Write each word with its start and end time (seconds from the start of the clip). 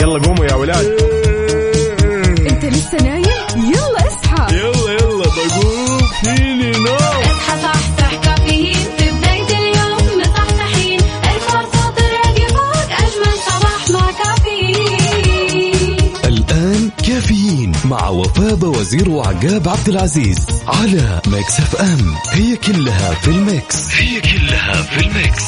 يلا 0.00 0.18
قوموا 0.26 0.44
يا 0.44 0.54
ولاد. 0.54 0.86
انت 2.50 2.64
لسه 2.64 2.98
نايم؟ 3.02 3.24
يلا 3.56 4.06
اصحى. 4.08 4.56
يلا 4.56 4.92
يلا 4.92 5.24
بقوم. 5.24 5.98
فيني 6.24 6.70
نوم 6.70 6.94
اصحى 7.24 7.62
صحصح 7.62 8.14
كافيين. 8.24 8.74
في 8.98 9.10
بداية 9.10 9.58
اليوم 9.58 10.20
مصحصحين 10.20 11.00
الفرصة 11.00 11.90
تراقي 11.96 12.48
فوق 12.48 12.90
أجمل 12.90 13.34
صباح 13.46 13.90
مع 13.90 14.10
كافيين. 14.24 15.96
الآن 16.24 16.90
كافيين 17.06 17.72
مع 17.84 18.08
وفاء 18.08 18.64
وزير 18.64 19.10
وعقاب 19.10 19.68
عبد 19.68 19.88
العزيز 19.88 20.46
على 20.66 21.20
Mix 21.26 21.60
FM. 21.60 22.14
هي 22.32 22.56
كلها 22.56 23.14
في 23.14 23.28
ال 23.28 23.40
mix. 23.40 23.88
هي 23.94 24.20
كلها 24.20 24.82
في 24.82 25.00
ال 25.06 25.14
mix. 25.14 25.44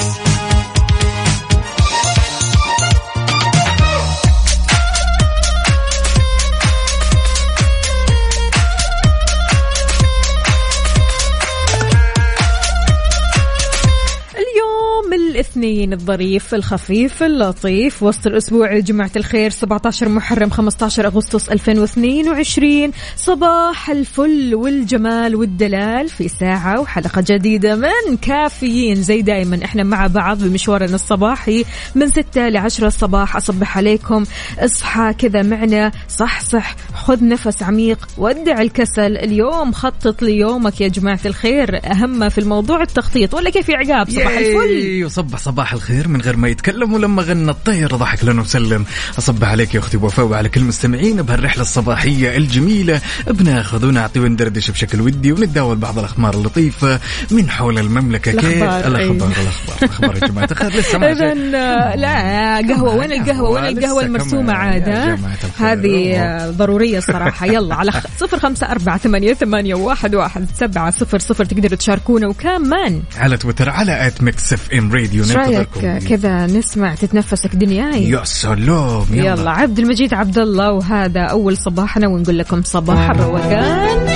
الاثنين 15.65 15.93
الظريف 15.93 16.55
الخفيف 16.55 17.23
اللطيف. 17.23 18.03
وسط 18.03 18.27
الأسبوع 18.27 18.73
يا 18.73 18.81
جماعة 18.81 19.11
الخير 19.17 19.51
17 19.51 20.09
محرم 20.09 20.51
15 20.51 21.07
أغسطس 21.07 21.49
2022 21.49 22.91
صباح 23.17 23.91
الفل 23.91 24.55
والجمال 24.55 25.37
والدلال 25.37 26.09
في 26.09 26.29
ساعة 26.29 26.81
وحلقة 26.81 27.25
جديدة 27.27 27.77
من 27.77 28.17
كافيين. 28.23 29.03
زي 29.03 29.23
دائما 29.23 29.65
إحنا 29.65 29.83
مع 29.83 30.07
بعض 30.07 30.45
بمشوارنا 30.45 30.95
الصباحي 30.95 31.65
من 31.95 32.09
6 32.09 32.49
ل 32.49 32.57
10 32.57 32.87
الصباح. 32.87 33.37
أصبح 33.37 33.77
عليكم 33.77 34.25
اصحى 34.59 35.15
كذا 35.19 35.43
معنا 35.43 35.93
صح 36.09 36.41
صح 36.41 36.77
خذ 36.95 37.25
نفس 37.29 37.63
عميق 37.63 38.09
ودع 38.19 38.61
الكسل. 38.61 39.17
اليوم 39.17 39.73
خطط 39.73 40.23
ليومك 40.23 40.81
يا 40.81 40.89
جماعة 40.89 41.21
الخير. 41.27 41.81
اهم 41.93 42.19
ما 42.19 42.29
في 42.29 42.39
الموضوع 42.39 42.83
التخطيط. 42.83 43.35
ولا 43.35 43.51
كيف 43.51 43.69
يا 43.69 43.77
عقاب؟ 43.77 44.11
صباح 44.11 44.39
الفل. 44.39 44.71
ياي، 44.71 45.05
وصبح 45.05 45.39
صباح 45.51 45.73
الخير 45.73 46.09
من 46.09 46.21
غير 46.21 46.37
ما 46.37 46.49
يتكلم 46.49 46.93
ولما 46.93 47.23
غنى 47.23 47.51
الطير. 47.51 47.97
ضحك 47.97 48.25
لنا 48.25 48.43
وسلم. 48.43 48.85
اصبح 49.19 49.49
عليك 49.49 49.75
يا 49.75 49.81
أختي 49.81 49.97
وفاء 49.97 50.27
وعلى 50.27 50.49
كل 50.49 50.61
مستمعين 50.61 51.23
بهالرحلة 51.23 51.63
الصباحية 51.63 52.37
الجميلة. 52.37 53.01
بناخذ 53.27 53.87
ونعطي 53.87 54.21
وندردش 54.21 54.71
بشكل 54.71 55.01
ودي 55.01 55.33
ونتداول 55.33 55.77
بعض 55.77 55.99
الأخبار 55.99 56.35
اللطيفة 56.35 57.01
من 57.31 57.51
حول 57.51 57.79
المملكة. 57.79 58.33
كيف؟ 58.33 58.63
الأخبار، 58.63 58.87
الأخبار 58.87 59.29
أي. 59.29 59.43
الأخبار 59.43 59.77
الأخبار 59.83 60.17
يا 60.17 60.29
جماعة. 60.29 60.49
الخير 60.51 60.73
لسه 60.73 60.99
ما 60.99 61.13
اذا 61.13 61.35
جاء. 61.35 61.97
لا 61.97 62.75
قهوة 62.75 62.97
وين 62.97 63.13
القهوة؟ 63.13 63.51
وين 63.51 63.79
القهوة 63.79 64.03
المرسومة 64.03 64.53
الخير. 64.77 65.19
هذه 65.59 66.17
آه، 66.17 66.51
ضرورية 66.51 67.01
صراحة 67.01 67.47
يلا 67.47 67.75
على 67.75 67.93
صفر 68.21 68.39
خمسة 68.39 68.71
أربعة 68.71 68.99
ثمانية 68.99 69.35
ثمانية 69.35 69.75
واحد 69.75 70.15
واحد 70.15 70.47
سبعة 70.55 70.91
صفر 70.91 71.19
صفر 71.19 71.45
تقدروا 71.45 71.77
تشاركونا. 71.77 72.27
وكمان 72.27 73.03
على 73.17 73.37
تويتر 73.37 73.71
على 73.71 74.07
at 74.07 74.23
Mix 74.23 74.53
FM 74.53 74.93
Radio. 74.93 75.25
رأيك 75.47 76.05
كذا 76.09 76.47
نسمع 76.47 76.95
تتنفسك 76.95 77.57
دنياي 77.57 78.11
يا 78.11 78.25
سلام 78.25 79.05
يلا. 79.11 79.25
يلا, 79.33 79.51
عبد 79.51 79.79
المجيد 79.79 80.15
عبد 80.15 80.39
الله 80.39 80.73
وهذا 80.73 81.21
أول 81.21 81.57
صباحنا 81.57 82.09
ونقول 82.09 82.39
لكم 82.39 82.63
صباح 82.63 83.11
الروقان. 83.11 84.07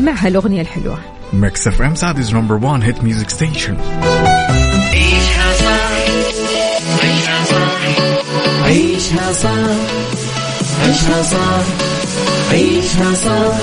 مع 0.00 0.12
هالأغنية 0.12 0.60
الحلوة. 0.60 0.98
Mix 1.32 1.66
FM 1.66 1.94
Saudi's 1.94 2.34
number 2.34 2.54
1 2.54 2.82
hit 2.82 3.04
music 3.04 3.30
station 3.30 3.76
عيشها 8.66 9.32
صح 9.32 9.76
عيشها 10.84 11.22
صح 11.22 11.64
عيشها 12.52 13.14
صح 13.14 13.56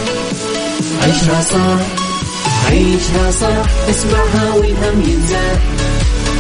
عيشها 1.04 1.42
صح 1.42 1.80
عيشها 2.70 3.32
صح 3.32 3.90
اسمعها 3.90 4.54
والهم 4.56 5.02
ينزاح 5.10 5.60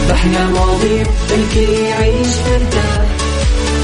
باحلى 0.07 0.45
مواضيع 0.47 1.03
الكل 1.31 1.73
يعيش 1.73 2.27
مرتاح. 2.49 3.05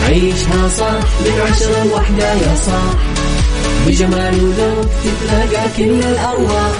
عيشها 0.07 0.69
صح 0.77 0.99
من 1.25 1.41
عشرة 1.51 1.83
لوحدة 1.83 2.33
يا 2.33 2.55
صاح. 2.65 2.99
بجمال 3.87 4.43
وذوق 4.43 4.85
تتلاقى 5.03 5.67
كل 5.77 5.99
الأرواح. 6.03 6.71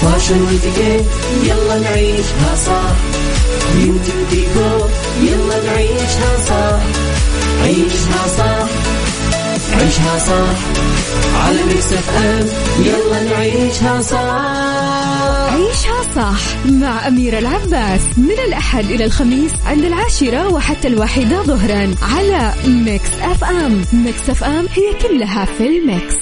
فاشل 0.00 0.42
واتيكيت 0.42 1.06
يلا 1.42 1.78
نعيشها 1.78 2.56
صح. 2.66 2.94
بيوتي 3.74 4.12
وديكور 4.22 4.88
يلا 5.22 5.72
نعيشها 5.72 6.32
صح. 6.48 6.80
عيشها 7.62 8.28
صح. 8.38 8.68
عيشها 9.80 10.18
صح. 10.18 10.58
على 11.46 11.62
Mix 11.68 11.92
FM 11.92 12.46
يلا 12.86 13.22
نعيشها 13.22 14.00
صح. 14.00 14.18
عيشها 15.54 16.02
صح 16.16 16.40
مع 16.66 17.08
أميرة 17.08 17.38
العباس. 17.38 18.00
من 18.16 18.38
الأحد 18.46 18.84
إلى 18.84 19.04
الخميس 19.04 19.52
عند 19.66 19.84
العاشرة 19.84 20.52
وحتى 20.52 20.88
الواحدة 20.88 21.42
ظهرا 21.42 21.94
على 22.02 22.52
Mix 22.66 23.10
FM 23.22 23.84
Mix 23.92 24.30
FM 24.30 24.66
هي 24.74 25.08
كلها 25.08 25.44
في 25.44 25.66
ال 25.66 25.78
mix 25.78 26.14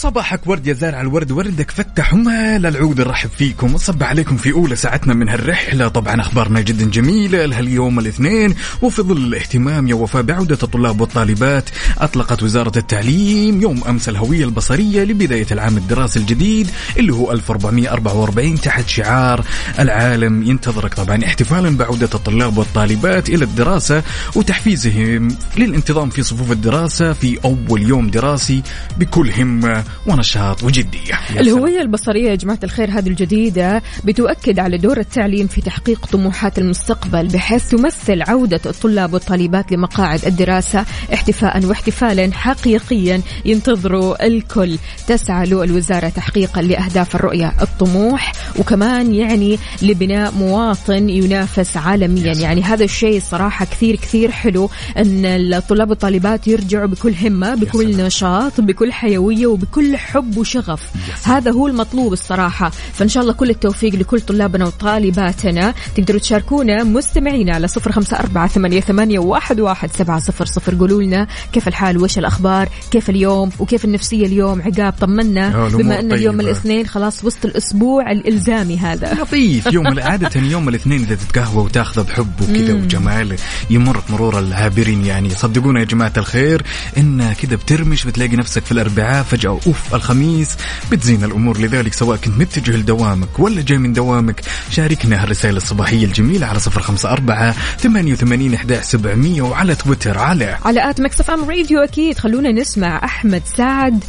وصباحك 0.00 0.46
ورد 0.46 0.66
يا 0.66 0.72
زارع 0.72 1.00
الورد 1.00 1.32
وردك 1.32 1.70
فتح 1.70 2.14
وما 2.14 2.58
للعود 2.58 3.00
نرحب 3.00 3.30
فيكم. 3.30 3.72
ونصب 3.72 4.02
عليكم 4.02 4.36
في 4.36 4.52
أولى 4.52 4.76
ساعتنا 4.76 5.14
من 5.14 5.28
هالرحلة. 5.28 5.88
طبعا 5.88 6.20
أخبارنا 6.20 6.60
جدا 6.60 6.90
جميلة 6.90 7.46
لهاليوم 7.46 7.98
الاثنين. 7.98 8.54
وفي 8.82 9.02
ظل 9.02 9.16
الاهتمام 9.16 9.88
يا 9.88 9.94
وفاء 9.94 10.22
بعودة 10.22 10.58
الطلاب 10.62 11.00
والطالبات 11.00 11.70
أطلقت 11.98 12.42
وزارة 12.42 12.78
التعليم 12.78 13.60
يوم 13.60 13.84
أمس 13.88 14.08
الهوية 14.08 14.44
البصرية 14.44 15.04
لبداية 15.04 15.46
العام 15.50 15.76
الدراسي 15.76 16.18
الجديد 16.18 16.70
اللي 16.96 17.12
هو 17.12 17.32
1444 17.32 18.60
تحت 18.60 18.88
شعار 18.88 19.44
العالم. 19.78 20.42
ينتظرك 20.42 20.94
طبعا 20.94 21.24
احتفالا 21.24 21.76
بعودة 21.76 22.10
الطلاب 22.14 22.58
والطالبات 22.58 23.28
إلى 23.28 23.44
الدراسة 23.44 24.02
وتحفيزهم 24.36 25.36
للانتظام 25.56 26.10
في 26.10 26.22
صفوف 26.22 26.52
الدراسة 26.52 27.12
في 27.12 27.38
أول 27.44 27.82
يوم 27.82 28.10
دراسي 28.10 28.62
بكل 28.98 29.30
همة. 29.32 29.84
ونشاط 30.06 30.62
وجدية. 30.62 31.14
الهوية 31.30 31.80
البصرية 31.80 32.30
يا 32.30 32.34
جماعة 32.34 32.58
الخير 32.64 32.90
هذه 32.90 33.08
الجديدة 33.08 33.82
بتؤكد 34.04 34.58
على 34.58 34.78
دور 34.78 34.98
التعليم 34.98 35.46
في 35.46 35.60
تحقيق 35.60 36.06
طموحات 36.06 36.58
المستقبل 36.58 37.28
بحيث 37.28 37.68
تمثل 37.68 38.22
عودة 38.22 38.60
الطلاب 38.66 39.12
والطالبات 39.12 39.72
لمقاعد 39.72 40.24
الدراسة 40.24 40.84
احتفاء 41.14 41.64
واحتفالا 41.64 42.32
حقيقيا 42.32 43.22
ينتظروا 43.44 44.26
الكل. 44.26 44.78
تسعى 45.06 45.46
له 45.46 45.64
الوزارة 45.64 46.08
تحقيقا 46.08 46.62
لأهداف 46.62 47.14
الرؤية 47.14 47.52
الطموح 47.62 48.32
وكمان 48.58 49.14
يعني 49.14 49.58
لبناء 49.82 50.32
مواطن 50.34 51.08
ينافس 51.08 51.76
عالميا. 51.76 52.34
يعني 52.34 52.62
هذا 52.62 52.84
الشيء 52.84 53.20
صراحة 53.20 53.64
كثير 53.64 53.96
كثير 53.96 54.30
حلو 54.30 54.70
أن 54.96 55.24
الطلاب 55.24 55.90
والطالبات 55.90 56.48
يرجعوا 56.48 56.86
بكل 56.86 57.14
همة 57.22 57.54
بكل 57.54 57.96
نشاط 57.96 58.60
بكل 58.60 58.92
حيوية 58.92 59.46
وبكل 59.46 59.79
بكل 59.80 59.96
حب 59.96 60.36
وشغف. 60.36 60.82
هذا 61.24 61.50
هو 61.50 61.66
المطلوب 61.66 62.12
الصراحة. 62.12 62.70
فإن 62.92 63.08
شاء 63.08 63.22
الله 63.22 63.32
كل 63.32 63.50
التوفيق 63.50 63.94
لكل 63.94 64.20
طلابنا 64.20 64.66
وطالباتنا. 64.66 65.74
تقدروا 65.96 66.20
تشاركونا 66.20 66.84
مستمعينا 66.84 67.54
على 67.54 67.68
صفر 67.68 67.92
خمسة 67.92 68.18
أربعة 68.18 68.48
ثمانية, 68.48 68.80
ثمانية 68.80 69.18
واحد, 69.18 69.60
واحد 69.60 69.92
سبعة 69.92 70.20
صفر 70.20 70.44
صفر. 70.44 70.74
قولوا 70.74 71.02
لنا 71.02 71.26
كيف 71.52 71.68
الحال؟ 71.68 72.02
وش 72.02 72.18
الأخبار؟ 72.18 72.68
كيف 72.90 73.10
اليوم؟ 73.10 73.50
وكيف 73.58 73.84
النفسية 73.84 74.26
اليوم؟ 74.26 74.62
عقاب 74.62 74.94
طمنا. 75.00 75.68
بما 75.68 76.00
أن 76.00 76.12
اليوم 76.12 76.36
طيبة. 76.36 76.50
الاثنين 76.50 76.86
خلاص 76.86 77.24
وسط 77.24 77.44
الأسبوع 77.44 78.10
الإلزامي 78.10 78.78
هذا. 78.78 79.14
لطيف. 79.14 79.72
يوم 79.72 79.86
عادة 80.10 80.40
يوم 80.40 80.68
الاثنين 80.68 81.00
إذا 81.00 81.14
تتقهوى 81.14 81.64
وتاخذ 81.64 82.04
بحب 82.04 82.40
وكذا 82.42 82.74
وجمال 82.74 83.36
يمر 83.70 84.02
مرور 84.10 84.38
العابرين 84.38 85.04
يعني. 85.04 85.30
صدقونا 85.30 85.80
يا 85.80 85.84
جماعة 85.84 86.12
الخير 86.16 86.62
إن 86.98 87.32
كذا 87.32 87.56
بترمش 87.56 88.04
بتلاقي 88.04 88.36
نفسك 88.36 88.64
في 88.64 88.72
الأربعاء 88.72 89.22
فجأة. 89.22 89.60
أوف 89.70 89.94
الخميس. 89.94 90.56
بتزين 90.92 91.24
الأمور 91.24 91.58
لذلك 91.60 91.92
سواء 91.92 92.16
كنت 92.16 92.38
متجه 92.38 92.76
لدوامك 92.76 93.38
ولا 93.38 93.62
جاي 93.62 93.78
من 93.78 93.92
دوامك 93.92 94.40
شاركنا 94.70 95.22
هالرسائل 95.22 95.56
الصباحية 95.56 96.04
الجميلة 96.04 96.46
على 96.46 96.58
صفر 96.58 96.80
خمسة 96.80 97.12
أربعة 97.12 97.52
ثمانية 97.78 98.12
وثمانين 98.12 98.54
إحدى 98.54 98.82
سبعمية 98.82 99.42
وعلى 99.42 99.74
تويتر. 99.74 100.18
على 100.18 100.56
على 100.64 100.90
آت 100.90 101.00
مكسف 101.00 101.30
أم 101.30 101.50
راديو 101.50 101.78
أكيد. 101.78 102.18
خلونا 102.18 102.52
نسمع 102.52 103.04
أحمد 103.04 103.42
سعد 103.56 104.04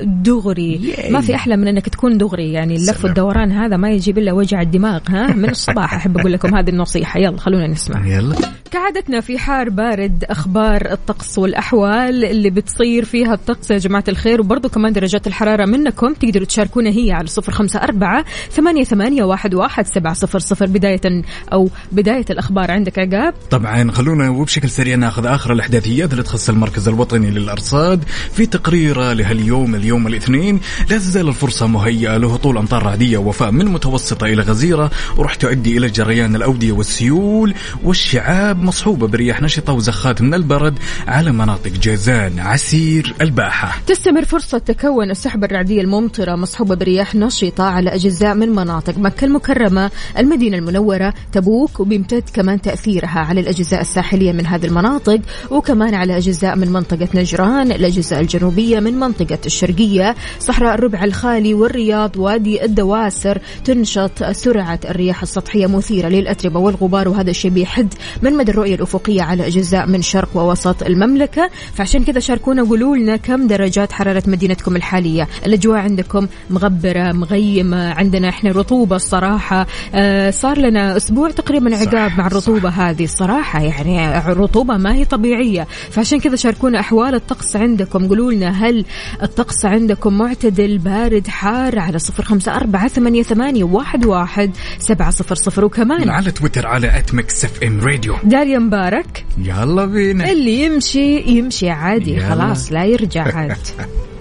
الدغري. 0.00 0.94
ما 1.10 1.20
في 1.20 1.34
أحلى 1.34 1.56
من 1.56 1.68
أنك 1.68 1.88
تكون 1.88 2.18
دغري 2.18 2.52
يعني 2.52 2.76
اللف. 2.76 3.04
والدوران 3.04 3.52
هذا 3.52 3.76
ما 3.76 3.90
يجيب 3.90 4.18
إلا 4.18 4.32
وجع 4.32 4.60
الدماغ 4.60 5.00
ها؟ 5.08 5.26
من 5.26 5.50
الصباح 5.50 5.94
أحب 5.94 6.18
أقول 6.18 6.32
لكم 6.32 6.56
هذه 6.56 6.70
النصيحة. 6.70 7.20
يلا 7.20 7.38
خلونا 7.38 7.66
نسمع. 7.66 8.06
يلا. 8.06 8.36
كعادتنا 8.70 9.20
في 9.20 9.38
حار 9.38 9.68
بارد 9.68 10.24
أخبار 10.24 10.92
الطقس 10.92 11.38
والأحوال 11.38 12.24
اللي 12.24 12.50
بتصير 12.50 13.04
فيها 13.04 13.34
الطقس. 13.34 13.70
يا 13.70 13.78
جماعة 13.78 14.04
الخير 14.08 14.40
وبرضه 14.40 14.53
كمان 14.58 14.92
درجات 14.92 15.26
الحرارة 15.26 15.64
منكم 15.64 16.14
تقدروا 16.14 16.46
تشاركونا 16.46 16.90
هي 16.90 17.12
على 17.12 17.26
صفر 17.26 17.52
خمسة 17.52 17.78
أربعة 17.78 18.24
ثمانية, 18.50 18.84
ثمانية 18.84 19.24
واحد, 19.24 19.54
واحد 19.54 19.86
سبعة 19.86 20.14
صفر 20.14 20.38
صفر. 20.38 20.66
بداية 20.66 21.22
أو 21.52 21.68
بداية 21.92 22.24
الأخبار. 22.30 22.70
عندك 22.70 22.98
عقاب؟ 22.98 23.34
طبعا 23.50 23.90
خلونا 23.90 24.28
وبشكل 24.28 24.70
سريع 24.70 24.96
ناخذ 24.96 25.26
آخر 25.26 25.52
الأحداثيات 25.52 26.12
اللي 26.12 26.22
تخص 26.22 26.48
المركز 26.48 26.88
الوطني 26.88 27.30
للأرصاد. 27.30 28.04
في 28.32 28.46
تقريره 28.46 29.12
لهاليوم 29.12 29.74
اليوم 29.74 30.06
الاثنين 30.06 30.60
لا 30.90 30.98
تزال 30.98 31.28
الفرصة 31.28 31.66
مهيئة 31.66 32.16
لهطول 32.16 32.58
أمطار 32.58 32.82
رعدية 32.82 33.18
وفاء 33.18 33.50
من 33.50 33.66
متوسطة 33.66 34.24
إلى 34.26 34.42
غزيرة 34.42 34.90
وراح 35.16 35.34
تؤدي 35.34 35.78
إلى 35.78 35.88
جريان 35.88 36.36
الأودية 36.36 36.72
والسيول. 36.72 37.54
والشعاب 37.84 38.62
مصحوبة 38.62 39.06
برياح 39.06 39.42
نشطة 39.42 39.72
وزخات 39.72 40.22
من 40.22 40.34
البرد 40.34 40.78
على 41.08 41.32
مناطق 41.32 41.70
جازان 41.70 42.38
عسير 42.38 43.14
الباحة. 43.20 43.78
تستمر 43.86 44.24
فرصة 44.24 44.43
تكون 44.50 45.10
السحب 45.10 45.44
الرعدية 45.44 45.80
الممطرة 45.80 46.34
مصحوبة 46.34 46.74
برياح 46.74 47.14
نشطة 47.14 47.64
على 47.64 47.94
أجزاء 47.94 48.34
من 48.34 48.48
مناطق 48.48 48.98
مكة 48.98 49.24
المكرمة 49.24 49.90
المدينة 50.18 50.58
المنورة 50.58 51.14
تبوك 51.32 51.80
وبيمتد 51.80 52.22
كمان 52.34 52.60
تأثيرها 52.60 53.20
على 53.20 53.40
الأجزاء 53.40 53.80
الساحلية 53.80 54.32
من 54.32 54.46
هذه 54.46 54.66
المناطق 54.66 55.20
وكمان 55.50 55.94
على 55.94 56.16
أجزاء 56.16 56.56
من 56.56 56.72
منطقة 56.72 57.08
نجران 57.14 57.72
الأجزاء 57.72 58.20
الجنوبية 58.20 58.80
من 58.80 58.94
منطقة 59.00 59.38
الشرقية 59.46 60.14
صحراء 60.38 60.74
الربع 60.74 61.04
الخالي 61.04 61.54
والرياض 61.54 62.16
وادي 62.16 62.64
الدواسر 62.64 63.40
تنشط 63.64 64.24
سرعة 64.24 64.80
الرياح 64.84 65.22
السطحية 65.22 65.66
مثيرة 65.66 66.08
للأتربة 66.08 66.60
والغبار 66.60 67.08
وهذا 67.08 67.30
الشيء 67.30 67.50
بيحد 67.50 67.94
من 68.22 68.34
مدى 68.36 68.50
الرؤية 68.50 68.74
الأفقية 68.74 69.22
على 69.22 69.46
أجزاء 69.46 69.86
من 69.86 70.02
شرق 70.02 70.36
ووسط 70.36 70.82
المملكة. 70.82 71.50
فعشان 71.74 72.04
كذا 72.04 72.20
شاركونا 72.20 72.62
وقولوا 72.62 72.96
لنا 72.96 73.16
كم 73.16 73.46
درجات 73.46 73.92
حرارة 73.92 74.22
مدينتكم 74.28 74.76
الحالية. 74.76 75.28
الأجواء 75.46 75.78
عندكم 75.78 76.26
مغبرة 76.50 77.12
مغيمة 77.12 77.92
عندنا 77.92 78.28
إحنا 78.28 78.50
رطوبة 78.50 78.96
الصراحة. 78.96 79.66
آه 79.94 80.30
صار 80.30 80.58
لنا 80.58 80.96
أسبوع 80.96 81.30
تقريبا 81.30 81.76
عقاب 81.76 82.18
مع 82.18 82.26
الرطوبة 82.26 82.68
هذه 82.68 83.04
الصراحة. 83.04 83.60
يعني 83.60 84.18
الرطوبة 84.18 84.76
ما 84.76 84.94
هي 84.94 85.04
طبيعية. 85.04 85.66
فعشان 85.90 86.20
كذا 86.20 86.36
شاركونا 86.36 86.80
أحوال 86.80 87.14
الطقس 87.14 87.56
عندكم. 87.56 88.08
قولوا 88.08 88.32
لنا 88.32 88.50
هل 88.50 88.84
الطقس 89.22 89.64
عندكم 89.64 90.18
معتدل 90.18 90.78
بارد 90.78 91.26
حار 91.26 91.78
على 91.78 91.98
صفر 91.98 92.24
خمسة 92.24 92.56
أربعة 92.56 92.88
ثمانية, 92.88 93.22
ثمانية 93.22 93.64
واحد, 93.64 94.06
واحد 94.06 94.50
سبعة 94.78 95.10
صفر 95.10 95.34
صفر. 95.34 95.64
وكمان 95.64 96.10
على 96.10 96.30
تويتر 96.30 96.66
على 96.66 97.02
@Mix 97.12 97.44
FM 97.44 97.80
Radio 97.80 98.16
داليا 98.24 98.58
مبارك. 98.58 99.24
يلا 99.38 99.84
بينا. 99.84 100.30
اللي 100.30 100.64
يمشي 100.64 101.20
يمشي 101.20 101.70
عادي. 101.70 102.14
يلا. 102.16 102.28
خلاص 102.28 102.72
لا 102.72 102.84
يرجع 102.84 103.36
عاد. 103.36 103.56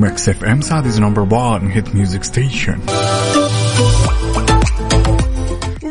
Mix 0.00 0.28
FM 0.28 0.60
Saudi's 0.60 1.00
number 1.00 1.34
1 1.34 1.64
hit 1.64 1.94
music 1.94 2.24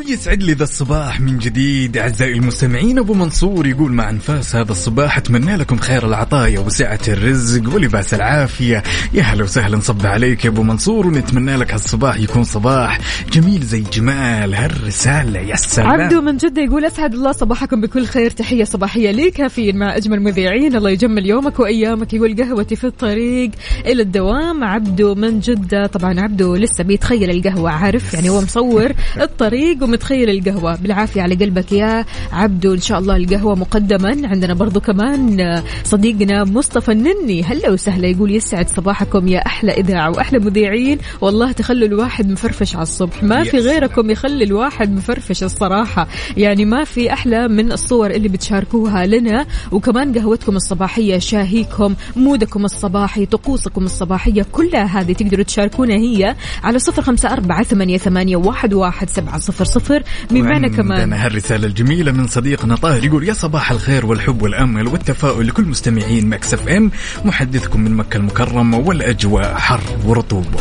ويسعد 0.10 0.44
لي 0.44 0.54
ذا 0.54 0.64
الصباح 0.64 1.22
من 1.22 1.38
جديد. 1.38 1.98
أعزائي 1.98 2.34
المستمعين 2.34 3.00
أبو 3.00 3.14
منصور 3.14 3.68
يقول 3.68 3.92
مع 3.92 4.10
أنفاس 4.10 4.56
هذا 4.56 4.72
الصباح 4.72 5.18
أتمنى 5.18 5.56
لكم 5.56 5.78
خير 5.78 6.06
العطايا 6.06 6.60
وسعة 6.60 7.00
الرزق 7.08 7.74
ولباس 7.74 8.14
العافية. 8.14 8.84
يا 9.14 9.24
هلا 9.24 9.44
وسهلا 9.44 9.78
نصب 9.78 10.06
عليك 10.06 10.46
يا 10.46 10.50
أبو 10.50 10.64
منصور 10.64 11.08
ونتمنى 11.08 11.56
لك 11.56 11.74
هالصباح 11.74 12.20
يكون 12.20 12.44
صباح 12.44 13.00
جميل 13.32 13.62
زي 13.62 13.84
جمال. 13.94 14.54
هالرسالة 14.54 15.40
يا 15.40 15.56
سلام. 15.56 15.88
عبدو 15.88 16.22
من 16.22 16.38
جدة 16.38 16.62
يقول 16.62 16.86
أسعد 16.86 17.14
الله 17.14 17.32
صباحكم 17.32 17.82
بكل 17.82 18.06
خير 18.06 18.32
تحية 18.32 18.64
صباحية 18.64 19.12
لي 19.12 19.32
كافيين 19.32 19.78
مع 19.78 19.98
أجمل 19.98 20.22
مذيعين 20.22 20.76
الله 20.76 20.90
يجمل 20.90 21.26
يومك 21.26 21.60
وأيامك 21.60 22.14
يقول 22.14 22.44
قهوتي 22.44 22.76
في 22.76 22.88
الطريق 22.88 23.52
إلى 23.86 24.02
الدوام. 24.02 24.64
عبدو 24.64 25.16
من 25.16 25.40
جدة 25.40 25.88
طبعا 25.88 26.20
عبدو 26.20 26.56
لسه 26.56 26.84
بيتخيل 26.84 27.30
القهوة 27.30 27.72
عارف؟ 27.72 28.14
يعني 28.14 28.30
هو 28.30 28.42
مصور 28.42 28.92
الطريق 29.22 29.84
ومتخيل 30.00 30.30
القهوة. 30.30 30.76
بالعافية 30.76 31.22
على 31.22 31.36
قلبك 31.36 31.72
يا 31.72 32.06
عبدو. 32.32 32.74
إن 32.74 32.82
شاء 32.82 33.00
الله 33.00 33.16
القهوة 33.16 33.56
مقدما. 33.56 34.28
عندنا 34.28 34.54
برضو 34.54 34.80
كمان 34.80 35.62
صديقنا 35.84 36.44
مصطفى 36.44 36.92
النني. 36.92 37.44
هلا 37.44 37.72
وسهلا. 37.72 38.08
يقول 38.08 38.36
يسعد 38.36 38.70
صباحكم 38.70 39.28
يا 39.28 39.46
أحلى 39.46 39.72
إذاعة 39.72 40.10
وأحلى 40.10 40.40
مذيعين. 40.40 40.98
والله 41.22 41.52
تخلوا 41.52 41.88
الواحد 41.88 42.32
مفرفش 42.32 42.76
على 42.76 42.84
الصبح. 42.84 43.24
ما 43.24 43.44
في. 43.44 43.58
غيركم 43.58 44.10
يخلي 44.10 44.44
الواحد 44.44 44.92
مفرفش 44.92 45.44
الصراحة. 45.44 46.08
يعني 46.38 46.66
ما 46.66 46.84
في 46.84 47.14
أحلى 47.14 47.48
من 47.48 47.72
الصور 47.72 48.12
اللي 48.12 48.28
بتشاركوها 48.30 49.06
لنا. 49.06 49.46
وكمان 49.72 50.14
قهوتكم 50.18 50.56
الصباحية 50.56 51.20
شاهيكم 51.20 51.96
مودكم 52.16 52.66
الصباحي 52.66 53.26
طقوسكم 53.26 53.86
الصباحية 53.86 54.46
كلها 54.52 55.02
هذه 55.02 55.14
تقدروا 55.14 55.44
تشاركونا 55.44 55.94
هي 55.94 56.36
على 56.64 56.80
صفر 56.80 57.02
خمسة 57.02 57.34
أربعة 57.34 57.64
ثمانية, 57.64 57.98
ثمانية 57.98 58.36
واحد, 58.36 58.74
واحد 58.74 59.10
سبعة 59.10 59.40
صفر 59.40 59.66
صفر. 59.66 59.89
من 60.32 60.42
معنا 60.42 60.68
كمان؟ 60.68 61.00
عندنا 61.00 61.26
هالرسالة 61.26 61.68
الجميلة 61.68 62.12
من 62.12 62.28
صديقنا 62.28 62.76
طاهر 62.76 63.04
يقول 63.04 63.28
يا 63.28 63.34
صباح 63.34 63.72
الخير 63.72 64.06
والحب 64.06 64.42
والأمل 64.42 64.88
والتفاؤل 64.88 65.48
لكل 65.48 65.64
مستمعين 65.64 66.30
Mix 66.30 66.54
FM 66.54 66.92
محدثكم 67.26 67.82
من 67.82 67.94
مكة 67.94 68.18
المكرمة 68.18 68.78
والأجواء 68.78 69.56
حر 69.56 69.82
ورطوبة. 70.06 70.60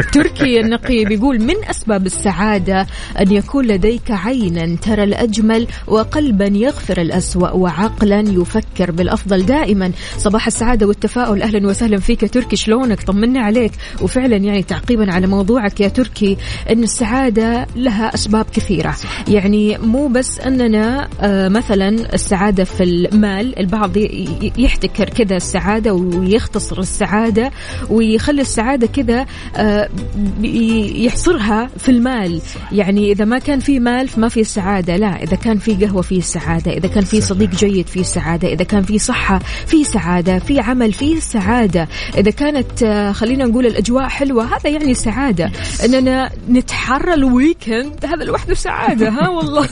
تركي 0.12 0.60
النقيب 0.60 1.10
يقول 1.10 1.42
من 1.42 1.64
أسباب 1.70 2.06
السعادة 2.06 2.86
أن 3.20 3.32
يكون 3.32 3.66
لديك 3.66 4.10
عينا 4.10 4.76
ترى 4.76 5.04
الأجمل 5.04 5.66
وقلبا 5.86 6.46
يغفر 6.46 7.00
الأسوأ 7.00 7.50
وعقلا 7.50 8.20
يفكر 8.20 8.90
بالأفضل 8.90 9.46
دائما. 9.46 9.92
صباح 10.18 10.46
السعادة 10.46 10.86
والتفاؤل 10.86 11.42
أهلا 11.42 11.68
وسهلا 11.68 11.98
فيك 11.98 12.22
يا 12.22 12.28
تركي 12.28 12.56
شلونك؟ 12.56 13.02
طمنا 13.02 13.40
عليك. 13.40 13.72
وفعلا 14.00 14.36
يعني 14.36 14.62
تعقيبا 14.62 15.12
على 15.12 15.26
موضوعك 15.26 15.80
يا 15.80 15.88
تركي 15.88 16.36
أن 16.70 16.82
السعادة 16.82 17.66
لها 17.76 17.89
أسباب 17.90 18.46
كثيرة. 18.52 18.96
يعني 19.28 19.78
مو 19.78 20.08
بس 20.08 20.40
أننا 20.40 21.08
آه، 21.20 21.48
مثلا 21.48 22.14
السعادة 22.14 22.64
في 22.64 22.84
المال 22.84 23.58
البعض 23.58 23.96
يحتكر 24.58 25.10
كذا 25.10 25.36
السعادة 25.36 25.92
ويختصر 25.92 26.78
السعادة 26.78 27.50
ويخلي 27.90 28.40
السعادة 28.40 28.86
كذا 28.86 29.26
آه، 29.56 29.88
يحصرها 30.94 31.70
في 31.78 31.88
المال. 31.88 32.40
يعني 32.72 33.12
إذا 33.12 33.24
ما 33.24 33.38
كان 33.38 33.60
في 33.60 33.80
مال 33.80 34.08
فما 34.08 34.28
في 34.28 34.44
سعادة. 34.44 34.96
لا 34.96 35.22
إذا 35.22 35.36
كان 35.36 35.58
في 35.58 35.74
قهوة 35.74 36.02
في 36.02 36.20
سعادة 36.20 36.72
إذا 36.72 36.88
كان 36.88 37.04
في 37.04 37.20
صديق 37.20 37.50
جيد 37.50 37.86
في 37.86 38.04
سعادة 38.04 38.48
إذا 38.48 38.64
كان 38.64 38.82
في 38.82 38.98
صحة 38.98 39.38
في 39.66 39.84
سعادة 39.84 40.38
في 40.38 40.60
عمل 40.60 40.92
في 40.92 41.20
سعادة. 41.20 41.88
إذا 42.18 42.30
كانت 42.30 42.82
آه، 42.82 43.12
خلينا 43.12 43.44
نقول 43.44 43.66
الأجواء 43.66 44.08
حلوة 44.08 44.44
هذا 44.44 44.70
يعني 44.70 44.94
سعادة. 44.94 45.50
أننا 45.84 46.30
نتحرى 46.50 47.14
ال 47.14 47.22
weekend 47.22 47.79
ال 47.80 47.83
weekend 47.83 48.04
هذا 48.04 48.24
لوحده 48.24 48.54
سعادة 48.54 49.08
ها 49.08 49.28
والله. 49.28 49.62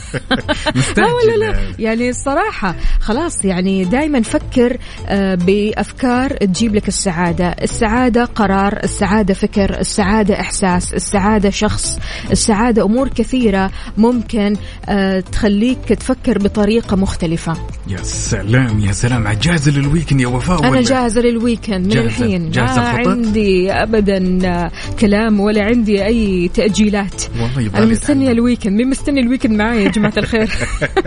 لا 0.97 1.07
ولا 1.07 1.37
لا؟ 1.39 1.47
يعني. 1.47 1.75
يعني 1.79 2.11
الصراحة 2.11 2.75
خلاص 3.01 3.45
يعني 3.45 3.85
دائما 3.85 4.23
فكر 4.23 4.77
آه، 5.07 5.35
بأفكار 5.35 6.31
تجيب 6.37 6.75
لك 6.75 6.89
السعادة. 6.89 7.49
السعادة 7.49 8.25
قرار 8.25 8.79
السعادة 8.85 9.35
فكر 9.35 9.81
السعادة 9.81 10.41
إحساس 10.41 10.95
السعادة 10.95 11.51
شخص 11.51 11.99
السعادة 12.31 12.85
أمور 12.85 13.09
كثيرة 13.09 13.71
ممكن 13.97 14.57
آه، 14.89 15.21
تخليك 15.21 15.79
تفكر 15.89 16.39
بطريقة 16.39 16.97
مختلفة. 16.97 17.53
يا 17.89 17.97
سلام 18.03 18.81
يا 18.81 18.93
سلام. 18.93 19.29
جاهزه 19.43 19.71
لل 19.71 19.82
weekend 19.82 20.21
يا 20.21 20.27
وفاء 20.27 20.59
أنا 20.61 20.69
ولا؟ 20.71 20.81
جاهزة 20.83 21.21
لل 21.21 21.36
weekend 21.36 21.87
من 21.87 21.93
جاهزة- 21.93 21.97
الحين. 22.05 22.51
جاهزة 22.51 22.81
ما؟ 22.81 22.89
عندي 22.89 23.73
أبدا 23.73 24.39
آه، 24.49 24.71
كلام 25.01 25.41
ولا 25.41 25.65
عندي 25.65 26.05
أي 26.05 26.51
تأجيلات. 26.55 27.23
والله 27.41 27.61
يبغى 27.61 27.79
مستنية 27.99 28.25
أتعلم. 28.25 28.39
ال 28.39 28.43
weekend. 28.43 28.73
مين 28.73 28.91
مستني 28.91 29.21
ال 29.21 29.25
weekend 29.25 29.53
معايا 29.53 29.81
يا 29.81 29.89
جماعة 29.89 30.13
الخير؟ 30.17 30.51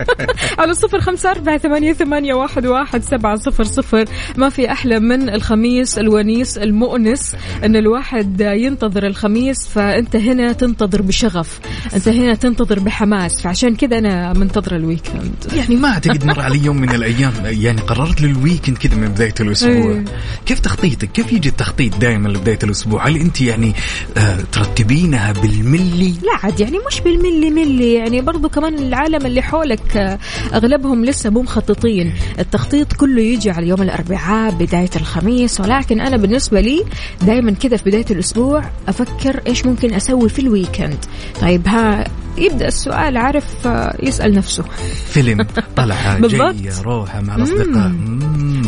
على 0.58 0.74
صفر 0.74 1.00
خمسة 1.00 1.30
أربعة 1.30 1.58
ثمانية, 1.58 1.92
ثمانية 1.92 2.34
واحد, 2.34 2.66
واحد 2.66 3.02
سبعة 3.02 3.36
صفر 3.36 3.64
صفر. 3.64 4.04
ما 4.36 4.48
في 4.48 4.72
أحلى 4.72 5.00
من 5.00 5.30
الخميس 5.30 5.98
الونيس 5.98 6.58
المؤنس 6.58 7.36
أن 7.64 7.76
الواحد 7.76 8.40
ينتظر 8.40 9.06
الخميس 9.06 9.68
فأنت 9.68 10.16
هنا 10.16 10.52
تنتظر 10.52 11.02
بشغف. 11.02 11.60
أنت 11.94 12.08
هنا 12.08 12.34
تنتظر 12.34 12.78
بحماس. 12.78 13.42
فعشان 13.42 13.76
كذا 13.76 13.98
أنا 13.98 14.32
منتظرة 14.32 14.76
ال 14.76 14.82
weekend. 14.82 15.34
يعني 15.56 15.76
ما 15.76 15.88
أعتقد 15.88 16.24
مر 16.24 16.40
علي 16.40 16.64
يوم 16.64 16.76
من 16.76 16.90
الأيام 16.90 17.32
يعني 17.44 17.80
قررت 17.80 18.20
لل 18.20 18.33
weekend 18.33 18.78
كذا 18.78 18.94
من 18.94 19.08
بداية 19.08 19.34
الأسبوع. 19.40 19.92
إيه. 19.92 20.04
كيف 20.46 20.60
تخطيطك؟ 20.60 21.12
كيف 21.12 21.32
يجي 21.32 21.48
التخطيط 21.48 21.96
دائما 21.96 22.28
لبداية 22.28 22.58
الأسبوع؟ 22.64 23.08
هل 23.08 23.16
أنت 23.16 23.40
يعني 23.40 23.72
آه 24.16 24.40
ترتبينها 24.52 25.32
بالملي؟ 25.32 26.14
لا 26.22 26.32
عاد 26.42 26.60
يعني 26.60 26.78
مش 26.88 27.00
بالملي 27.00 27.50
ملي 27.50 27.94
يعني 27.94 28.20
برضو 28.20 28.48
كمان 28.48 28.74
العالم 28.78 29.26
اللي 29.26 29.42
حولك 29.42 29.96
آه، 29.96 30.18
أغلبهم 30.54 31.04
لسه 31.04 31.30
مو 31.30 31.42
مخططين. 31.42 32.12
التخطيط 32.38 32.92
كله 32.92 33.22
يجي 33.22 33.50
على 33.50 33.68
يوم 33.68 33.82
الأربعاء 33.82 34.52
بداية 34.52 34.90
الخميس. 34.96 35.60
ولكن 35.60 36.00
أنا 36.00 36.16
بالنسبة 36.16 36.60
لي 36.60 36.84
دائما 37.22 37.50
كذا 37.52 37.76
في 37.76 37.84
بداية 37.84 38.06
الأسبوع 38.10 38.64
أفكر 38.88 39.40
إيش 39.46 39.66
ممكن 39.66 39.94
أسوي 39.94 40.28
في 40.28 40.38
ال 40.38 40.45
weekend. 40.45 40.98
طيب 41.40 41.68
ها 41.68 42.04
يبدأ 42.38 42.68
السؤال 42.68 43.16
عارف 43.16 43.66
آه، 43.66 43.96
يسأل 44.02 44.34
نفسه. 44.34 44.64
فيلم 45.06 45.46
طلعة 45.76 46.18
بالضبط. 46.20 46.54
جاية 46.54 46.82
روحة 46.82 47.20
مع 47.20 47.36
الأصدقاء. 47.36 47.92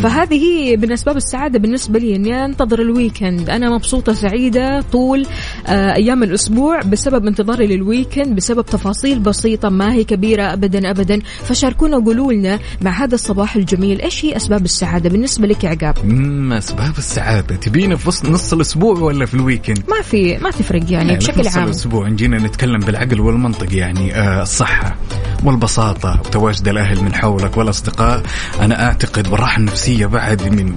فهذه 0.03 0.35
هي 0.35 0.77
من 0.77 0.93
اسباب 0.93 1.17
السعاده 1.17 1.59
بالنسبة 1.59 1.99
لي 1.99 2.17
إني 2.17 2.45
أنتظر 2.45 2.81
ال 2.81 2.89
weekend. 2.89 3.51
أنا 3.51 3.71
مبسوطة 3.71 4.13
سعيدة 4.13 4.81
طول 4.93 5.27
آه، 5.67 5.95
أيام 5.95 6.23
الأسبوع 6.23 6.83
بسبب 6.83 7.27
انتظاري 7.27 7.67
لل 7.67 7.72
weekend. 7.72 7.94
بسبب 8.35 8.67
تفاصيل 8.67 9.19
بسيطة 9.19 9.69
ما 9.69 9.93
هي 9.93 10.05
كبيرة 10.05 10.53
ابدا 10.53 10.91
ابدا. 10.91 11.21
فشاركونا 11.45 11.97
وقولوا 11.97 12.33
لنا 12.33 12.59
مع 12.81 12.91
هذا 12.91 13.15
الصباح 13.15 13.57
الجميل 13.57 14.01
إيش 14.01 14.25
هي 14.25 14.37
أسباب 14.37 14.65
السعادة 14.65 15.11
بالنسبة 15.11 15.47
لك 15.47 15.65
يا 15.65 15.69
عقاب؟ 15.71 15.95
مم، 16.05 16.53
أسباب 16.53 16.99
السعادة. 16.99 17.57
تبينا 17.57 17.97
في 17.97 18.09
وسط 18.09 18.29
نص 18.29 18.53
الأسبوع 18.53 18.99
ولا 18.99 19.27
في 19.27 19.35
ال 19.35 19.40
weekend 19.40 19.79
ما 19.89 20.03
في 20.03 20.39
ما 20.39 20.51
تفرق 20.51 20.83
يعني 20.83 20.93
يعني 20.93 21.17
بشكل 21.17 21.41
نص 21.41 21.57
عام. 21.57 21.65
الأسبوع. 21.65 22.09
نجينا 22.09 22.39
نتكلم 22.39 22.81
بالعقل 22.81 23.21
والمنطق 23.21 23.75
يعني 23.75 24.15
آه 24.15 24.43
الصحة 24.43 24.97
والبساطة. 25.45 26.21
وتواجد 26.21 26.69
الأهل 26.69 27.05
من 27.05 27.15
حولك 27.15 27.57
والأصدقاء. 27.57 28.23
أنا 28.61 28.87
أعتقد 28.87 29.29
والراحه 29.29 29.59
النفسية 29.59 30.07
بعد 30.07 30.43
من 30.53 30.73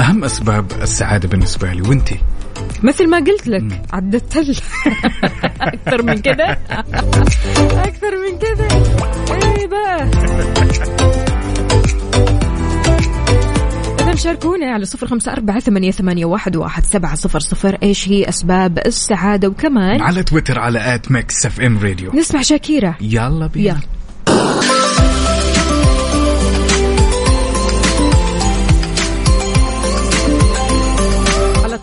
أهم 0.00 0.24
أسباب 0.24 0.66
السعادة 0.82 1.28
بالنسبة 1.28 1.72
لي. 1.72 1.82
وانت 1.88 2.08
مثل 2.82 3.06
ما 3.10 3.18
قلت 3.18 3.46
لك 3.48 3.82
عدت 3.92 4.32
تل. 4.32 4.56
أكثر 5.60 6.02
من 6.02 6.18
كذا. 6.18 6.58
أكثر 7.60 8.12
من 8.16 8.38
كذا. 8.38 8.68
إيه 9.46 9.66
بقى. 9.66 10.08
شاركونا 14.18 14.66
على 14.72 14.84
صفر 14.84 15.06
خمسة 15.06 15.32
أربعة 15.32 15.60
ثمانية, 15.60 15.90
ثمانية 15.90 16.24
واحد, 16.24 16.56
واحد 16.56 16.84
سبعة 16.86 17.14
صفر 17.14 17.40
صفر. 17.40 17.78
إيش 17.82 18.08
هي 18.08 18.28
أسباب 18.28 18.78
السعادة 18.78 19.48
وكمان 19.48 20.00
على 20.00 20.22
تويتر 20.22 20.58
على 20.58 20.94
at 20.94 21.10
Mix 21.12 21.46
FM 21.46 21.78
Radio. 21.78 22.12
نسمع 22.14 22.42
شاكيرة 22.42 22.96
يلا 23.00 23.46
بينا. 23.46 23.80
يلا. 24.28 24.77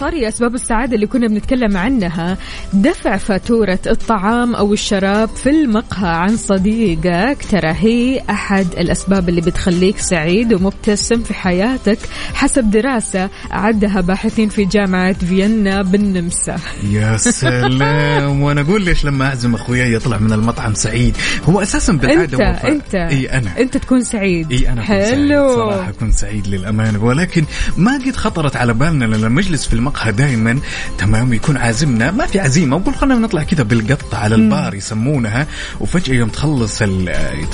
طاري 0.05 0.27
أسباب 0.27 0.55
السعادة 0.55 0.95
اللي 0.95 1.07
كنا 1.07 1.27
بنتكلم 1.27 1.77
عنها. 1.77 2.38
دفع 2.74 3.17
فاتورة 3.17 3.79
الطعام 3.88 4.55
أو 4.55 4.74
الشراب 4.74 5.29
في 5.29 5.50
المقهى 5.50 6.09
عن 6.09 6.38
صديقك. 6.38 7.38
ترى 7.51 7.71
هي 7.79 8.21
أحد 8.29 8.67
الأسباب 8.77 9.29
اللي 9.29 9.41
بتخليك 9.41 9.97
سعيد 9.97 10.53
ومبتسم 10.53 11.24
في 11.24 11.33
حياتك 11.33 11.97
حسب 12.33 12.71
دراسة 12.71 13.29
أعدها 13.53 14.01
باحثين 14.01 14.50
في 14.50 14.65
جامعة 14.65 15.13
فيينا 15.13 15.81
بالنمسا. 15.81 16.57
يا 16.91 17.17
سلام. 17.41 18.41
وأنا 18.41 18.62
أقول 18.62 18.81
ليش 18.81 19.05
لما 19.05 19.25
أعزم 19.25 19.55
أخوياي 19.55 19.93
يطلع 19.93 20.17
من 20.17 20.33
المطعم 20.33 20.74
سعيد؟ 20.74 21.17
هو 21.50 21.62
أساسا 21.62 21.93
بالعادة 21.93 22.50
أنت. 22.50 22.65
أنت. 22.65 22.95
إي 22.95 23.29
أنا. 23.29 23.59
أنت 23.59 23.77
تكون 23.77 24.01
سعيد. 24.03 24.51
إي 24.51 24.69
أنا 24.69 24.83
أكون 24.83 24.95
سعيد. 25.01 25.15
حلو. 25.15 25.55
صراحة 25.55 25.89
أكون 25.89 26.12
سعيد 26.12 26.47
للأمانة. 26.47 27.03
ولكن 27.03 27.45
ما 27.77 27.93
قد 28.05 28.15
خطرت 28.15 28.55
على 28.55 28.74
بالنا 28.74 29.05
لما 29.05 29.41
نجلس 29.41 29.65
في 29.67 29.74
المقهى 29.74 29.95
دائما 30.10 30.60
تمام 30.98 31.34
يكون 31.34 31.58
عازمنا. 31.58 32.12
ما 32.12 32.25
في 32.25 32.40
عزيمة. 32.40 32.75
وقول 32.75 32.96
خلينا 32.96 33.16
نطلع 33.16 33.44
كذا 33.44 33.64
بالقط 33.64 34.16
على 34.16 34.36
البار 34.36 34.75
يسمونها. 34.75 35.48
وفجأة 35.80 36.14
يوم 36.14 36.30
تخلص 36.30 36.82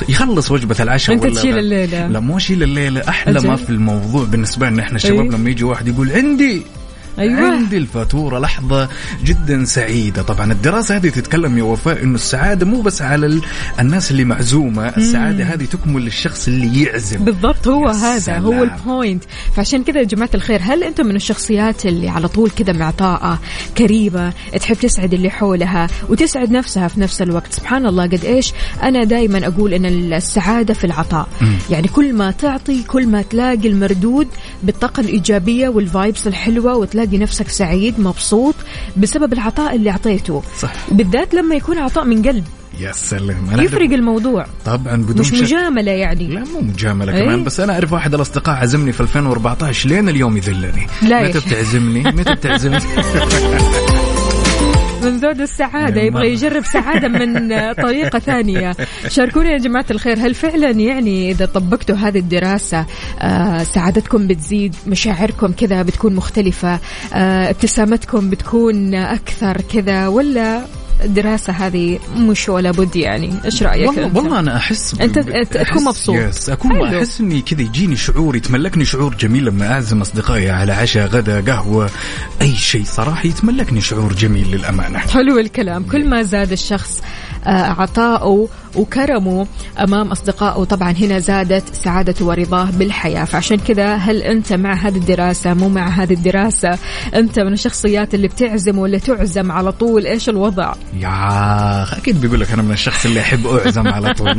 يخلص 0.10 0.52
وجبة 0.52 0.76
العشاء 0.80 1.18
ولا 1.18 1.36
تشيل 1.36 1.58
الليلة. 1.58 2.08
لا 2.08 2.20
مو 2.20 2.38
أشيل 2.38 2.64
الليلة. 2.64 3.02
أحلى 3.10 3.40
أجل. 3.40 3.48
ما 3.48 3.56
في 3.56 3.70
الموضوع. 3.70 4.26
بالنسبة 4.26 4.70
لنا 4.70 4.84
إحنا 4.84 4.96
الشباب 4.96 5.26
أي. 5.26 5.30
لما 5.30 5.50
يجي 5.50 5.64
واحد 5.64 5.88
يقول 5.88 6.12
عندي 6.12 6.62
أيوة. 7.20 7.52
عندي 7.52 7.78
الفاتورة 7.78 8.40
لحظة 8.40 8.90
جدا 9.24 9.66
سعيدة. 9.66 10.22
طبعا 10.22 10.52
الدراسة 10.52 10.96
هذه 10.96 11.10
تتكلم 11.10 11.58
يا 11.58 11.64
وفاء 11.64 12.04
إنه 12.04 12.16
السعادة 12.16 12.66
مو 12.66 12.82
بس 12.82 13.02
على 13.02 13.26
ال... 13.26 13.42
الناس 13.80 14.12
اللي 14.12 14.24
معزومة. 14.24 14.88
السعادة 14.88 15.44
هذه 15.44 15.66
تكمل 15.66 16.02
للشخص 16.02 16.48
اللي 16.48 16.84
يعزم. 16.84 17.26
بالضبط 17.26 17.68
هو 17.68 17.88
هذا 17.88 18.20
سلام. 18.20 18.46
هو 18.46 18.64
ال 18.64 18.74
point 18.74 19.24
فعشان 19.56 19.84
كذا 19.84 20.00
يا 20.00 20.04
جماعة 20.04 20.30
الخير 20.36 20.60
هل 20.64 20.84
أنتم 20.84 21.06
من 21.06 21.16
الشخصيات 21.16 21.86
اللي 21.86 22.10
على 22.10 22.28
طول 22.28 22.50
كذا 22.50 22.74
معطاءة 22.74 23.40
كريمة 23.78 24.34
تحب 24.60 24.76
تسعد 24.76 25.14
اللي 25.14 25.30
حولها 25.30 25.88
وتسعد 26.10 26.52
نفسها 26.52 26.88
في 26.88 27.00
نفس 27.00 27.22
الوقت؟ 27.22 27.54
سبحان 27.54 27.86
الله 27.86 28.04
قد 28.04 28.26
إيش 28.26 28.54
أنا 28.84 29.04
دائما 29.04 29.48
أقول 29.48 29.74
أن 29.74 29.86
السعادة 29.86 30.74
في 30.74 30.84
العطاء. 30.84 31.28
يعني 31.70 31.88
كل 31.88 32.14
ما 32.14 32.32
تعطي 32.32 32.84
كل 32.84 33.08
ما 33.08 33.22
تلاقي 33.22 33.68
المردود 33.68 34.28
بالطاقة 34.64 35.02
الإيجابية 35.02 35.70
وال 35.70 35.86
vibes 35.86 36.28
الحلوة 36.28 36.76
وتلاقي 36.78 37.01
نفسك 37.18 37.50
سعيد 37.50 38.00
مبسوط 38.00 38.56
بسبب 38.98 39.34
العطاء 39.34 39.76
اللي 39.76 39.90
أعطيته. 39.90 40.44
صح. 40.60 40.74
بالذات 40.92 41.34
لما 41.34 41.56
يكون 41.56 41.78
عطاء 41.78 42.06
من 42.06 42.22
قلب. 42.22 42.44
يا 42.80 42.92
سلام. 42.92 43.50
أنا 43.54 43.64
يفرق 43.64 43.90
أعرف- 43.90 43.94
الموضوع. 43.94 44.46
طبعا 44.66 44.96
بدون 44.98 45.20
مش 45.20 45.28
شك. 45.30 45.42
مجاملة 45.42 45.92
يعني. 45.92 46.28
لا 46.28 46.40
مو 46.44 46.62
مجاملة 46.62 47.16
إيه؟ 47.16 47.24
كمان 47.24 47.44
بس 47.44 47.60
أنا 47.60 47.74
أعرف 47.74 47.94
واحد 47.94 48.14
الأصدقاء 48.14 48.56
عزمني 48.56 48.92
في 48.92 49.02
2014 49.02 49.90
لين 49.90 50.10
اليوم 50.10 50.38
يذلني. 50.38 50.88
لا 51.02 51.28
متى. 51.28 51.40
بتعزمني؟ 51.40 52.04
متى 52.04 52.34
بتعزمني؟ 52.34 52.80
من 55.04 55.18
ذود 55.18 55.42
السعادة 55.42 56.02
يبغى. 56.02 56.32
يجرب 56.32 56.66
سعادة 56.66 57.08
من 57.08 57.50
طريقة 57.88 58.20
ثانية 58.20 58.76
شاركونا 59.08 59.52
يا 59.52 59.58
جماعة 59.58 59.86
الخير 59.92 60.20
هل 60.20 60.34
فعلا 60.34 60.70
يعني 60.70 61.32
إذا 61.32 61.46
طبقتوا 61.46 61.96
هذه 61.96 62.18
الدراسة 62.20 62.86
آه 63.20 63.64
سعادتكم 63.64 64.28
بتزيد 64.28 64.76
مشاعركم 64.88 65.52
كذا 65.52 65.82
بتكون 65.82 66.16
مختلفة 66.16 66.80
آه 67.14 67.50
ابتسامتكم 67.50 68.30
بتكون 68.30 68.96
أكثر 68.96 69.62
كذا 69.74 70.08
ولا 70.08 70.62
الدراسة 71.04 71.54
هذه 71.54 72.00
مش 72.16 72.50
ولا 72.50 72.72
بد 72.72 72.96
يعني 72.96 73.34
إيش 73.46 73.64
رأيك 73.64 73.88
والله, 73.88 74.06
أنت؟ 74.06 74.16
والله 74.16 74.40
أنا 74.40 74.58
أحس 74.58 74.96
ب- 74.96 74.98
أحس- 75.00 75.48
تكون 75.68 75.84
مبسوط. 75.84 76.16
يس 76.16 76.50
اكون 76.50 76.72
حلو. 76.72 76.86
أحس 77.00 77.22
إني 77.22 77.42
كذا 77.42 77.62
يجيني 77.62 77.96
شعور 77.96 78.36
يتملكني 78.36 78.86
شعور 78.86 79.16
جميل 79.16 79.46
لما 79.46 79.72
أعزم 79.74 80.02
أصدقائي 80.02 80.50
على 80.50 80.72
عشاء 80.74 81.08
غدا 81.08 81.42
قهوة 81.54 81.90
أي 82.42 82.56
شيء 82.56 82.84
صراحة 82.86 83.28
يتملكني 83.28 83.82
شعور 83.82 84.14
جميل 84.14 84.52
للأمانة 84.52 85.00
حلو 85.00 85.40
الكلام 85.40 85.84
كل 85.84 86.10
ما 86.10 86.24
زاد 86.24 86.52
الشخص 86.52 87.02
عطاؤه 87.46 88.50
وكرمه 88.76 89.48
أمام 89.80 90.12
اصدقائه 90.12 90.64
طبعا 90.64 90.92
هنا 90.92 91.20
زادت 91.20 91.76
سعادته 91.76 92.26
ورضاه 92.26 92.72
بالحياة. 92.72 93.26
فعشان 93.26 93.58
كذا 93.58 93.96
هل 93.96 94.18
أنت 94.18 94.54
مع 94.54 94.74
هذه 94.74 94.98
الدراسة؟ 94.98 95.54
مو 95.54 95.70
مع 95.70 95.88
هذه 95.88 96.14
الدراسة. 96.14 96.78
أنت 97.16 97.40
من 97.40 97.54
الشخصيات 97.54 98.14
اللي 98.14 98.28
بتعزم 98.28 98.78
ولا 98.78 98.98
تعزم 98.98 99.52
على 99.52 99.72
طول؟ 99.72 100.06
إيش 100.06 100.30
الوضع؟ 100.30 100.74
يا 101.00 101.84
أخ، 101.84 101.94
أكيد 101.94 102.22
بيقول 102.22 102.40
لك 102.40 102.52
أنا 102.52 102.62
من 102.62 102.72
الشخص 102.72 103.06
اللي 103.06 103.20
أحب 103.20 103.48
أعزم 103.48 103.88
على 103.88 104.14
طول. 104.14 104.32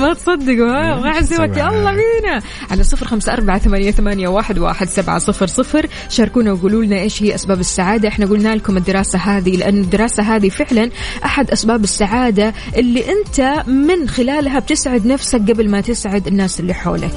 ما 0.00 0.14
تصدقوا 0.14 0.94
واحد 0.94 1.24
سوت 1.24 1.56
يلا 1.56 1.90
بينا. 1.90 2.42
على 2.70 2.82
صفر 2.82 3.06
خمسة 3.06 3.32
أربعة 3.32 3.58
ثمانية, 3.58 3.90
ثمانية 3.90 4.28
واحد, 4.28 4.58
واحد 4.58 4.88
سبعة 4.88 5.18
صفر 5.18 5.46
صفر. 5.46 5.86
شاركونا 6.08 6.52
وقولوا 6.52 6.84
لنا 6.84 7.00
إيش 7.00 7.22
هي 7.22 7.34
أسباب 7.34 7.60
السعادة. 7.60 8.08
إحنا 8.08 8.26
قلنا 8.26 8.54
لكم 8.54 8.76
الدراسة 8.76 9.18
هذه 9.18 9.56
لأن 9.56 9.78
الدراسة 9.78 10.22
هذه 10.22 10.48
فعلا 10.48 10.90
أحد 11.24 11.50
أسباب 11.50 11.84
السعادة 11.84 12.54
اللي 12.76 13.04
أنت 13.12 13.64
من 13.66 14.08
خلالها 14.08 14.58
بتسعد 14.58 15.06
نفسك 15.06 15.40
قبل 15.40 15.70
ما 15.70 15.80
تسعد 15.80 16.26
الناس 16.26 16.60
اللي 16.60 16.74
حولك. 16.74 17.12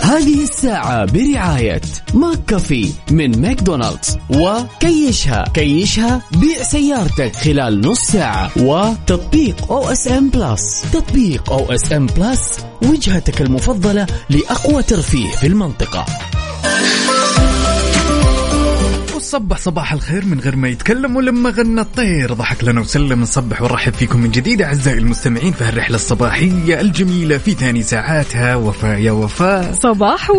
هذه 0.00 0.42
الساعة 0.42 1.04
برعاية 1.04 1.80
McCafé 2.14 2.92
من 3.10 3.40
ماكدونالدز 3.40 4.18
وكيشها 4.30 5.44
كيشها 5.54 6.22
بيع 6.32 6.62
سيارتك 6.62 7.36
خلال 7.36 7.80
نص 7.80 8.00
ساعة 8.00 8.50
وتطبيق 8.56 9.72
OSN 9.72 10.28
Plus 10.30 10.84
تطبيق 10.92 11.52
OSN 11.52 12.06
Plus 12.06 12.58
وجهتك 12.82 13.40
المفضلة 13.42 14.06
لأقوى 14.30 14.82
ترفيه 14.82 15.30
في 15.30 15.46
المنطقة. 15.46 16.06
وصبح 19.34 19.58
صباح 19.58 19.92
الخير 19.92 20.24
من 20.24 20.40
غير 20.40 20.56
ما 20.56 20.68
يتكلم 20.68 21.16
ولما 21.16 21.50
غنى 21.50 21.80
الطير. 21.80 22.32
ضحك 22.32 22.64
لنا 22.64 22.80
وسلم 22.80 23.20
نصبح 23.20 23.62
ونرحب 23.62 23.92
فيكم 23.92 24.20
من 24.20 24.30
جديد 24.30 24.62
أعزائي 24.62 24.98
المستمعين 24.98 25.52
في 25.52 25.64
هالرحلة 25.64 25.96
الصباحية 25.96 26.80
الجميلة 26.80 27.38
في 27.38 27.54
ثاني 27.54 27.82
ساعاتها. 27.82 28.56
وفاء 28.56 28.98
يا 28.98 29.12
وفاء. 29.12 29.72
صباح. 29.72 30.32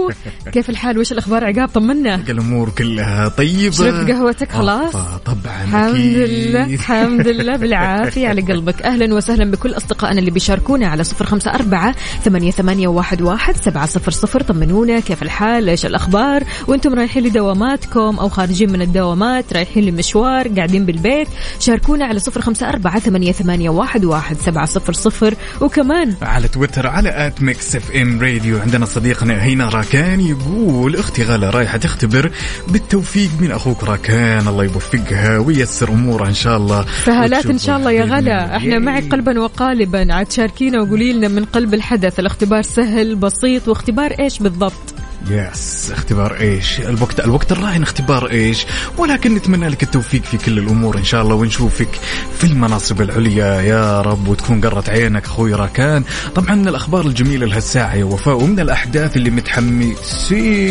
كيف 0.52 0.70
الحال؟ 0.70 1.00
وش 1.00 1.12
الأخبار؟ 1.12 1.46
عقاب 1.46 1.70
طمنا. 1.70 2.16
الأمور 2.30 2.70
كلها 2.70 3.28
طيبة. 3.28 3.72
شربت 3.72 4.12
قهوتك؟ 4.12 4.52
خلاص؟ 4.52 4.92
طبعا 5.26 5.64
الحمد. 5.64 5.96
لله 5.96 6.64
الحمد 6.66 7.28
لله 7.28 7.56
بالعافية 7.56 8.28
على 8.28 8.42
قلبك. 8.42 8.82
أهلا 8.82 9.14
وسهلا 9.14 9.52
بكل 9.52 9.78
أصدقائنا 9.78 10.20
اللي 10.20 10.32
بيشاركونا 10.32 10.88
على 10.88 11.04
صفر 11.04 11.26
خمسة 11.26 11.52
أربعة 11.52 11.96
ثمانية, 12.24 12.52
ثمانية 12.52 12.88
واحد, 12.88 13.22
واحد 13.22 13.58
سبعة 13.58 13.86
صفر 13.86 14.12
صفر. 14.12 14.42
طمنونا 14.42 15.00
كيف 15.00 15.24
الحال؟ 15.24 15.70
إيش 15.70 15.86
الأخبار؟ 15.86 16.44
وأنتم 16.68 16.94
رايحين 16.94 17.24
لدواماتكم 17.24 18.18
أو 18.20 18.30
خارجين 18.30 18.72
من 18.72 18.85
الدوامات 18.86 19.54
رايحين 19.54 19.84
لمشوار 19.84 20.48
قاعدين 20.48 20.86
بالبيت. 20.86 21.28
شاركونا 21.60 22.06
على 22.06 22.20
صفر 22.20 22.42
خمسة 22.42 22.70
أربعة 22.70 23.00
ثمانية, 23.00 23.32
ثمانية 23.32 23.70
واحد, 23.70 24.06
واحد 24.06 24.38
سبعة 24.38 24.66
صفر 24.66 24.94
صفر. 24.94 25.36
وكمان 25.62 26.16
على 26.22 26.48
تويتر 26.48 26.88
على 26.88 27.28
at 27.28 27.42
Mix 27.42 27.76
FM 27.76 28.22
Radio. 28.22 28.60
عندنا 28.60 28.86
صديقنا 28.86 29.44
هينا 29.44 29.70
راكان 29.70 30.20
يقول 30.20 30.96
أختي 30.96 31.24
غلا 31.24 31.50
رايحة 31.50 31.78
تختبر. 31.78 32.32
بالتوفيق 32.68 33.30
من 33.40 33.52
أخوك 33.52 33.84
راكان 33.84 34.48
الله 34.48 34.64
يوفقها 34.64 35.38
وييسر 35.38 35.90
أمورها 35.90 36.30
إن 36.30 36.34
شاء 36.34 36.58
الله. 36.58 36.82
فهالات 36.82 37.46
إن 37.46 37.58
شاء 37.58 37.78
الله 37.78 37.92
يا 37.92 38.04
غلا 38.06 38.58
إحنا 38.58 38.80
معك. 38.80 39.12
قلبا 39.12 39.40
وقالبا. 39.40 40.14
عاد 40.14 40.32
شاركينا 40.32 40.82
وقولي 40.82 41.14
لنا 41.14 41.28
من 41.28 41.46
قلب 41.46 41.74
الحدث. 41.74 42.20
الاختبار 42.20 42.62
سهل 42.62 43.16
بسيط 43.16 43.68
واختبار 43.68 44.12
إيش 44.20 44.40
بالضبط؟ 44.40 44.96
yes 45.30 45.92
اختبار 45.92 46.40
إيش؟ 46.40 46.80
الوقت 46.80 47.20
الوقت 47.20 47.52
الراهن 47.52 47.84
اختبار 47.84 48.30
إيش؟ 48.32 48.66
ولكن 48.98 49.36
نتمنى 49.36 49.70
لك 49.70 49.84
التوفيق 49.84 50.24
في 50.24 50.38
كل 50.38 50.58
الأمور 50.58 50.98
إن 50.98 51.04
شاء 51.04 51.22
الله 51.22 51.36
ونشوفك 51.36 51.90
في 52.38 52.44
المناصب 52.44 53.02
العليا. 53.02 53.62
يا 53.62 54.02
رب 54.02 54.28
وتكون 54.28 54.62
قرة 54.62 54.84
عينك 54.88 55.26
أخوي 55.26 55.54
راكان. 55.54 56.04
طبعا 56.36 56.56
من 56.56 56.68
الأخبار 56.68 57.06
الجميلة 57.06 57.46
لهالساعه 57.46 57.96
يا 57.96 58.04
وفاء 58.04 58.44
ومن 58.44 58.60
الأحداث 58.60 59.18
اللي 59.18 59.30
متحمسين 59.30 60.70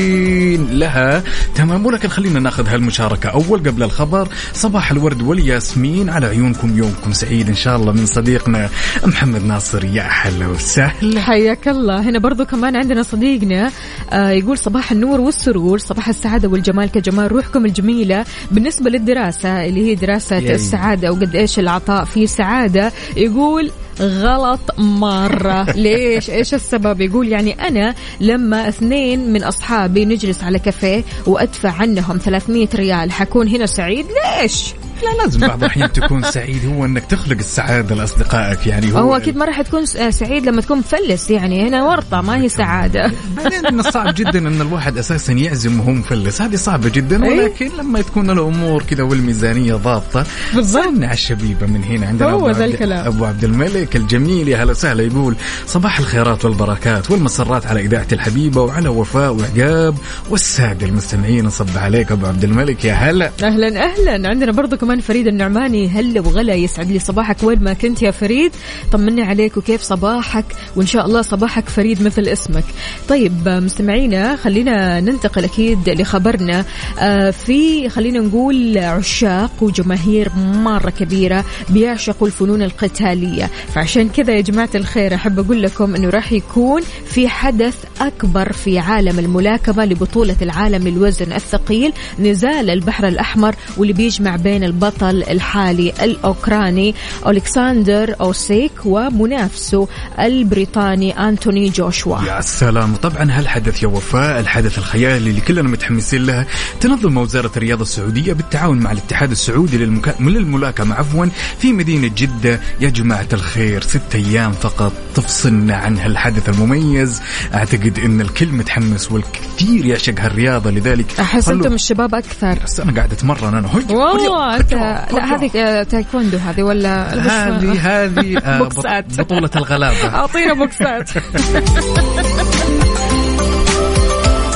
لها. 0.78 1.23
تمام 1.54 1.87
ولكن 1.87 2.08
خلينا 2.08 2.40
ناخذ 2.40 2.68
هالمشاركة 2.68 3.28
أول 3.28 3.58
قبل 3.58 3.82
الخبر. 3.82 4.28
صباح 4.54 4.90
الورد 4.90 5.23
والياسمين 5.23 6.11
على 6.11 6.26
عيونكم 6.26 6.78
يومكم 6.78 7.12
سعيد 7.12 7.49
إن 7.49 7.54
شاء 7.54 7.76
الله 7.76 7.92
من 7.92 8.06
صديقنا 8.06 8.70
محمد 9.06 9.44
ناصر. 9.44 9.84
يا 9.84 10.08
هلا 10.11 10.46
وسهلا. 10.46 11.20
حياك 11.20 11.68
الله. 11.68 12.00
هنا 12.00 12.18
برضو 12.18 12.44
كمان 12.44 12.76
عندنا 12.76 13.02
صديقنا 13.02 13.70
آه 14.12 14.43
يقول 14.44 14.58
صباح 14.58 14.92
النور 14.92 15.20
والسرور 15.20 15.78
صباح 15.78 16.08
السعادة 16.08 16.48
والجمال 16.48 16.90
كجمال 16.90 17.32
روحكم 17.32 17.66
الجميلة. 17.66 18.24
بالنسبة 18.50 18.90
للدراسة 18.90 19.66
اللي 19.66 19.90
هي 19.90 19.94
دراسة 19.94 20.36
ياي. 20.36 20.54
السعادة 20.54 21.12
وقد 21.12 21.36
إيش 21.36 21.58
العطاء 21.58 22.04
فيه 22.04 22.26
سعادة 22.26 22.92
يقول 23.16 23.70
غلط 24.00 24.78
مرة. 24.78 25.62
ليش؟ 25.84 26.30
إيش 26.30 26.54
السبب؟ 26.54 27.00
يقول 27.00 27.28
يعني 27.28 27.68
أنا 27.68 27.94
لما 28.20 28.68
اثنين 28.68 29.32
من 29.32 29.44
أصحابي 29.44 30.04
نجلس 30.04 30.44
على 30.44 30.58
كافيه 30.58 31.04
وأدفع 31.26 31.72
عنهم 31.72 32.18
300 32.18 32.68
ريال 32.74 33.12
حكون 33.12 33.48
هنا 33.48 33.66
سعيد؟ 33.66 34.06
ليش؟ 34.06 34.74
لا 35.04 35.23
لازم 35.23 35.40
بعض 35.40 35.58
الأحيان 35.58 35.92
تكون 35.92 36.23
سعيد. 36.23 36.66
هو 36.66 36.84
إنك 36.84 37.04
تخلق 37.04 37.37
السعادة 37.38 37.94
لأصدقائك 37.94 38.66
يعني 38.66 38.92
هو, 38.92 38.99
هو 38.99 39.16
أكيد 39.16 39.37
ما 39.37 39.44
راح 39.44 39.62
تكون 39.62 39.87
سعيد 40.11 40.46
لما 40.46 40.61
تكون 40.61 40.78
مفلس 40.78 41.30
يعني 41.30 41.68
هنا 41.68 41.84
ورطة 41.84 42.20
ما 42.20 42.37
هي 42.37 42.49
سعادة. 42.49 43.12
بعدين 43.37 43.66
انه 43.66 43.82
صعب 43.82 44.14
جدا 44.14 44.38
إن 44.38 44.61
الواحد 44.61 44.99
أساسا 44.99 45.32
يعزم 45.32 45.80
وهو 45.80 45.92
مفلس. 45.92 46.42
هذه 46.42 46.56
صعبة 46.56 46.88
جدا 46.88 47.25
إيه. 47.25 47.30
ولكن 47.30 47.70
لما 47.78 48.00
تكون 48.00 48.30
الأمور 48.30 48.82
كذا 48.82 49.02
والميزانية 49.02 49.75
ضابطة 49.75 50.25
بالضبط. 50.54 50.84
على 50.87 51.12
الشبيبة 51.12 51.66
من 51.66 51.84
هنا. 51.84 52.06
عندنا 52.06 52.30
هو 52.30 52.50
ذا 52.50 52.64
الكلام. 52.64 53.06
أبو 53.06 53.25
عبد 53.25 53.44
الملك 53.44 53.96
الجميل 53.96 54.49
يا 54.49 54.62
هلا 54.62 54.70
وسهلا 54.70 55.02
يقول 55.02 55.37
صباح 55.66 55.99
الخيرات 55.99 56.44
والبركات 56.44 57.11
والمسرات 57.11 57.66
على 57.66 57.80
اذاعتي 57.80 58.14
الحبيبة 58.14 58.61
وعلى 58.61 58.88
وفاء 58.88 59.32
وعقاب 59.32 59.94
والسادة 60.30 60.87
المستمعين. 60.87 61.44
نصب 61.44 61.78
عليك 61.78 62.12
أبو 62.12 62.26
عبد 62.26 62.44
الملك 62.44 62.84
يا 62.84 62.94
هلا. 62.94 63.30
أهلا 63.42 63.84
أهلا. 63.84 64.28
عندنا 64.28 64.52
برضو 64.52 64.76
كمان 64.76 64.93
فريد 65.00 65.26
النعماني؟ 65.26 65.88
هلا 65.88 66.20
وغلا 66.20 66.54
يسعد 66.54 66.90
لي 66.90 66.98
صباحك؟ 66.98 67.36
وين 67.42 67.62
ما 67.62 67.72
كنت 67.72 68.02
يا 68.02 68.10
فريد؟ 68.10 68.52
طمني 68.92 69.22
عليك 69.22 69.57
وكيف 69.57 69.83
صباحك؟ 69.83 70.44
وإن 70.76 70.87
شاء 70.87 71.07
الله 71.07 71.22
صباحك 71.22 71.68
فريد 71.68 72.02
مثل 72.02 72.22
اسمك. 72.22 72.64
طيب 73.09 73.48
مستمعينا 73.48 74.37
خلينا 74.37 75.00
ننتقل 75.00 75.44
أكيد 75.44 75.88
لخبرنا. 75.88 76.64
آه، 77.00 77.30
في 77.30 77.88
خلينا 77.88 78.20
نقول 78.20 78.78
عشاق 78.78 79.52
وجماهير 79.61 80.28
مرة 80.37 80.90
كبيرة 80.90 81.44
بيعشقوا 81.70 82.26
الفنون 82.26 82.62
القتالية. 82.62 83.50
فعشان 83.74 84.09
كذا 84.09 84.33
يا 84.33 84.40
جماعة 84.40 84.70
الخير 84.74 85.14
أحب 85.14 85.38
أقول 85.38 85.62
لكم 85.62 85.94
إنه 85.94 86.11
راح 86.11 86.33
يكون 86.33 86.83
في 87.07 87.28
حدث 87.28 87.85
أكبر 88.00 88.52
في 88.52 88.78
عالم 88.78 89.18
الملاكمة 89.18 89.85
لبطولة 89.85 90.37
العالم 90.42 90.88
للوزن 90.88 91.33
الثقيل. 91.33 91.92
نزال 92.18 92.70
البحر 92.70 93.09
الأحمر 93.09 93.54
واللي 93.76 93.92
بيجمع 93.92 94.37
بين 94.37 94.64
البطل 94.78 95.22
الحالي 95.22 95.92
الأوكراني 96.02 96.94
الكسندر 97.26 98.14
أوسيك 98.20 98.72
ومنافسه 98.84 99.88
البريطاني 100.20 101.28
أنتوني 101.28 101.68
جوشوا. 101.68 102.18
يا 102.22 102.40
سلام. 102.40 102.96
طبعا 102.96 103.30
هالحدث 103.30 103.82
يا 103.82 103.88
وفاء 103.88 104.40
الحدث 104.40 104.78
الخيالي 104.78 105.30
اللي 105.30 105.40
كلنا 105.40 105.62
متحمسين 105.68 106.26
له. 106.26 106.46
تنظم 106.80 107.16
وزارة 107.16 107.50
الرياضة 107.56 107.82
السعودية 107.82 108.32
بالتعاون 108.32 108.78
مع 108.78 108.92
الاتحاد 108.92 109.30
السعودي 109.30 109.78
للمكا... 109.78 110.14
للملاكمة 110.20 110.94
عفوا 110.94 111.26
في 111.58 111.72
مدينة 111.72 112.10
جدة. 112.16 112.60
يا 112.80 112.88
جماعة 112.88 113.28
الخير 113.32 113.82
ست 113.82 114.14
أيام 114.14 114.52
فقط. 114.52 114.92
تفصلنا 115.14 115.76
عن 115.76 115.98
هالحدث 115.98 116.48
المميز. 116.48 117.20
أعتقد 117.54 117.98
أن 118.04 118.20
الكل 118.20 118.48
متحمس 118.48 119.12
والكثير 119.12 119.87
يعشق 119.87 120.20
هالرياضة 120.20 120.70
لذلك 120.70 121.06
خلوا- 121.12 121.48
أنتم 121.48 121.72
الشباب 121.74 122.14
أكثر. 122.14 122.58
بس 122.64 122.80
أنا 122.80 122.92
قاعد 122.94 123.12
أتمرن 123.12 123.54
أنا. 123.54 123.68
هوي 123.68 123.84
والله 123.90 124.56
هوي- 124.72 125.20
لا 125.20 125.24
هذه 125.35 125.50
آه، 125.57 125.83
تايكوندو 125.83 126.38
هذه 126.38 126.62
ولا 126.62 127.14
هذه 127.14 127.72
هذه 128.05 128.38
آه، 128.38 128.59
بوكسات. 128.59 129.20
بطولة 129.20 129.50
الغلابة. 129.57 130.09
أعطينا 130.18 130.55
بوكسات. 130.55 131.11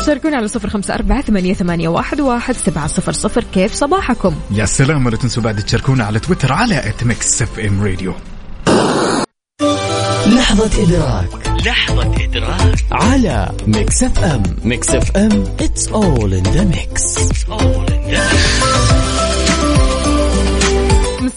شاركونا 0.07 0.37
على 0.37 0.49
صفر 0.49 0.71
خمسة 0.71 0.95
أربعة 0.95 1.23
ثمانية, 1.23 1.55
ثمانية 1.55 1.89
واحد, 1.89 2.21
واحد 2.21 2.55
سبعة 2.57 2.87
صفر 2.87 3.13
صفر. 3.13 3.45
كيف 3.55 3.75
صباحكم؟ 3.75 4.35
يا 4.51 4.65
سلام 4.65 5.07
ولا 5.07 5.17
تنسوا 5.17 5.43
بعد 5.43 5.57
تشاركونا 5.63 6.05
على 6.05 6.19
تويتر 6.19 6.53
على 6.53 6.93
@Mix 7.03 7.43
FM 7.43 7.85
Radio 7.85 8.15
لحظة 10.27 10.83
إدراك. 10.83 11.49
لحظة 11.67 12.25
إدراك. 12.25 12.85
على 12.93 13.49
Mix 13.67 14.03
FM 14.03 14.43
Mix 14.65 14.91
FM 14.91 15.45
it's 15.61 15.87
all 15.93 16.33
in 16.33 16.45
the 16.57 16.65
mix. 16.77 17.19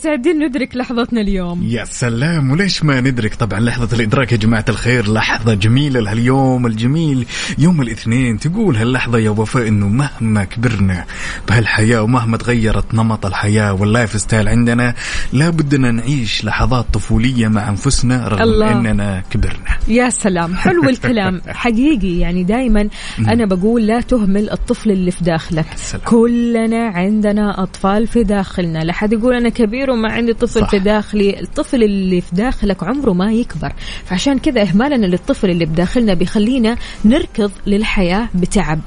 مستعدين 0.01 0.39
ندرك 0.39 0.75
لحظتنا 0.75 1.21
اليوم. 1.21 1.63
يا 1.63 1.85
سلام 1.85 2.51
وليش 2.51 2.83
ما 2.83 3.01
ندرك؟ 3.01 3.35
طبعا 3.35 3.59
لحظة 3.59 3.95
الإدراك 3.95 4.31
يا 4.31 4.37
جماعة 4.37 4.65
الخير 4.69 5.11
لحظة 5.11 5.53
جميلة 5.53 5.99
لهاليوم 5.99 6.65
الجميل 6.65 7.25
يوم 7.57 7.81
الاثنين. 7.81 8.39
تقول 8.39 8.75
هاللحظة 8.75 9.19
يا 9.19 9.29
وفاء 9.29 9.67
إنه 9.67 9.87
مهما 9.87 10.43
كبرنا 10.43 11.05
بهالحياة 11.47 12.01
ومهما 12.01 12.37
تغيرت 12.37 12.93
نمط 12.93 13.25
الحياة 13.25 13.73
وال 13.73 14.21
lifestyle 14.21 14.47
عندنا 14.47 14.93
لابدنا 15.33 15.91
نعيش 15.91 16.45
لحظات 16.45 16.85
طفولية 16.93 17.47
مع 17.47 17.69
أنفسنا 17.69 18.27
رغم 18.27 18.41
الله. 18.41 18.71
إننا 18.71 19.23
كبرنا. 19.29 19.77
يا 19.87 20.09
سلام 20.09 20.55
حلو 20.55 20.89
الكلام. 20.89 21.41
حقيقي 21.63 22.19
يعني 22.19 22.43
دائما 22.43 22.89
أنا 23.19 23.45
بقول 23.45 23.87
لا 23.87 24.01
تهمل 24.01 24.49
الطفل 24.49 24.91
اللي 24.91 25.11
في 25.11 25.23
داخلك. 25.23 25.65
سلام. 25.75 26.03
كلنا 26.05 26.87
عندنا 26.87 27.63
أطفال 27.63 28.07
في 28.07 28.23
داخلنا. 28.23 28.79
لا 28.79 28.93
حد 28.93 29.13
يقول 29.13 29.35
أنا 29.35 29.49
كبير 29.49 29.90
وما 29.91 30.12
عندي 30.12 30.34
طفل 30.34 30.62
صح. 30.62 30.69
في 30.69 30.80
داخلي. 30.80 31.39
الطفل 31.39 31.84
اللي 31.84 32.21
في 32.21 32.36
داخلك 32.36 32.84
عمره 32.84 33.12
ما 33.12 33.32
يكبر. 33.34 33.73
فعشان 34.06 34.39
كذا 34.39 34.62
إهمالنا 34.62 35.06
للطفل 35.06 35.49
اللي 35.49 35.65
بداخلنا 35.65 36.13
بيخلينا 36.13 36.75
نركض 37.06 37.51
للحياة 37.67 38.30
بتعب. 38.36 38.80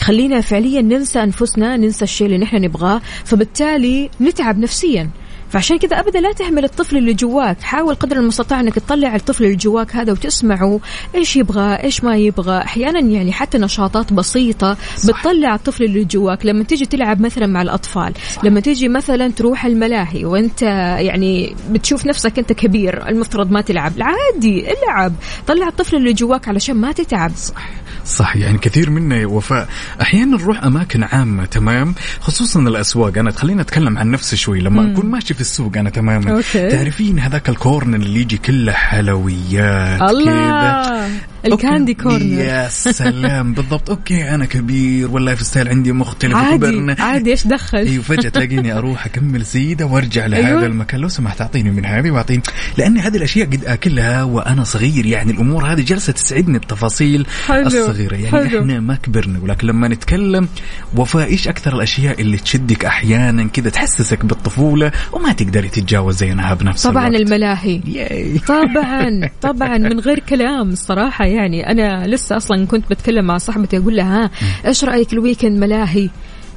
يخلينا 0.00 0.40
فعليا 0.40 0.82
ننسى 0.82 1.22
أنفسنا 1.22 1.76
ننسى 1.76 2.04
الشيء 2.04 2.26
اللي 2.26 2.38
نحن 2.38 2.56
نبغاه 2.56 3.00
فبالتالي 3.24 4.10
نتعب 4.20 4.58
نفسيا. 4.58 5.10
فعشان 5.54 5.78
كذا 5.78 6.00
أبدا 6.00 6.20
لا 6.20 6.32
تهمل 6.32 6.64
الطفل 6.64 6.96
اللي 6.96 7.14
جواك. 7.14 7.60
حاول 7.60 7.94
قدر 7.94 8.16
المستطاع 8.16 8.60
إنك 8.60 8.74
تطلع 8.74 9.16
الطفل 9.16 9.44
اللي 9.44 9.56
جواك 9.56 9.96
هذا 9.96 10.12
وتسمعه 10.12 10.80
إيش 11.14 11.36
يبغى 11.36 11.74
إيش 11.74 12.04
ما 12.04 12.16
يبغى. 12.16 12.58
أحيانا 12.58 13.00
يعني 13.00 13.32
حتى 13.32 13.58
نشاطات 13.58 14.12
بسيطة 14.12 14.76
بتطلع 15.04 15.54
الطفل 15.54 15.84
اللي 15.84 16.04
جواك. 16.04 16.46
لما 16.46 16.64
تيجي 16.64 16.86
تلعب 16.86 17.20
مثلا 17.20 17.46
مع 17.46 17.62
الأطفال 17.62 18.12
لما 18.42 18.60
تيجي 18.60 18.88
مثلا 18.88 19.28
تروح 19.28 19.64
الملاهي 19.64 20.24
وأنت 20.24 20.62
يعني 20.98 21.56
بتشوف 21.70 22.06
نفسك 22.06 22.38
أنت 22.38 22.52
كبير 22.52 23.08
المفترض 23.08 23.50
ما 23.50 23.60
تلعب. 23.60 23.92
عادي 24.00 24.66
العب. 24.72 25.14
طلع 25.46 25.68
الطفل 25.68 25.96
اللي 25.96 26.12
جواك 26.12 26.48
علشان 26.48 26.76
ما 26.76 26.92
تتعب. 26.92 27.32
صح 28.06 28.36
يعني 28.36 28.58
كثير 28.58 28.90
منا 28.90 29.16
يا 29.16 29.26
وفاء. 29.26 29.68
أحيانا 30.00 30.36
نروح 30.36 30.64
أماكن 30.64 31.02
عامة 31.02 31.44
تمام؟ 31.44 31.94
خصوصا 32.20 32.60
الأسواق. 32.60 33.18
أنا 33.18 33.30
خليني 33.30 33.60
أتكلم 33.60 33.98
عن 33.98 34.10
نفسي 34.10 34.36
شوي. 34.36 34.60
لما 34.60 34.92
أكون 34.92 35.06
ماشي 35.06 35.34
في 35.34 35.43
السوق 35.44 35.76
أنا 35.76 35.90
تماما. 35.90 36.30
okay. 36.30 36.68
تعرفين 36.68 37.18
هذاك 37.18 37.48
ال 37.48 37.55
corner 37.55 37.96
اللي 37.96 38.20
يجي 38.20 38.36
كله 38.38 38.72
حلويات 38.72 40.00
كذا؟ 40.00 41.33
ال 41.46 41.54
candy 41.54 41.94
corner 41.94 42.40
يا 42.40 42.68
سلام. 42.68 43.52
بالضبط. 43.54 43.90
okay 43.90 44.34
أنا 44.34 44.44
كبير. 44.44 45.10
وال 45.10 45.42
lifestyle 45.42 45.68
عندي 45.68 45.92
مختلف 45.92 46.34
عادي 46.36 46.96
عادي. 46.98 47.30
إيش 47.30 47.46
دخل؟ 47.46 47.78
أيوه 47.78 48.02
فجأة 48.02 48.28
تلاقيني 48.28 48.72
أروح 48.72 49.06
أكمل 49.06 49.46
سيده 49.46 49.86
وأرجع 49.86 50.26
لهذا 50.26 50.46
أيوة. 50.46 50.66
المكان. 50.66 51.00
لو 51.00 51.08
سمحت 51.08 51.40
أعطيني 51.40 51.70
من 51.70 51.84
هذه 51.86 52.10
وأعطيني. 52.10 52.42
لأن 52.78 52.98
هذه 52.98 53.16
الأشياء 53.16 53.46
قد 53.46 53.64
أكلها 53.64 54.22
وأنا 54.22 54.64
صغير. 54.64 55.06
يعني 55.06 55.32
الأمور 55.32 55.72
هذه 55.72 55.80
جالسه 55.80 56.12
تسعدني 56.12 56.56
التفاصيل 56.56 57.26
حلو، 57.46 57.66
الصغيرة. 57.66 58.14
يعني 58.14 58.48
حلو. 58.48 58.60
إحنا 58.60 58.80
ما 58.80 58.94
كبرنا. 58.94 59.38
ولكن 59.38 59.66
لما 59.66 59.88
نتكلم 59.88 60.48
وفاء 60.96 61.28
إيش 61.28 61.48
أكثر 61.48 61.76
الأشياء 61.76 62.20
اللي 62.20 62.36
تشدك 62.36 62.84
أحيانا 62.84 63.44
كذا 63.44 63.70
تحسسك 63.70 64.24
بالطفولة 64.24 64.92
وما 65.12 65.32
تقدري 65.32 65.68
تتجاوزينها 65.68 66.54
بنفس 66.54 66.86
طبعا 66.86 67.06
الوقت؟ 67.08 67.22
الملاهي. 67.22 67.80
ياي. 67.86 68.38
طبعا 68.38 69.30
طبعا. 69.42 69.78
من 69.78 70.00
غير 70.00 70.18
كلام 70.18 70.68
الصراحة. 70.70 71.24
يعني 71.34 71.70
أنا 71.70 72.06
لسه 72.06 72.36
أصلا 72.36 72.66
كنت 72.66 72.90
بتكلم 72.90 73.24
مع 73.24 73.38
صاحبتي 73.38 73.78
أقول 73.78 73.96
لها 73.96 74.24
ها 74.24 74.30
إيش 74.66 74.84
رأيك 74.84 75.12
ال 75.12 75.18
weekend 75.18 75.58
ملاهي؟ 75.58 76.08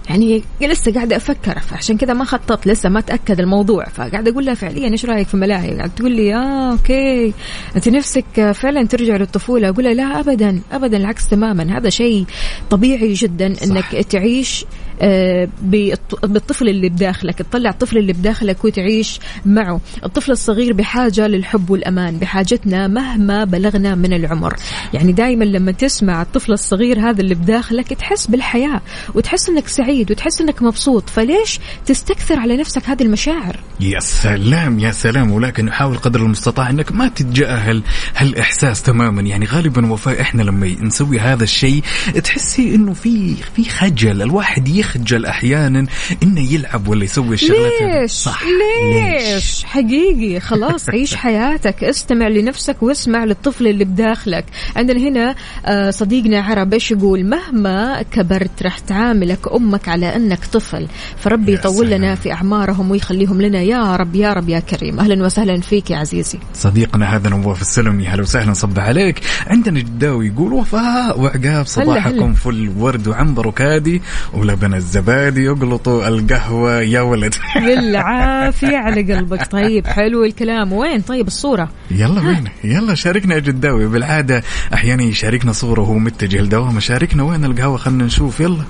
يعني 0.09 0.43
لسه 0.61 0.93
قاعدة 0.93 1.15
أفكر 1.15 1.59
فعشان 1.59 1.97
كذا 1.97 2.13
ما 2.13 2.25
خططت 2.25 2.67
لسه 2.67 2.89
ما 2.89 3.01
تأكد 3.01 3.39
الموضوع. 3.39 3.85
فقاعدة 3.85 4.31
أقول 4.31 4.45
لها 4.45 4.53
فعليا 4.53 4.89
إيش 4.89 5.05
رأيك 5.05 5.27
في 5.27 5.37
ملاهي 5.37 5.75
قاعدة 5.77 5.91
تقول 5.95 6.11
لي 6.11 6.35
آه 6.35 6.71
okay. 6.71 7.33
أنت 7.75 7.89
نفسك 7.89 8.51
فعلا 8.51 8.83
ترجع 8.87 9.15
للطفولة؟ 9.17 9.69
أقول 9.69 9.85
لها 9.85 9.93
لا 9.93 10.19
أبدا 10.19 10.61
أبدا 10.71 10.97
العكس 10.97 11.27
تماما. 11.27 11.77
هذا 11.77 11.89
شيء 11.89 12.25
طبيعي 12.69 13.13
جدا 13.13 13.53
أنك 13.63 13.85
تعيش 14.09 14.65
آه، 15.01 15.47
بالط- 15.61 16.25
بالطفل 16.25 16.69
اللي 16.69 16.89
بداخلك 16.89 17.37
تطلع 17.37 17.69
الطفل 17.69 17.97
اللي 17.97 18.13
بداخلك 18.13 18.65
وتعيش 18.65 19.19
معه. 19.45 19.81
الطفل 20.05 20.31
الصغير 20.31 20.73
بحاجة 20.73 21.27
للحب 21.27 21.69
والأمان 21.69 22.17
بحاجتنا 22.17 22.87
مهما 22.87 23.43
بلغنا 23.43 23.95
من 23.95 24.13
العمر. 24.13 24.55
يعني 24.93 25.11
دائما 25.11 25.43
لما 25.43 25.71
تسمع 25.71 26.21
الطفل 26.21 26.51
الصغير 26.53 26.99
هذا 27.09 27.21
اللي 27.21 27.35
بداخلك 27.35 27.93
تحس 27.93 28.27
بالحياة 28.27 28.81
وتحس 29.15 29.49
أنك 29.49 29.67
سعيد. 29.67 29.96
وتحس 30.01 30.41
أنك 30.41 30.61
مبسوط 30.61 31.09
فليش 31.09 31.59
تستكثر 31.85 32.39
على 32.39 32.57
نفسك 32.57 32.81
هذه 32.85 33.03
المشاعر؟ 33.03 33.59
يا 33.79 33.99
سلام 33.99 34.79
يا 34.79 34.91
سلام 34.91 35.31
ولكن 35.31 35.65
نحاول 35.65 35.97
قدر 35.97 36.19
المستطاع 36.19 36.69
إنك 36.69 36.91
ما 36.91 37.07
تتجاهل 37.07 37.83
هالإحساس 38.15 38.83
تماما. 38.83 39.21
يعني 39.21 39.45
غالبا 39.45 39.91
وفاء 39.91 40.21
إحنا 40.21 40.43
لما 40.43 40.75
نسوي 40.81 41.19
هذا 41.19 41.43
الشيء 41.43 41.83
تحسي 42.23 42.75
إنه 42.75 42.93
في 42.93 43.35
في 43.55 43.63
خجل. 43.69 44.21
الواحد 44.21 44.67
يخجل 44.67 45.25
أحيانا 45.25 45.87
إنه 46.23 46.53
يلعب 46.53 46.87
ولا 46.87 47.03
يسوي 47.03 47.33
الشغلات. 47.33 47.71
ليش؟ 47.81 48.11
صح. 48.11 48.43
ليش؟ 48.93 49.63
حقيقي. 49.63 50.39
خلاص 50.39 50.89
عيش 50.93 51.15
حياتك. 51.15 51.83
استمع 51.83 52.27
لنفسك 52.27 52.83
واسمع 52.83 53.23
للطفل 53.25 53.67
اللي 53.67 53.85
بداخلك. 53.85 54.45
عندنا 54.75 54.99
هنا 54.99 55.35
آه، 55.65 55.89
صديقنا 55.89 56.41
عرب 56.41 56.73
إيش 56.73 56.91
يقول؟ 56.91 57.25
مهما 57.25 58.01
كبرت 58.01 58.63
راح 58.63 58.79
تعاملك 58.79 59.53
أمك 59.53 59.86
على 59.89 60.15
أنك 60.15 60.45
طفل. 60.45 60.87
فربي 61.17 61.53
يطول 61.53 61.89
لنا. 61.89 62.15
في 62.15 62.33
أعمارهم 62.33 62.91
ويخليهم 62.91 63.41
لنا. 63.41 63.61
يا 63.61 63.95
رب 63.95 64.15
يا 64.15 64.33
رب 64.33 64.49
يا 64.49 64.59
كريم. 64.59 64.99
أهلا 64.99 65.25
وسهلا 65.25 65.61
فيك 65.61 65.91
يا 65.91 65.97
عزيزي. 65.97 66.39
صديقنا 66.53 67.15
هذا 67.15 67.29
نواف 67.29 67.61
السلمي 67.61 68.07
هلا 68.07 68.21
وسهلا 68.21 68.53
صب 68.53 68.79
عليك. 68.79 69.19
عندنا 69.47 69.79
جداوي 69.79 70.27
يقول 70.27 70.53
وفاء 70.53 71.19
وعقاب 71.19 71.65
صباحكم. 71.65 72.33
فل 72.33 72.71
ورد 72.77 73.07
وعنبر 73.07 73.47
وكادي 73.47 74.01
ولبن 74.33 74.73
الزبادي 74.73 75.43
يقلطوا 75.43 76.07
القهوة. 76.07 76.81
يا 76.81 77.01
ولد. 77.01 77.35
بالعافية 77.65 78.77
على 78.77 79.13
قلبك. 79.13 79.51
طيب 79.51 79.87
حلو 79.87 80.25
الكلام. 80.25 80.73
وين؟ 80.73 81.01
طيب 81.01 81.27
الصورة. 81.27 81.69
يلا 81.91 82.21
وين؟ 82.21 82.43
يلا 82.63 82.95
شاركنا 82.95 83.35
يا 83.35 83.39
جداوي 83.39 83.85
بالعادة 83.87 84.43
أحيانا 84.73 85.03
يشاركنا 85.03 85.51
صورة 85.51 85.81
وهو 85.81 85.93
متجه 85.93 86.41
لدوامة. 86.41 86.79
شاركنا 86.79 87.23
وين 87.23 87.45
القهوة؟ 87.45 87.77
خلنا 87.77 88.03
نشوف. 88.03 88.39
يلا. 88.39 88.63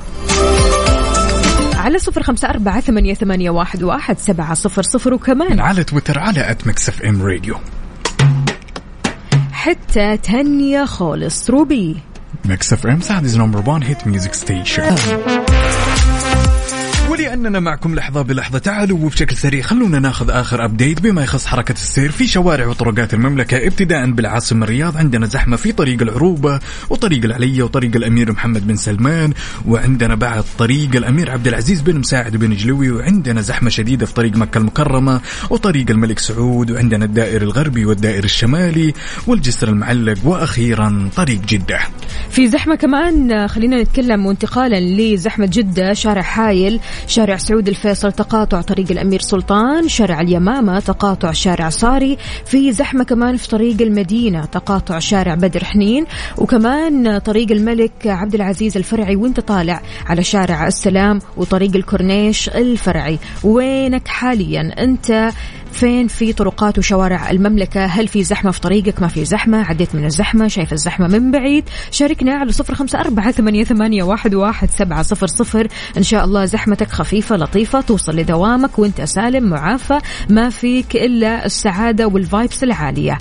على 1.77 1.99
صفر 1.99 2.23
خمسة 2.23 2.49
أربعة 2.49 2.79
ثمانية, 2.79 3.13
ثمانية 3.13 3.49
واحد, 3.49 3.83
واحد 3.83 4.19
سبعة 4.19 4.53
صفر 4.53 4.81
صفر 4.81 5.13
وكمان. 5.13 5.59
على 5.59 5.83
تويتر 5.83 6.19
على 6.19 6.55
@Mix 6.65 6.89
FM 6.89 7.21
Radio 7.21 7.55
حتى 9.51 10.17
تهنية 10.17 10.85
خالص 10.85 11.49
روبي. 11.49 11.97
Mix 12.45 12.73
FM 12.73 13.01
Saudi's 13.01 13.37
number 13.37 13.69
1 13.69 13.83
hit 13.83 14.07
music 14.07 14.33
station 14.33 14.95
ولأننا 17.25 17.59
معكم 17.59 17.95
لحظة 17.95 18.21
بلحظة. 18.21 18.59
تعالوا 18.59 18.99
وبشكل 18.99 19.35
سريع 19.35 19.61
خلونا 19.61 19.99
ناخذ 19.99 20.29
آخر 20.29 20.65
update 20.65 21.01
بما 21.01 21.23
يخص 21.23 21.45
حركة 21.45 21.71
السير 21.71 22.11
في 22.11 22.27
شوارع 22.27 22.67
وطرقات 22.67 23.13
المملكة 23.13 23.67
ابتداء 23.67 24.11
بالعاصمة 24.11 24.63
الرياض 24.63 24.97
عندنا 24.97 25.25
زحمة 25.25 25.57
في 25.57 25.71
طريق 25.71 26.01
العروبة 26.01 26.59
وطريق 26.89 27.25
العلية 27.25 27.63
وطريق 27.63 27.95
الأمير 27.95 28.31
محمد 28.31 28.67
بن 28.67 28.75
سلمان 28.75 29.33
وعندنا 29.67 30.15
بعد 30.15 30.43
طريق 30.57 30.95
الأمير 30.95 31.31
عبد 31.31 31.47
العزيز 31.47 31.81
بن 31.81 31.99
مساعد 31.99 32.35
بن 32.35 32.55
جلوي 32.55 32.91
وعندنا 32.91 33.41
زحمة 33.41 33.69
شديدة 33.69 34.05
في 34.05 34.13
طريق 34.13 34.35
مكة 34.35 34.57
المكرمة 34.57 35.21
وطريق 35.49 35.91
الملك 35.91 36.19
سعود 36.19 36.71
وعندنا 36.71 37.05
الدائر 37.05 37.41
الغربي 37.41 37.85
والدائر 37.85 38.23
الشمالي 38.23 38.93
والجسر 39.27 39.69
المعلق 39.69 40.17
وأخيرا 40.23 41.09
طريق 41.15 41.41
جدة. 41.49 41.79
في 42.29 42.47
زحمة 42.47 42.75
كمان 42.75 43.47
خلينا 43.47 43.81
نتكلم 43.81 44.25
وانتقالا 44.25 44.79
لزحمة 44.79 45.49
جدة 45.53 45.93
شارع 45.93 46.21
حايل. 46.21 46.79
شارع 47.07 47.37
سعود 47.37 47.67
الفيصل 47.67 48.11
تقاطع 48.11 48.61
طريق 48.61 48.91
الأمير 48.91 49.19
سلطان 49.19 49.87
شارع 49.87 50.21
اليمامة 50.21 50.79
تقاطع 50.79 51.31
شارع 51.31 51.69
صاري 51.69 52.17
في 52.45 52.71
زحمة 52.71 53.03
كمان 53.03 53.37
في 53.37 53.47
طريق 53.49 53.81
المدينة 53.81 54.45
تقاطع 54.45 54.99
شارع 54.99 55.35
بدر 55.35 55.63
حنين 55.63 56.05
وكمان 56.37 57.17
طريق 57.17 57.51
الملك 57.51 57.91
عبد 58.05 58.35
العزيز 58.35 58.77
الفرعي 58.77 59.15
وانت 59.15 59.39
طالع 59.39 59.81
على 60.05 60.23
شارع 60.23 60.67
السلام 60.67 61.19
وطريق 61.37 61.75
الكورنيش 61.75 62.49
الفرعي. 62.49 63.19
وينك 63.43 64.07
حاليا؟ 64.07 64.83
انت 64.83 65.31
فين 65.71 66.07
في 66.07 66.33
طرقات 66.33 66.77
وشوارع 66.77 67.29
المملكة؟ 67.31 67.85
هل 67.85 68.07
في 68.07 68.23
زحمة 68.23 68.51
في 68.51 68.59
طريقك؟ 68.61 69.01
ما 69.01 69.07
في 69.07 69.25
زحمة؟ 69.25 69.63
عديت 69.63 69.95
من 69.95 70.05
الزحمة؟ 70.05 70.47
شايف 70.47 70.73
الزحمة 70.73 71.07
من 71.07 71.31
بعيد؟ 71.31 71.63
شاركنا 71.91 72.35
على 72.35 72.51
صفر 72.51 72.75
خمسة 72.75 72.99
أربعة 72.99 73.31
ثمانية, 73.31 74.03
واحد 74.03 74.69
سبعة 74.69 75.01
صفر 75.01 75.27
صفر. 75.27 75.67
إن 75.97 76.03
شاء 76.03 76.25
الله 76.25 76.45
زحمتك 76.45 76.91
خفيفة 76.91 77.35
لطيفة 77.35 77.81
توصل 77.81 78.15
لدوامك 78.15 78.79
وإنت 78.79 79.01
سالم 79.01 79.43
معافى. 79.43 79.99
ما 80.29 80.49
فيك 80.49 80.95
إلا 80.95 81.45
السعادة 81.45 82.07
وال 82.07 82.23
vibes 82.23 82.63
العالية. 82.63 83.17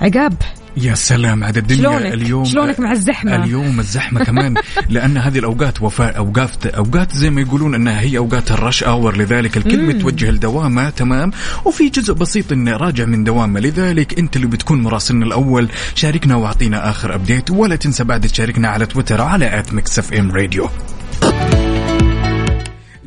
عقاب. 0.00 0.34
يا 0.76 0.94
سلام 0.94 1.44
عاد 1.44 1.56
الدنيا 1.56 1.82
شلونك؟ 1.82 2.12
اليوم 2.14 2.44
شلونك 2.44 2.80
مع 2.80 2.92
الزحمة؟ 2.92 3.44
اليوم 3.44 3.80
الزحمة 3.80 4.24
كمان 4.32 4.54
لأن 4.88 5.16
هذه 5.16 5.38
الأوقات 5.38 5.82
وفاء 5.82 6.16
أوقات 6.16 6.66
أوقات 6.66 7.12
زي 7.12 7.30
ما 7.30 7.40
يقولون 7.40 7.74
أنها 7.74 8.00
هي 8.00 8.18
أوقات 8.18 8.50
ال 8.50 8.56
rush 8.56 8.82
hour 8.82 9.16
لذلك 9.16 9.56
الكل 9.56 9.82
متوجه 9.82 10.30
لدوامه 10.30 10.90
تمام 10.90 11.30
وفي 11.64 11.88
جزء 11.88 12.14
بسيط 12.14 12.52
إنه 12.52 12.76
راجع 12.76 13.04
من 13.04 13.24
دوامة 13.24 13.60
لذلك 13.60 14.18
أنت 14.18 14.36
اللي 14.36 14.46
بتكون 14.46 14.82
مراسلنا 14.82 15.26
الأول 15.26 15.68
شاركنا 15.94 16.36
واعطينا 16.36 16.90
آخر 16.90 17.14
update 17.14 17.50
ولا 17.50 17.76
تنسى 17.76 18.04
بعد 18.04 18.26
تشاركنا 18.26 18.68
على 18.68 18.86
تويتر 18.86 19.20
على 19.20 19.62
Mix 19.72 19.98
FM 19.98 20.32
Radio 20.32 20.68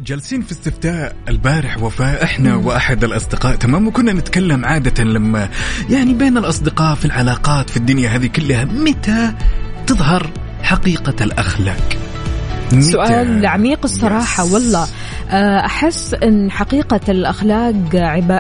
جالسين 0.06 0.42
في 0.42 0.52
استفتاء 0.52 1.16
البارح 1.28 1.84
وفاء 1.84 2.24
إحنا 2.24 2.56
وأحد 2.56 3.04
الأصدقاء 3.04 3.56
تمام 3.56 3.88
وكنا 3.88 4.14
نتكلم 4.14 4.66
عادة 4.66 5.04
لما 5.04 5.50
يعني 5.90 6.14
بين 6.14 6.38
الأصدقاء 6.38 6.96
في 6.96 7.06
العلاقات 7.06 7.70
في 7.70 7.78
الدنيا 7.78 8.10
هذه 8.10 8.28
كلها 8.28 8.66
متى 8.66 9.34
تظهر 9.88 10.30
حقيقة 10.62 11.24
الأخلاق؟ 11.24 12.05
سؤال 12.80 13.46
عميق 13.46 13.80
الصراحة 13.84 14.46
yes. 14.46 14.52
والله. 14.52 14.88
آه، 15.32 15.66
أحس 15.66 16.14
أن 16.14 16.52
حقيقة 16.52 17.00
الأخلاق 17.10 17.74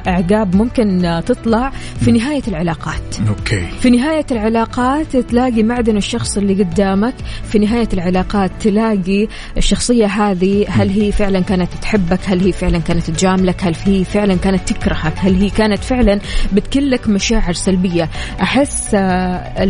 عقاب 0.07 0.55
ممكن 0.55 1.21
تطلع 1.25 1.71
في 1.99 2.11
نهاية 2.11 2.41
العلاقات. 2.47 3.15
okay. 3.29 3.67
في 3.81 3.89
نهاية 3.89 4.25
العلاقات 4.31 5.17
تلاقي 5.17 5.63
معدن 5.63 5.97
الشخص 5.97 6.38
اللي 6.38 6.63
قدامك 6.63 7.13
في 7.43 7.59
نهاية 7.59 7.89
العلاقات 7.93 8.51
تلاقي 8.59 9.27
الشخصية 9.57 10.05
هذه 10.05 10.65
هل 10.69 10.89
هي 10.89 11.11
فعلا 11.11 11.39
كانت 11.39 11.69
تحبك 11.81 12.19
هل 12.25 12.39
هي 12.39 12.51
فعلا 12.51 12.77
كانت 12.79 13.09
تجاملك 13.11 13.63
هل 13.63 13.75
هي 13.85 14.03
فعلا 14.03 14.35
كانت 14.35 14.69
تكرهك 14.69 15.13
هل 15.17 15.35
هي 15.35 15.49
كانت 15.49 15.83
فعلا 15.83 16.19
بتكلك 16.53 17.09
مشاعر 17.09 17.53
سلبية. 17.53 18.09
أحس 18.41 18.89
آه، 18.93 19.63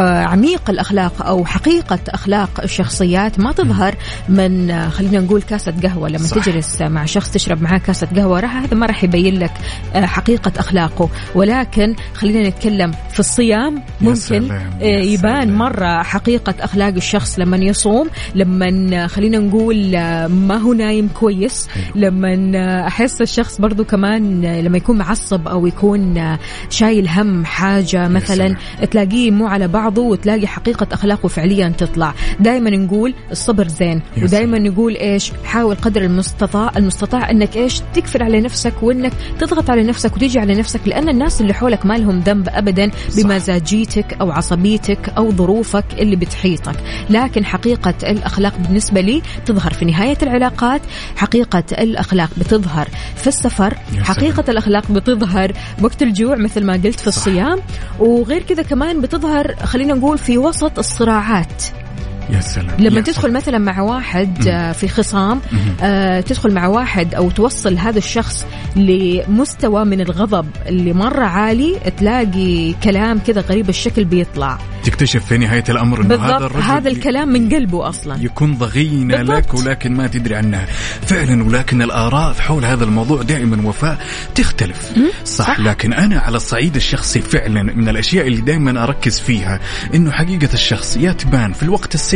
عميق 0.00 0.70
الأخلاق 0.70 1.26
أو 1.26 1.44
حقيقة 1.44 1.98
أخلاق 2.08 2.50
الشخصيات 2.62 3.40
ما 3.40 3.52
تظهر 3.52 3.94
من 4.28 4.70
آه، 4.70 4.88
خلينا 4.88 5.20
نقول 5.20 5.42
كاسة 5.42 5.74
قهوة. 5.82 6.08
لما 6.08 6.26
صح. 6.26 6.36
تجلس 6.36 6.82
مع 6.82 7.04
شخص 7.04 7.30
تشرب 7.30 7.62
معاه 7.62 7.78
كاسة 7.78 8.06
قهوة 8.16 8.40
راح 8.40 8.56
هذا 8.56 8.74
ما 8.74 8.86
راح 8.86 9.04
يبين 9.04 9.38
لك 9.38 9.52
آه، 9.94 10.06
حقيقة 10.06 10.52
أخلاقه. 10.58 11.08
ولكن 11.34 11.94
خلينا 12.14 12.48
نتكلم 12.48 12.92
في 13.12 13.20
الصيام 13.20 13.82
ممكن 14.00 14.50
آه، 14.50 14.84
يبان. 14.84 15.52
مرة 15.54 16.02
حقيقة 16.02 16.54
أخلاق 16.60 16.94
الشخص 16.94 17.38
لما 17.38 17.56
يصوم 17.56 18.08
لما 18.34 18.90
آه، 19.04 19.06
خلينا 19.06 19.38
نقول 19.38 19.94
آه، 19.96 20.26
ما 20.26 20.56
هو 20.56 20.72
نايم 20.72 21.08
كويس 21.14 21.68
لما 21.94 22.52
آه، 22.54 22.86
أحس 22.86 23.20
الشخص 23.20 23.60
برضو 23.60 23.84
كمان 23.84 24.44
آه، 24.44 24.60
لما 24.60 24.76
يكون 24.76 24.98
معصب 24.98 25.48
أو 25.48 25.66
يكون 25.66 26.18
آه، 26.18 26.38
شايل 26.70 27.08
هم 27.08 27.44
حاجة 27.44 28.08
مثلا 28.08 28.56
تلاقيه 28.90 29.30
مو 29.30 29.46
على 29.46 29.68
بعضه 29.82 30.02
وتلاقي 30.02 30.46
حقيقة 30.46 30.86
أخلاقه 30.92 31.28
فعليا 31.28 31.68
تطلع. 31.78 32.14
دائما 32.40 32.70
نقول 32.70 33.14
الصبر 33.30 33.68
زين 33.68 34.02
ودائما 34.22 34.58
نقول 34.58 34.96
إيش؟ 34.96 35.32
حاول 35.44 35.74
قدر 35.74 36.02
المستطاع 36.02 36.72
المستطاع 36.76 37.30
أنك 37.30 37.56
إيش؟ 37.56 37.80
تكفر 37.94 38.22
على 38.22 38.40
نفسك 38.40 38.82
وأنك 38.82 39.12
تضغط 39.38 39.70
على 39.70 39.82
نفسك 39.82 40.16
وتيجي 40.16 40.38
على 40.38 40.54
نفسك 40.54 40.80
لأن 40.86 41.08
الناس 41.08 41.40
اللي 41.40 41.54
حولك 41.54 41.86
ما 41.86 41.94
لهم 41.94 42.20
ذنب 42.20 42.48
أبدا 42.48 42.90
بمزاجيتك 43.16 44.16
أو 44.20 44.30
عصبيتك 44.30 45.08
أو 45.16 45.30
ظروفك 45.30 45.84
اللي 45.98 46.16
بتحيطك. 46.16 46.76
لكن 47.10 47.44
حقيقة 47.44 47.94
الأخلاق 48.02 48.54
بالنسبة 48.58 49.00
لي 49.00 49.22
تظهر 49.46 49.72
في 49.72 49.84
نهاية 49.84 50.18
العلاقات 50.22 50.80
حقيقة 51.16 51.64
الأخلاق 51.72 52.30
بتظهر 52.38 52.88
في 53.16 53.26
السفر 53.26 53.74
حقيقة 54.02 54.44
الأخلاق 54.48 54.92
بتظهر 54.92 55.52
وقت 55.82 56.02
الجوع 56.02 56.36
مثل 56.36 56.64
ما 56.64 56.72
قلت 56.72 57.00
في 57.00 57.06
الصيام 57.06 57.58
وغير 57.98 58.42
كذا 58.42 58.62
كمان 58.62 59.00
بتظهر 59.00 59.54
خلينا 59.72 59.94
نقول 59.94 60.18
في 60.18 60.38
وسط 60.38 60.78
الصراعات. 60.78 61.81
يا 62.30 62.40
سلام. 62.40 62.76
لما 62.78 62.96
يا 62.96 63.00
تدخل 63.00 63.32
مثلا 63.32 63.58
مع 63.58 63.80
واحد 63.80 64.48
آه، 64.48 64.72
في 64.72 64.88
خصام 64.88 65.40
آه، 65.82 66.20
تدخل 66.20 66.52
مع 66.52 66.66
واحد 66.66 67.14
أو 67.14 67.30
توصل 67.30 67.78
هذا 67.78 67.98
الشخص 67.98 68.46
لمستوى 68.76 69.84
من 69.84 70.00
الغضب 70.00 70.46
اللي 70.66 70.92
مرة 70.92 71.24
عالي 71.24 71.76
تلاقي 71.96 72.72
كلام 72.72 73.18
كذا 73.18 73.40
غريب 73.40 73.68
الشكل 73.68 74.04
بيطلع. 74.04 74.58
تكتشف 74.84 75.24
في 75.24 75.38
نهاية 75.38 75.64
الأمر 75.68 76.00
إنه 76.00 76.14
هذا 76.14 76.46
الرجل 76.46 76.62
هذا 76.62 76.88
الكلام 76.88 77.28
من 77.28 77.48
قلبه 77.48 77.88
أصلا. 77.88 78.16
يكون 78.22 78.54
ضغينة 78.54 79.16
بالضبط. 79.16 79.36
لك 79.36 79.54
ولكن 79.54 79.92
ما 79.94 80.06
تدري 80.06 80.34
عنها. 80.34 80.66
فعلا 81.02 81.44
ولكن 81.44 81.82
الآراء 81.82 82.34
حول 82.34 82.64
هذا 82.64 82.84
الموضوع 82.84 83.22
دائما 83.22 83.68
وفاء 83.68 83.98
تختلف. 84.34 84.92
صح, 85.24 85.46
صح. 85.46 85.60
لكن 85.60 85.92
أنا 85.92 86.20
على 86.20 86.36
الصعيد 86.36 86.76
الشخصي 86.76 87.20
فعلا 87.20 87.62
من 87.62 87.88
الأشياء 87.88 88.26
اللي 88.26 88.40
دائما 88.40 88.82
أركز 88.82 89.18
فيها 89.20 89.60
إنه 89.94 90.10
حقيقة 90.10 90.54
الشخص 90.54 90.96
يا 90.96 91.12
تبان 91.12 91.52
في 91.52 91.62
الوقت 91.62 91.94
السيء 91.94 92.11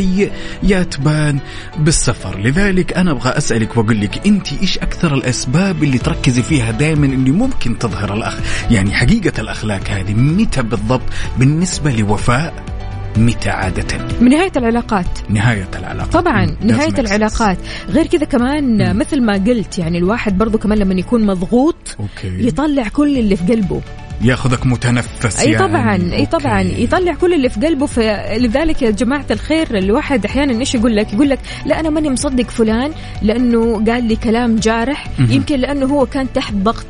يا 0.62 0.82
تبان 0.82 1.38
بالسفر. 1.78 2.38
لذلك 2.38 2.96
أنا 2.96 3.10
أبغى 3.10 3.30
أسألك 3.30 3.76
وأقول 3.76 4.00
لك 4.00 4.26
أنت 4.26 4.52
إيش 4.52 4.78
أكثر 4.78 5.14
الأسباب 5.14 5.82
اللي 5.82 5.98
تركزي 5.98 6.42
فيها 6.42 6.70
دائما 6.70 7.06
اللي 7.06 7.30
ممكن 7.30 7.78
تظهر 7.78 8.14
الأخ 8.14 8.38
يعني 8.70 8.92
حقيقة 8.92 9.40
الأخلاق 9.40 9.88
هذه 9.88 10.14
متى 10.14 10.62
بالضبط؟ 10.62 11.02
بالنسبة 11.38 11.90
لوفاء 11.90 12.64
متى 13.16 13.50
عادة؟ 13.50 13.98
من 14.20 14.28
نهاية 14.30 14.52
العلاقات. 14.56 15.06
نهاية 15.28 15.68
العلاقة 15.78 16.10
طبعا 16.10 16.56
مم. 16.62 16.70
أحسس. 16.70 16.98
العلاقات. 16.98 17.58
غير 17.88 18.06
كذا 18.06 18.24
كمان 18.24 18.96
مثل 18.96 19.22
ما 19.22 19.32
قلت 19.32 19.78
يعني 19.78 19.98
الواحد 19.98 20.38
برضو 20.38 20.58
كمان 20.58 20.78
لما 20.78 20.94
يكون 20.94 21.26
مضغوط 21.26 21.96
okay. 22.00 22.46
يطلع 22.46 22.88
كل 22.88 23.18
اللي 23.18 23.36
في 23.36 23.44
قلبه. 23.44 23.80
ياخذك 24.20 24.66
متنفس 24.66 25.40
أي 25.40 25.52
يعني. 25.52 25.68
طبعا 25.68 25.96
أي 25.96 26.20
okay. 26.20 26.26
طبعا 26.26 26.60
يطلع 26.60 27.14
كل 27.14 27.34
اللي 27.34 27.48
في 27.48 27.60
قلبه 27.60 27.86
فلذلك 27.86 28.82
يا 28.82 28.90
جماعة 28.90 29.26
الخير 29.30 29.78
الواحد 29.78 30.24
أحيانا 30.24 30.60
إيش 30.60 30.74
يقول 30.74 30.96
لك 30.96 31.12
يقول 31.12 31.28
لك 31.30 31.38
لا 31.66 31.80
أنا 31.80 31.90
ماني 31.90 32.10
مصدق 32.10 32.50
فلان 32.50 32.92
لأنه 33.22 33.84
قال 33.84 34.04
لي 34.04 34.16
كلام 34.16 34.56
جارح 34.56 35.10
يمكن 35.18 35.56
لأنه 35.56 35.86
هو 35.86 36.06
كان 36.06 36.32
تحت 36.32 36.54
ضغط. 36.54 36.86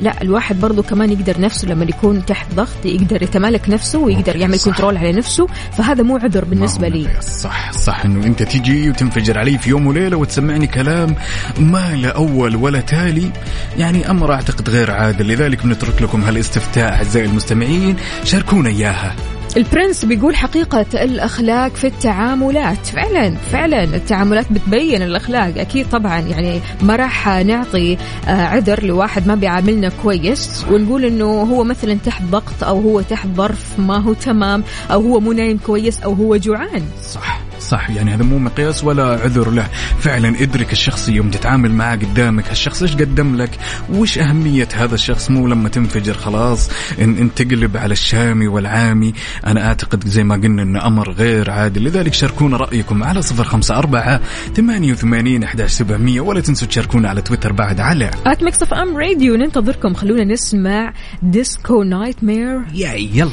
لا 0.00 0.22
الواحد 0.22 0.60
برضو 0.60 0.82
كمان 0.82 1.12
يقدر 1.12 1.40
نفسه 1.40 1.68
لما 1.68 1.84
يكون 1.84 2.26
تحت 2.26 2.54
ضغط 2.54 2.84
يقدر 2.84 3.22
يتمالك 3.22 3.68
نفسه 3.68 3.98
ويقدر 3.98 4.36
يعمل 4.36 4.60
صح. 4.60 4.70
كنترول 4.70 4.96
على 4.96 5.12
نفسه 5.12 5.46
فهذا 5.72 6.02
مو 6.02 6.16
عذر 6.16 6.44
بالنسبة 6.44 6.88
لي. 6.88 7.08
صح 7.20 7.72
صح 7.72 8.04
إنه 8.04 8.26
أنت 8.26 8.42
تيجي 8.42 8.90
وتنفجر 8.90 9.38
علي 9.38 9.58
في 9.58 9.70
يوم 9.70 9.86
وليلة 9.86 10.16
وتسمعني 10.16 10.66
كلام 10.66 11.14
ما 11.58 11.96
له 11.96 12.08
أول 12.08 12.56
ولا 12.56 12.80
تالي 12.80 13.30
يعني 13.78 14.10
أمر 14.10 14.32
أعتقد 14.32 14.70
غير 14.70 14.90
عادل 14.90 15.28
لذلك 15.28 15.66
بنترك 15.66 16.02
لكم 16.02 16.22
هالاستفتاء 16.22 16.92
أعزائي 16.92 17.26
المستمعين 17.26 17.96
شاركونا 18.24 18.68
إياها 18.68 19.16
البرنس 19.58 20.04
بيقول 20.04 20.36
حقيقة 20.36 20.86
الأخلاق 20.94 21.76
في 21.76 21.86
التعاملات. 21.86 22.86
فعلا 22.86 23.34
فعلا 23.52 23.84
التعاملات 23.84 24.52
بتبين 24.52 25.02
الأخلاق. 25.02 25.58
أكيد 25.58 25.88
طبعا 25.88 26.20
يعني 26.20 26.60
ما 26.82 26.96
راح 26.96 27.28
نعطي 27.28 27.98
آه، 28.28 28.30
عذر 28.30 28.84
لواحد 28.84 29.26
ما 29.26 29.34
بيعاملنا 29.34 29.90
كويس 30.02 30.64
ونقول 30.70 31.04
إنه 31.04 31.24
هو 31.24 31.64
مثلا 31.64 31.98
تحت 32.04 32.22
ضغط 32.22 32.64
أو 32.64 32.80
هو 32.80 33.00
تحت 33.00 33.28
ظرف 33.36 33.78
ما 33.78 33.96
هو 33.96 34.12
تمام 34.12 34.64
أو 34.90 35.00
هو 35.00 35.20
مو 35.20 35.32
نايم 35.32 35.58
كويس 35.66 36.00
أو 36.00 36.12
هو 36.12 36.36
جوعان. 36.36 36.82
صح. 37.12 37.47
صح 37.68 37.90
يعني 37.90 38.14
هذا 38.14 38.22
مو 38.22 38.38
مقياس 38.38 38.84
ولا 38.84 39.04
عذر 39.04 39.50
له. 39.50 39.68
فعلا 39.98 40.28
ادرك 40.42 40.72
الشخص 40.72 41.08
يوم 41.08 41.30
تتعامل 41.30 41.72
معاه 41.72 41.96
قدامك 41.96 42.48
هالشخص 42.48 42.82
إيش 42.82 42.94
قدم 42.94 43.36
لك؟ 43.36 43.50
وش 43.90 44.18
أهمية 44.18 44.68
هذا 44.74 44.94
الشخص؟ 44.94 45.30
مو 45.30 45.48
لما 45.48 45.68
تنفجر 45.68 46.14
خلاص 46.14 46.70
ان, 47.00 47.16
إن 47.18 47.34
تقلب 47.34 47.76
على 47.76 47.92
الشامي 47.92 48.48
والعامي. 48.48 49.14
أنا 49.46 49.66
أعتقد 49.66 50.08
زي 50.08 50.24
ما 50.24 50.34
قلنا 50.34 50.62
أنه 50.62 50.86
أمر 50.86 51.10
غير 51.10 51.50
عادل 51.50 51.84
لذلك 51.84 52.14
شاركونا 52.14 52.56
رأيكم 52.56 53.04
على 53.04 53.22
صفر 53.22 53.44
خمسة 53.44 53.78
أربعة 53.78 54.20
ثمانية 54.56 54.92
وثمانين 54.92 55.42
أحداش 55.42 55.70
سبعمية. 55.70 56.20
ولا 56.20 56.40
تنسوا 56.40 56.68
تشاركونا 56.68 57.08
على 57.08 57.22
تويتر 57.22 57.52
بعد 57.52 57.80
على 57.80 58.10
at 58.26 58.42
Mix 58.42 58.62
FM 58.62 58.96
Radio 58.96 59.36
ننتظركم. 59.36 59.94
خلونا 59.94 60.24
نسمع 60.24 60.92
Disco 61.22 61.82
Nightmare 61.82 62.62
يا 62.74 62.92
يلا. 62.92 63.30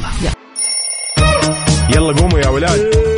يلا 1.96 2.14
قوموا 2.14 2.40
يا 2.40 2.48
ولاد. 2.48 3.15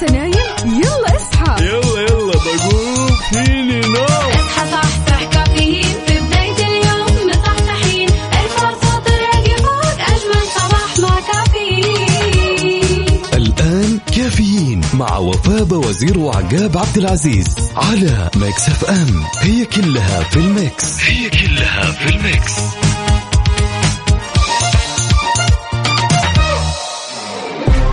لسه 0.00 0.12
نايم 0.12 0.32
يلا 0.64 1.16
اصحى. 1.16 1.64
يلا 1.64 2.00
يلا 2.00 2.32
بقوم 2.32 3.16
فيني 3.32 3.80
نوم. 3.80 4.04
اصحى 4.04 4.70
صحصح 4.70 5.24
كافيين 5.24 5.94
في 6.06 6.20
بداية 6.20 6.66
اليوم 6.66 7.28
مصحصحين. 7.28 8.08
ارفع 8.32 8.70
صوت 8.70 9.06
الراديو 9.06 9.56
فوق 9.56 10.00
أجمل 10.00 10.44
صباح 10.56 10.98
مع 10.98 11.20
كافيين. 11.32 13.06
الآن 13.34 13.98
كافيين 14.16 14.80
مع 14.94 15.16
وفاء 15.18 15.74
وزير 15.74 16.18
وعقاب 16.18 16.78
عبد 16.78 16.98
العزيز 16.98 17.56
على 17.76 18.30
Mix 18.36 18.68
FM. 18.68 19.24
هي 19.40 19.64
كلها 19.64 20.22
في 20.22 20.36
الميكس. 20.36 21.00
هي 21.00 21.30
كلها 21.30 21.90
في 21.90 22.08
الميكس. 22.08 22.52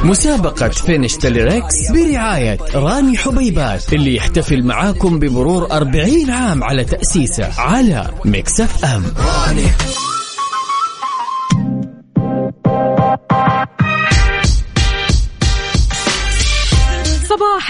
مسابقة 0.08 0.70
Finish 0.70 1.16
the 1.16 1.41
Lyrics 1.41 1.92
برعاية 1.92 2.58
راني 2.76 3.18
حبيبات 3.18 3.94
اللي 3.94 4.16
يحتفل 4.16 4.64
معاكم 4.64 5.20
بمرور 5.20 5.72
40 5.72 6.30
عام 6.30 6.64
على 6.64 6.84
تأسيسه 6.84 7.62
على 7.62 8.10
Mix 8.26 8.86
FM. 8.86 9.04
صباح 9.04 10.07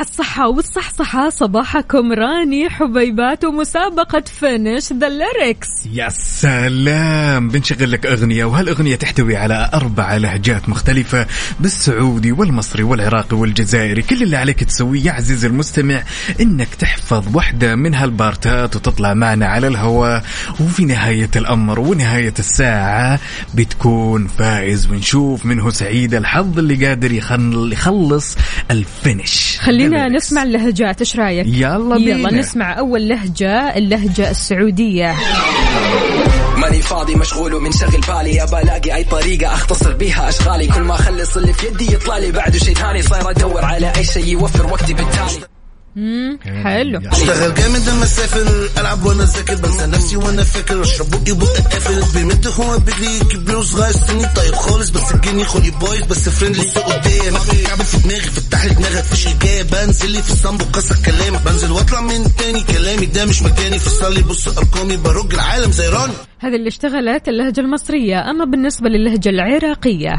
الصحة 0.01 0.21
الصحة 0.27 0.47
والصحصحة 0.49 1.29
صباحكم 1.29 2.11
راني 2.13 2.69
حبيبات 2.69 3.45
ومسابقة 3.45 4.23
Finish 4.39 4.93
the 4.93 5.09
Lyrics. 5.09 5.67
يا 5.93 6.09
سلام! 6.09 7.49
بنشغل 7.49 7.91
لك 7.91 8.05
أغنية 8.05 8.45
وهالأغنية 8.45 8.95
تحتوي 8.95 9.35
على 9.37 9.69
أربع 9.73 10.17
لهجات 10.17 10.69
مختلفة 10.69 11.27
بالسعودي 11.59 12.31
والمصري 12.31 12.83
والعراقي 12.83 13.37
والجزائري. 13.37 14.01
كل 14.01 14.23
اللي 14.23 14.37
عليك 14.37 14.63
تسويه 14.63 15.01
يا 15.05 15.11
عزيزي 15.11 15.47
المستمع 15.47 16.03
إنك 16.41 16.75
تحفظ 16.79 17.35
واحدة 17.35 17.75
من 17.75 17.95
هالبارتات 17.95 18.75
وتطلع 18.75 19.13
معنا 19.13 19.45
على 19.45 19.67
الهواء. 19.67 20.23
وفي 20.59 20.85
نهاية 20.85 21.29
الأمر 21.35 21.79
ونهاية 21.79 22.33
الساعة 22.39 23.19
بتكون 23.55 24.27
فائز 24.27 24.91
ونشوف 24.91 25.45
منه 25.45 25.69
سعيد 25.69 26.13
الحظ 26.13 26.59
اللي 26.59 26.87
قادر 26.87 27.11
يخل- 27.11 27.69
يخلص 27.73 28.37
الفينش 28.71 29.57
خلينا 29.59 29.86
نسمع 29.87 30.43
اللهجات 30.43 30.99
إيش 30.99 31.15
رأيك؟ 31.15 31.47
يلا 31.47 31.97
بينا. 31.97 32.17
يلا 32.17 32.33
نسمع 32.33 32.79
أول 32.79 33.09
لهجة 33.09 33.77
اللهجة 33.77 34.29
السعودية. 34.29 35.15
ماني 36.57 36.81
فاضي 36.81 37.15
مشغول 37.15 37.53
ومنشغل 37.53 38.01
بالي. 38.07 38.43
ابى 38.43 38.61
ألاقي 38.61 38.95
أي 38.95 39.03
طريقة 39.03 39.53
أختصر 39.53 39.93
بيها 39.93 40.29
أشغالي. 40.29 40.67
كل 40.67 40.81
ما 40.81 40.93
أخلص 40.95 41.37
اللي 41.37 41.53
في 41.53 41.67
يدي 41.67 41.93
يطلع 41.93 42.17
لي. 42.17 42.31
بعده 42.31 42.59
شيء 42.59 42.75
ثاني 42.75 43.01
صاير 43.01 43.29
أدور 43.29 43.65
على 43.65 43.93
أي 43.97 44.03
شيء 44.03 44.27
يوفر 44.27 44.65
وقتي 44.65 44.93
بالتالي. 44.93 45.56
حلو. 46.63 46.99
أشتغل 47.11 47.53
جامد 47.53 47.89
لما 47.89 48.03
أسافر 48.03 48.69
ألعب 48.77 49.05
وأنا 49.05 49.23
ذاكر 49.23 49.55
بنسى 49.55 49.85
نفسي 49.85 50.17
وأنا 50.17 50.43
فاكر. 50.43 50.81
أشرب 50.81 51.09
بقي 51.09 51.31
بقى 51.33 51.61
قافل 51.61 52.03
بيمد 52.13 52.47
هو 52.47 52.77
بيجري 52.79 53.19
كبير 53.19 53.57
وصغير 53.57 53.91
سني؟ 53.91 54.25
طيب 54.35 54.55
خالص 54.55 54.89
بس 54.89 55.11
الجني 55.11 55.45
خلي 55.45 55.71
بايظ 55.81 56.03
بس 56.03 56.29
فريندلي 56.29 56.63
لسه 56.63 56.81
قدام. 56.81 57.37
كعب 57.65 57.81
في 57.81 57.97
دماغي 57.97 58.21
فتح 58.21 58.65
لي 58.65 58.73
دماغك 58.73 58.97
مفيش 58.97 59.27
اجابه 59.27 59.85
بنزل 59.85 60.11
لي 60.11 60.23
في 60.23 60.31
الصنب 60.31 60.61
وكسر 60.61 60.95
كلامك 61.05 61.41
بنزل 61.41 61.71
واطلع 61.71 62.01
من 62.01 62.35
تاني 62.35 62.63
كلامي 62.63 63.05
ده 63.05 63.25
مش 63.25 63.41
مكاني. 63.41 63.79
فصل 63.79 64.13
لي 64.13 64.21
بص 64.21 64.47
أرقامي 64.47 64.97
برج 64.97 65.33
العالم 65.33 65.71
زي 65.71 65.89
راني. 65.89 66.13
هذه 66.39 66.55
اللي 66.55 66.67
اشتغلت 66.67 67.27
اللهجة 67.27 67.59
المصرية. 67.59 68.29
أما 68.29 68.45
بالنسبة 68.45 68.89
للهجة 68.89 69.29
العراقية. 69.29 70.17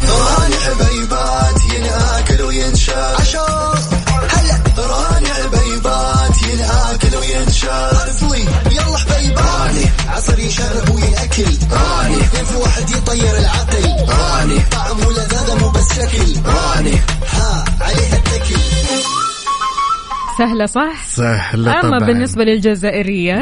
يلا 7.68 8.98
راني. 9.40 9.84
عصر 10.08 10.38
يشرب 10.38 10.88
ويأكل 10.94 11.58
راني. 11.72 12.16
اثنين 12.16 12.44
في 12.44 12.56
واحد 12.56 12.90
يطير 12.90 13.38
العقل؟ 13.38 13.84
راني. 14.08 14.60
طعم 14.70 15.06
ولذاذة 15.06 15.54
مو 15.60 15.68
بس 15.68 15.88
شكل 15.92 16.40
راني. 16.46 17.00
ها 17.32 17.64
عليها 17.80 18.16
التكل 18.16 18.58
سهلة 20.38 20.66
صح؟ 20.66 21.06
سهلة 21.16 21.72
أما 21.72 21.82
طبعا. 21.82 21.98
بالنسبة 21.98 22.44
للجزائرية. 22.44 23.34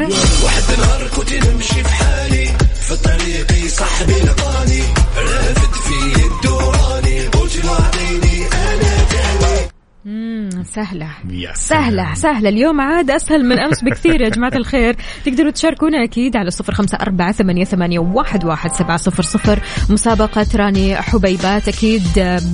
واحد 0.43 0.63
نهارك 0.79 1.17
وتمشي 1.17 1.83
في 1.83 1.89
حالي 1.89 2.51
في 2.87 2.95
طريقي 2.95 3.69
صاحبي 3.69 4.13
لقاني 4.13 4.83
رافد 5.17 5.73
في 5.73 6.25
الدوراني 6.25 6.76
تهوي 10.07 10.15
مم، 10.15 10.49
سهلة. 10.63 11.09
سهلة 11.53 12.13
سهلة. 12.13 12.49
اليوم 12.49 12.81
عاد 12.81 13.11
أسهل 13.11 13.45
من 13.45 13.59
أمس 13.59 13.83
بكثير 13.83 14.21
يا 14.21 14.29
جماعة 14.29 14.55
الخير. 14.55 14.95
تقدروا 15.25 15.51
تشاركونا 15.51 16.03
أكيد 16.03 16.37
على 16.37 16.51
صفر 16.51 16.73
خمسة 16.73 16.97
أربعة 17.01 17.31
ثمانية, 17.31 17.63
ثمانية 17.63 17.99
واحد, 17.99 18.45
واحد 18.45 18.73
سبعة 18.73 18.97
صفر 18.97 19.23
صفر. 19.23 19.59
مسابقة 19.89 20.45
راني 20.55 20.95
حبيبات 20.95 21.67
أكيد 21.67 22.03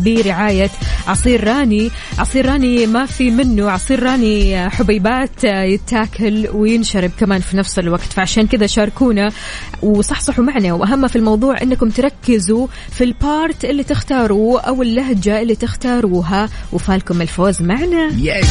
برعاية 0.06 0.70
عصير 1.08 1.44
راني. 1.48 1.92
عصير 2.20 2.46
راني 2.46 2.88
ما 2.88 3.06
في 3.06 3.32
منه. 3.32 3.72
عصير 3.72 4.04
راني 4.04 4.70
حبيبات 4.70 5.44
يتاكل 5.44 6.48
وينشرب 6.54 7.12
كمان 7.20 7.42
في 7.42 7.58
نفس 7.58 7.80
الوقت. 7.80 8.02
فعشان 8.14 8.48
كذا 8.48 8.66
شاركونا 8.66 9.30
وصحصحوا 9.82 10.44
معنا. 10.44 10.74
وأهم 10.74 11.08
في 11.08 11.16
الموضوع 11.16 11.62
أنكم 11.62 11.90
تركزوا 11.90 12.68
في 12.92 13.04
البارت 13.04 13.66
اللي 13.66 13.84
تختاروه 13.84 14.62
أو 14.62 14.82
اللهجة 14.82 15.42
اللي 15.42 15.56
تختاروها. 15.56 16.50
وفالكم 16.74 17.22
الفوز. 17.22 17.43
معنا 17.61 18.13
ياي. 18.19 18.43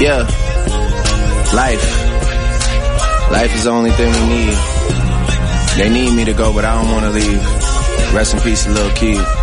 Yeah. 0.00 0.22
Life. 1.52 1.86
Life 3.32 3.54
is 3.56 3.64
the 3.64 3.70
only 3.70 3.90
thing 3.90 4.12
we 4.12 4.24
need. 4.28 4.56
They 5.76 5.90
need 5.90 6.14
me 6.14 6.24
to 6.24 6.34
go, 6.34 6.52
but 6.52 6.64
I 6.64 6.80
don't 6.80 6.92
want 6.92 7.04
to 7.06 7.10
leave. 7.10 8.14
Rest 8.14 8.34
in 8.34 8.40
peace, 8.40 8.68
little 8.68 8.94
kid. 8.96 9.41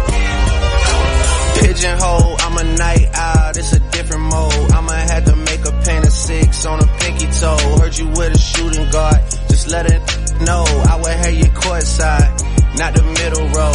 Pigeonhole, 1.60 2.36
I'm 2.40 2.56
a 2.56 2.64
night 2.76 3.08
owl, 3.14 3.50
it's 3.50 3.72
a 3.72 3.80
different 3.90 4.22
mode. 4.22 4.72
I'ma 4.72 4.92
have 4.92 5.24
to 5.26 5.36
make 5.36 5.60
a 5.64 5.72
paint 5.84 6.06
of 6.06 6.12
six 6.12 6.64
on 6.66 6.80
a 6.80 6.86
pinky 6.98 7.26
toe. 7.26 7.56
Heard 7.78 7.96
you 7.98 8.08
with 8.08 8.34
a 8.34 8.38
shooting 8.38 8.90
guard, 8.90 9.20
just 9.48 9.68
let 9.68 9.86
it 9.86 10.00
know. 10.40 10.64
I 10.64 10.96
would 10.96 11.12
have 11.12 11.34
you 11.34 11.50
courtside, 11.52 12.78
not 12.78 12.94
the 12.94 13.04
middle 13.04 13.46
row. 13.52 13.74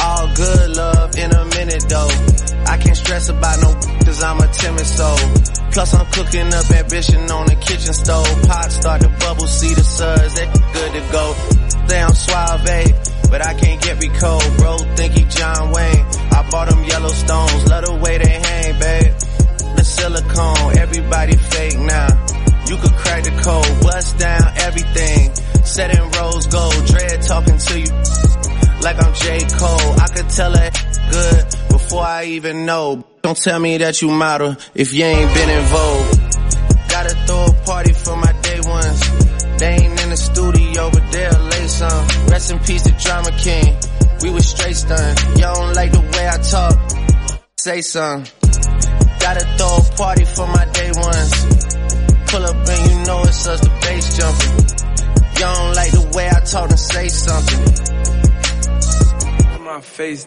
All 0.00 0.26
good 0.34 0.76
love 0.76 1.16
in 1.18 1.30
a 1.30 1.44
minute 1.56 1.84
though. 1.88 2.10
I 2.66 2.76
can't 2.78 2.96
stress 2.96 3.28
about 3.28 3.60
no 3.60 3.74
cause 4.04 4.22
I'm 4.22 4.38
a 4.40 4.48
timid 4.48 4.86
soul. 4.86 5.18
Plus 5.72 5.94
I'm 5.94 6.06
cooking 6.12 6.52
up 6.54 6.70
ambition 6.70 7.30
on 7.30 7.46
the 7.46 7.56
kitchen 7.56 7.92
stove. 7.92 8.42
Pot 8.48 8.72
start 8.72 9.00
to 9.02 9.08
bubble, 9.08 9.46
see 9.46 9.74
the 9.74 9.84
suds, 9.84 10.34
that 10.34 10.48
good 10.72 10.92
to 10.92 11.12
go. 11.12 11.58
I'm 11.90 12.14
suave, 12.14 12.64
but 13.30 13.44
I 13.44 13.54
can't 13.54 13.80
get 13.82 13.98
me 14.00 14.08
cold, 14.08 14.56
bro. 14.58 14.78
Think 14.96 15.12
he 15.14 15.24
John 15.24 15.70
Wayne. 15.72 16.04
I 16.32 16.48
bought 16.50 16.68
them 16.68 16.84
Yellowstones, 16.84 17.68
love 17.68 17.84
the 17.84 17.94
way 18.02 18.18
they 18.18 18.38
hang, 18.38 18.78
babe. 18.78 19.12
The 19.76 19.84
silicone, 19.84 20.78
everybody 20.78 21.36
fake 21.36 21.78
now. 21.78 22.08
You 22.68 22.76
could 22.76 22.92
crack 22.92 23.24
the 23.24 23.30
code, 23.42 23.82
bust 23.82 24.18
down 24.18 24.42
everything. 24.58 25.34
Set 25.64 25.96
in 25.96 26.10
rose 26.10 26.46
gold, 26.46 26.86
dread 26.86 27.22
talking 27.22 27.58
to 27.58 27.80
you 27.80 28.28
like 28.82 29.02
I'm 29.02 29.14
J. 29.14 29.40
Cole. 29.58 30.00
I 30.00 30.08
could 30.08 30.28
tell 30.30 30.52
her 30.56 30.70
good 31.10 31.44
before 31.70 32.02
I 32.02 32.24
even 32.24 32.66
know. 32.66 33.04
Don't 33.22 33.36
tell 33.36 33.58
me 33.58 33.78
that 33.78 34.00
you 34.02 34.08
model 34.08 34.56
if 34.74 34.94
you 34.94 35.04
ain't 35.04 35.34
been 35.34 35.50
in 35.50 35.64
vogue. 35.64 36.18
Gotta 36.88 37.14
throw 37.26 37.46
a 37.46 37.52
party 37.64 37.92
for 37.92 38.16
my 38.16 38.32
day 38.42 38.60
ones. 38.60 39.00
They 39.58 39.74
ain't 39.74 40.00
in 40.02 40.10
the 40.10 40.16
studio, 40.16 40.90
but 40.90 41.12
they'll 41.12 41.37
lay 41.68 41.74
some. 41.74 42.06
Rest 42.28 42.50
in 42.50 42.58
peace 42.60 42.82
to 42.82 42.92
Drama 42.92 43.30
King. 43.38 43.76
We 44.22 44.30
was 44.30 44.48
straight 44.48 44.76
stunned. 44.76 45.18
Y'all 45.38 45.54
don't 45.54 45.74
like 45.74 45.92
the 45.92 46.00
way 46.00 46.28
I 46.28 46.38
talk. 46.38 46.74
Say 47.58 47.80
some. 47.82 48.24
Gotta 49.20 49.44
throw 49.56 49.76
a 49.76 49.82
party 49.96 50.24
for 50.24 50.46
my 50.46 50.64
day 50.72 50.90
ones. 50.94 51.32
Pull 52.28 52.44
up 52.44 52.68
and 52.68 52.90
you 52.90 52.96
know 53.06 53.22
it's 53.22 53.46
us, 53.46 53.60
the 53.60 53.70
bass 53.82 54.16
jumping. 54.16 54.54
Y'all 55.40 55.54
don't 55.54 55.74
like 55.74 55.92
the 55.92 56.10
way 56.16 56.28
I 56.28 56.40
talk 56.40 56.70
and 56.70 56.78
say 56.78 57.08
something. 57.08 57.60
My 59.64 59.80
face. 59.80 60.26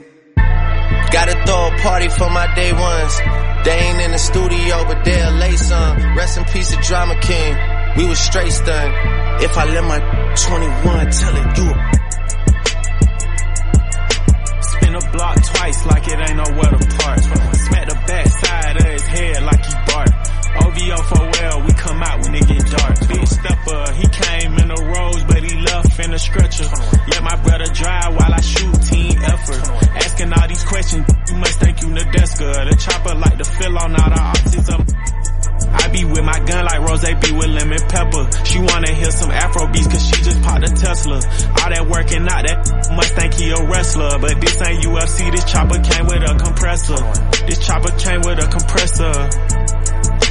Gotta 1.12 1.36
throw 1.46 1.68
a 1.68 1.78
party 1.82 2.10
for 2.10 2.30
my 2.30 2.54
day 2.56 2.72
ones. 2.74 3.18
They 3.66 3.78
ain't 3.78 4.02
in 4.02 4.12
the 4.12 4.18
studio, 4.18 4.86
but 4.86 5.04
they'll 5.04 5.34
lay 5.34 5.56
some. 5.56 6.16
Rest 6.16 6.38
in 6.38 6.46
peace 6.46 6.72
to 6.72 6.78
Drama 6.82 7.20
King. 7.22 7.58
We 7.98 8.06
was 8.06 8.20
straight 8.20 8.52
stunned. 8.52 9.31
If 9.44 9.58
I 9.58 9.66
let 9.66 9.84
my 9.86 9.98
21 9.98 11.12
tell 11.18 11.36
it, 11.42 11.58
you 11.58 11.70
Spin 14.70 14.94
a 14.94 15.02
block 15.12 15.36
twice 15.44 15.86
like 15.88 16.08
it 16.08 16.20
ain't 16.30 16.38
nowhere 16.38 16.72
to 16.78 16.86
park. 17.02 17.20
Smack 17.20 17.90
the 17.90 17.98
back 18.06 18.28
side 18.28 18.78
of 18.78 18.86
his 18.86 19.02
head 19.02 19.42
like 19.42 19.66
he 19.66 19.74
bark. 19.90 20.14
OVO 20.62 20.98
for 21.10 21.24
well, 21.26 21.66
we 21.66 21.74
come 21.74 22.04
out 22.04 22.22
when 22.22 22.36
it 22.36 22.48
get 22.48 22.70
dark. 22.70 23.00
Big 23.08 23.26
stepper, 23.26 23.84
he 23.98 24.06
came 24.14 24.54
in 24.62 24.70
a 24.70 24.80
rose, 24.94 25.24
but 25.26 25.42
he 25.42 25.58
left 25.58 26.00
in 26.00 26.14
a 26.14 26.20
stretcher. 26.20 26.70
Let 27.10 27.24
my 27.24 27.36
brother 27.42 27.66
drive 27.74 28.14
while 28.14 28.34
I 28.34 28.42
shoot 28.42 28.78
team 28.94 29.18
effort. 29.26 29.64
Asking 30.06 30.34
all 30.34 30.48
these 30.48 30.66
questions, 30.66 31.06
you 31.30 31.36
must 31.38 31.60
think 31.60 31.82
you 31.82 31.88
Nadeska. 31.88 32.70
The 32.70 32.76
chopper 32.78 33.16
like 33.16 33.38
to 33.40 33.46
fill 33.46 33.78
on 33.80 33.96
all 33.96 34.10
the 34.10 34.22
autism. 34.22 35.21
I 35.70 35.88
be 35.90 36.06
with 36.06 36.24
my 36.24 36.40
gun 36.40 36.66
like 36.66 36.80
Rose 36.82 37.02
be 37.02 37.32
with 37.32 37.50
lemon 37.50 37.80
pepper. 37.90 38.24
She 38.46 38.60
wanna 38.60 38.92
hear 38.92 39.12
some 39.12 39.32
Afro 39.32 39.68
beats 39.72 39.88
cause 39.88 40.06
she 40.06 40.24
just 40.24 40.42
popped 40.42 40.64
a 40.64 40.72
Tesla. 40.74 41.16
All 41.16 41.70
that 41.70 41.86
working 41.90 42.24
out, 42.28 42.46
that 42.48 42.92
must 42.96 43.14
think 43.16 43.34
he 43.36 43.52
a 43.52 43.62
wrestler. 43.68 44.20
But 44.20 44.42
this 44.42 44.62
ain't 44.62 44.84
UFC, 44.84 45.32
this 45.32 45.46
chopper 45.46 45.80
came 45.80 46.06
with 46.08 46.24
a 46.24 46.34
compressor. 46.38 47.02
This 47.46 47.60
chopper 47.66 47.92
came 47.98 48.22
with 48.22 48.40
a 48.40 48.48
compressor. 48.48 49.14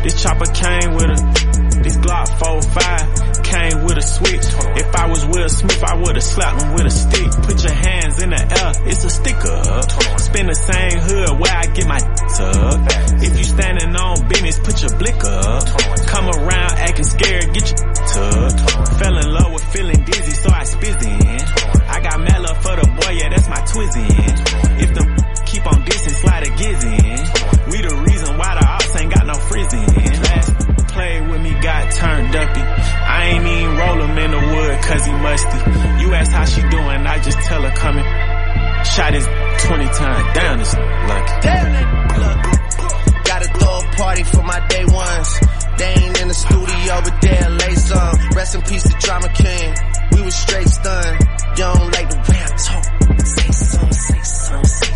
This 0.02 0.22
chopper 0.22 0.48
came 0.52 0.94
with 0.94 1.10
a, 1.12 1.69
this 1.82 1.96
Glock 1.96 2.28
45 2.38 3.42
came 3.44 3.84
with 3.84 3.98
a 3.98 4.02
switch. 4.02 4.46
If 4.78 4.94
I 4.94 5.06
was 5.08 5.26
Will 5.26 5.48
Smith, 5.48 5.82
I 5.82 5.96
would've 5.96 6.22
slapped 6.22 6.62
him 6.62 6.74
with 6.74 6.86
a 6.86 6.90
stick. 6.90 7.30
Put 7.42 7.62
your 7.64 7.74
hands 7.74 8.22
in 8.22 8.30
the 8.30 8.40
air, 8.40 8.72
it's 8.86 9.04
a 9.04 9.10
sticker. 9.10 9.60
Spin 10.18 10.46
the 10.46 10.54
same 10.54 10.98
hood 11.00 11.40
where 11.40 11.54
I 11.54 11.66
get 11.72 11.86
my 11.86 11.98
up. 11.98 12.80
If 13.22 13.38
you 13.38 13.44
standing 13.44 13.94
on 13.96 14.28
business, 14.28 14.58
put 14.60 14.80
your 14.82 14.94
blick 14.98 15.18
up. 15.24 15.66
Come 16.06 16.28
around 16.30 16.78
acting 16.78 17.04
scared, 17.04 17.52
get 17.52 17.66
your 17.68 17.80
tucked. 18.06 18.60
Fell 18.98 19.16
in 19.18 19.28
love 19.32 19.52
with 19.52 19.64
feeling 19.72 20.04
dizzy, 20.04 20.32
so 20.32 20.48
I 20.50 20.62
spizz 20.62 21.02
in. 21.04 21.40
I 21.90 22.00
got 22.00 22.20
love 22.40 22.62
for 22.62 22.76
the 22.76 22.86
boy, 22.86 23.12
yeah, 23.18 23.28
that's 23.30 23.48
my 23.48 23.60
twizzin'. 23.66 24.80
If 24.80 24.94
them 24.94 25.08
keep 25.46 25.66
on 25.66 25.84
dissing, 25.84 26.16
slide 26.22 26.46
a 26.46 26.50
giz 26.56 26.84
in. 26.84 27.70
We 27.70 27.82
the 27.82 27.94
reason 28.06 28.38
why 28.38 28.54
the 28.58 28.66
ops 28.66 28.96
ain't 28.96 29.12
got 29.14 29.26
no 29.26 29.34
frizzin'. 29.34 30.19
Last 31.00 31.08
play 31.08 31.20
with 31.20 31.40
me 31.40 31.52
got 31.60 31.92
turned 31.92 32.36
uppy. 32.36 32.60
I 32.60 33.24
ain't 33.32 33.46
even 33.46 33.76
roll 33.76 34.00
him 34.04 34.18
in 34.18 34.30
the 34.30 34.42
wood 34.52 34.82
cause 34.82 35.06
he 35.06 35.12
musty. 35.12 35.58
You 36.02 36.14
ask 36.14 36.32
how 36.32 36.44
she 36.44 36.60
doing, 36.68 37.06
I 37.06 37.18
just 37.22 37.38
tell 37.38 37.62
her 37.62 37.74
coming. 37.76 38.04
Shot 38.84 39.14
his 39.14 39.26
20 39.26 39.84
times 39.86 40.34
down 40.34 40.58
this 40.58 40.74
lucky. 40.74 41.34
Damn, 41.40 41.72
look. 42.20 42.38
Gotta 43.24 43.48
throw 43.58 43.78
a 43.78 43.96
party 43.96 44.22
for 44.24 44.42
my 44.42 44.60
day 44.68 44.84
ones. 44.84 45.40
They 45.78 45.92
ain't 46.04 46.20
in 46.20 46.28
the 46.28 46.34
studio, 46.34 46.92
but 47.04 47.20
they'll 47.22 47.50
lay 47.50 47.74
some. 47.76 48.14
Rest 48.36 48.54
in 48.54 48.62
peace 48.62 48.82
to 48.82 48.94
Drama 49.00 49.28
King. 49.32 49.74
We 50.12 50.22
was 50.22 50.34
straight 50.34 50.68
stunned. 50.68 51.20
You 51.20 51.64
don't 51.64 51.92
like 51.92 52.08
the 52.10 52.16
way 52.28 52.40
I 52.40 52.50
talk. 52.68 52.84
Say 53.24 53.50
some, 53.52 53.92
say 53.92 54.20
some, 54.22 54.64
say 54.64 54.64
some, 54.64 54.64
say 54.64 54.89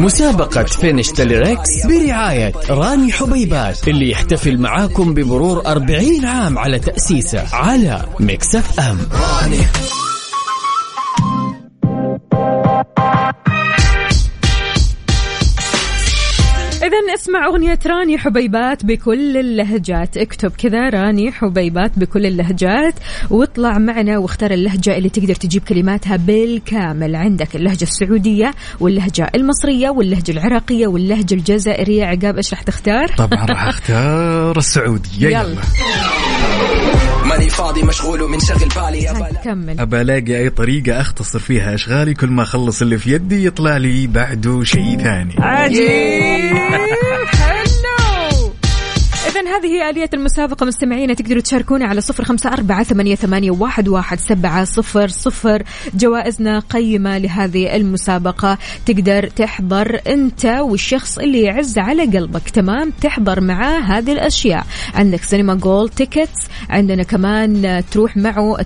مسابقة 0.00 0.64
Finish 0.64 1.08
the 1.08 1.34
Lyrics 1.34 1.86
برعاية 1.86 2.52
راني 2.70 3.12
حبيبات 3.12 3.88
اللي 3.88 4.10
يحتفل 4.10 4.58
معاكم 4.58 5.14
بمرور 5.14 5.66
40 5.66 6.24
عام 6.24 6.58
على 6.58 6.78
تأسيسه 6.78 7.44
على 7.56 8.04
Mix 8.20 8.80
FM. 8.80 8.98
إذا 9.52 10.09
أسمع 17.20 17.46
أغنية 17.46 17.78
راني 17.86 18.18
حبيبات 18.18 18.84
بكل 18.84 19.36
اللهجات. 19.36 20.16
اكتب 20.16 20.50
كذا 20.50 20.88
راني 20.88 21.32
حبيبات 21.32 21.98
بكل 21.98 22.26
اللهجات 22.26 22.94
واطلع 23.30 23.78
معنا 23.78 24.18
واختار 24.18 24.50
اللهجة 24.50 24.96
اللي 24.96 25.08
تقدر 25.08 25.34
تجيب 25.34 25.62
كلماتها 25.62 26.16
بالكامل. 26.16 27.16
عندك 27.16 27.56
اللهجة 27.56 27.82
السعودية 27.82 28.50
واللهجة 28.80 29.30
المصرية 29.34 29.90
واللهجة 29.90 30.30
العراقية 30.32 30.86
واللهجة 30.86 31.34
الجزائرية. 31.34 32.04
عقاب 32.04 32.36
إيش 32.36 32.50
راح 32.52 32.62
تختار؟ 32.62 33.08
طبعا 33.08 33.46
راح 33.46 33.64
أختار 33.64 34.58
السعودية. 34.58 35.26
يلا. 35.26 35.40
يلا. 35.40 35.60
ماني 37.24 37.50
فاضي 37.50 37.82
مشغول 37.82 38.22
ومنشغل 38.22 38.68
بالي. 38.76 39.10
أبا 39.10 39.28
كمل. 39.44 39.80
ابى 39.80 40.00
ألاقي 40.00 40.38
أي 40.38 40.50
طريقة 40.50 41.00
أختصر 41.00 41.38
فيها 41.38 41.74
أشغالي؟ 41.74 42.14
كل 42.14 42.28
ما 42.28 42.42
أخلص 42.42 42.82
اللي 42.82 42.98
في 42.98 43.12
يدي 43.12 43.46
يطلع 43.46 43.76
لي 43.76 44.06
بعده 44.06 44.64
شيء 44.64 44.98
ثاني. 44.98 45.34
عجيب. 45.38 47.09
إذا 49.30 49.56
هذه 49.56 49.66
هي 49.66 49.90
آلية 49.90 50.10
المسابقة. 50.14 50.66
مستمعينا 50.66 51.14
تقدروا 51.14 51.40
تشاركونا 51.40 51.86
على 51.86 52.00
صفر 52.00 52.24
خمسة 52.24 52.52
أربعة 52.52 52.82
ثمانية, 52.82 53.14
ثمانية 53.14 53.50
واحد, 53.50 53.88
واحد 53.88 54.18
سبعة 54.18 54.64
صفر 54.64 55.08
صفر. 55.08 55.62
جوائزنا 55.94 56.58
قيمة 56.58 57.18
لهذه 57.18 57.76
المسابقة. 57.76 58.58
تقدر 58.86 59.26
تحضر 59.26 60.00
أنت 60.06 60.44
والشخص 60.44 61.18
اللي 61.18 61.42
يعز 61.42 61.78
على 61.78 62.02
قلبك. 62.02 62.50
تمام؟ 62.50 62.92
تحضر 63.00 63.40
معاه 63.40 63.80
هذه 63.80 64.12
الأشياء. 64.12 64.66
عندك 64.94 65.22
cinema 65.22 65.54
gold 65.54 65.88
tickets 65.88 66.40
عندنا 66.70 67.02
كمان 67.02 67.82
تروح 67.90 68.16
معه 68.16 68.56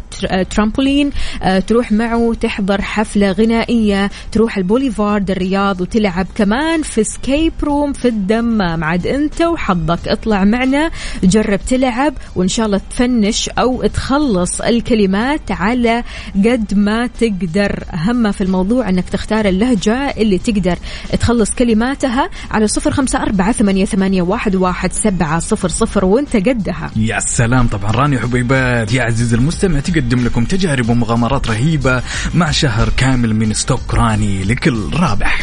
ترامبولين. 0.51 1.11
آه، 1.43 1.59
تروح 1.59 1.93
معه 1.93 2.35
تحضر 2.41 2.83
حفلة 2.83 3.33
غنائية. 3.33 4.11
تروح 4.33 4.57
البوليفارد 4.57 5.31
الرياض 5.31 5.81
وتلعب 5.81 6.27
كمان 6.35 6.83
في 6.83 7.05
escape 7.05 7.53
room 7.63 7.93
في 7.93 8.09
الدمام. 8.09 8.85
عاد 8.85 9.07
أنت 9.07 9.43
وحظك. 9.43 10.09
اطلع 10.09 10.45
معنا. 10.55 10.91
جرب 11.23 11.61
تلعب 11.69 12.15
وإن 12.37 12.49
شاء 12.49 12.67
الله 12.67 12.81
تفنش 12.91 13.49
أو 13.49 13.87
تخلص 13.87 14.61
الكلمات 14.61 15.51
على 15.51 16.05
قد 16.37 16.75
ما 16.77 17.07
تقدر. 17.07 17.85
ما 18.13 18.31
في 18.31 18.41
الموضوع 18.41 18.89
إنك 18.89 19.09
تختار 19.09 19.45
اللهجة 19.49 20.15
اللي 20.17 20.39
تقدر 20.39 20.79
تخلص 21.21 21.51
كلماتها 21.51 22.31
على 22.51 22.67
صفر 22.67 22.91
خمسة 22.91 23.23
أربعة 23.23 23.53
ثمانية, 23.53 23.85
ثمانية 23.85 24.23
واحد, 24.23 24.55
واحد 24.57 24.93
سبعة 24.93 25.39
صفر 25.39 25.69
صفر 25.69 26.05
وانت 26.05 26.37
قدها. 26.37 26.91
يا 26.97 27.21
سلام. 27.21 27.67
طبعا 27.69 27.91
راني 27.91 28.19
حبيبات 28.19 28.93
يا 28.93 29.03
عزيز 29.03 29.35
المستمع 29.35 29.81
تقدم 29.81 30.25
لكم 30.25 30.45
تجارب 30.45 30.89
ومغامرات 30.89 31.51
رهيبة 31.51 32.03
مع 32.35 32.51
شهر 32.51 32.89
كامل 32.97 33.35
من 33.35 33.55
ستوك 33.55 33.95
راني 33.95 34.45
لكل 34.45 34.91
رابح. 34.95 35.41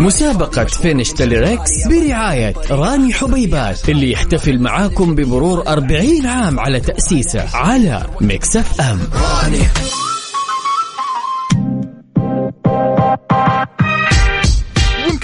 مسابقة 0.00 0.64
Finish 0.64 1.10
the 1.10 1.30
Lyrics 1.30 1.70
برعاية 1.88 2.54
راني 2.70 3.12
حبيبات 3.12 3.88
اللي 3.88 4.12
يحتفل 4.12 4.58
معاكم 4.58 5.14
بمرور 5.14 5.68
40 5.68 6.26
عام 6.26 6.60
على 6.60 6.80
تأسيسه 6.80 7.56
على 7.56 8.06
Mix 8.20 8.80
FM. 8.80 8.98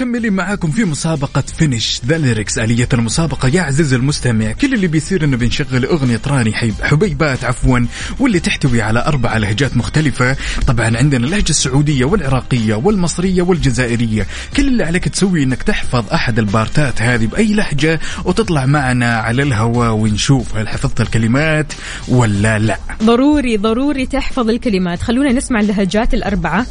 ومكملين 0.05 0.33
معاكم 0.33 0.71
في 0.71 0.85
مسابقة 0.85 1.45
Finish 1.59 2.01
the 2.07 2.19
Lyrics 2.19 2.59
آلية 2.59 2.89
المسابقة. 2.95 3.49
يا 3.49 3.63
عزيز 3.63 3.93
المستمع. 3.93 4.53
كل 4.53 4.75
اللي 4.75 4.87
بيصير 4.87 5.25
إنه 5.25 5.37
بنشغل 5.37 5.85
أغنية 5.85 6.21
راني 6.27 6.53
حيب 6.53 6.75
حبيبات 6.83 7.45
عفوا. 7.45 7.79
واللي 8.21 8.41
تحتوي 8.41 8.83
على 8.83 9.05
أربع 9.07 9.37
لهجات 9.37 9.77
مختلفة. 9.77 10.37
طبعا 10.67 10.97
عندنا 10.97 11.27
اللهجة 11.27 11.51
السعودية 11.51 12.05
والعراقية 12.05 12.75
والمصرية 12.75 13.43
والجزائرية. 13.43 14.27
كل 14.57 14.67
اللي 14.69 14.85
عليك 14.85 15.09
تسوي 15.09 15.43
إنك 15.43 15.63
تحفظ 15.63 16.05
أحد 16.13 16.39
البارتات 16.39 17.03
هذه 17.03 17.27
بأي 17.27 17.55
لهجة 17.55 18.01
وتطلع 18.25 18.67
معنا 18.67 19.17
على 19.17 19.43
الهواء 19.43 19.93
ونشوف 19.93 20.57
هل 20.57 20.69
حفظت 20.69 21.01
الكلمات 21.01 21.73
ولا 22.09 22.59
لا. 22.59 22.79
ضروري 23.03 23.57
ضروري 23.57 24.07
تحفظ 24.07 24.49
الكلمات. 24.49 25.03
خلونا 25.03 25.33
نسمع 25.33 25.61
اللهجات 25.61 26.15
الأربعة. 26.15 26.67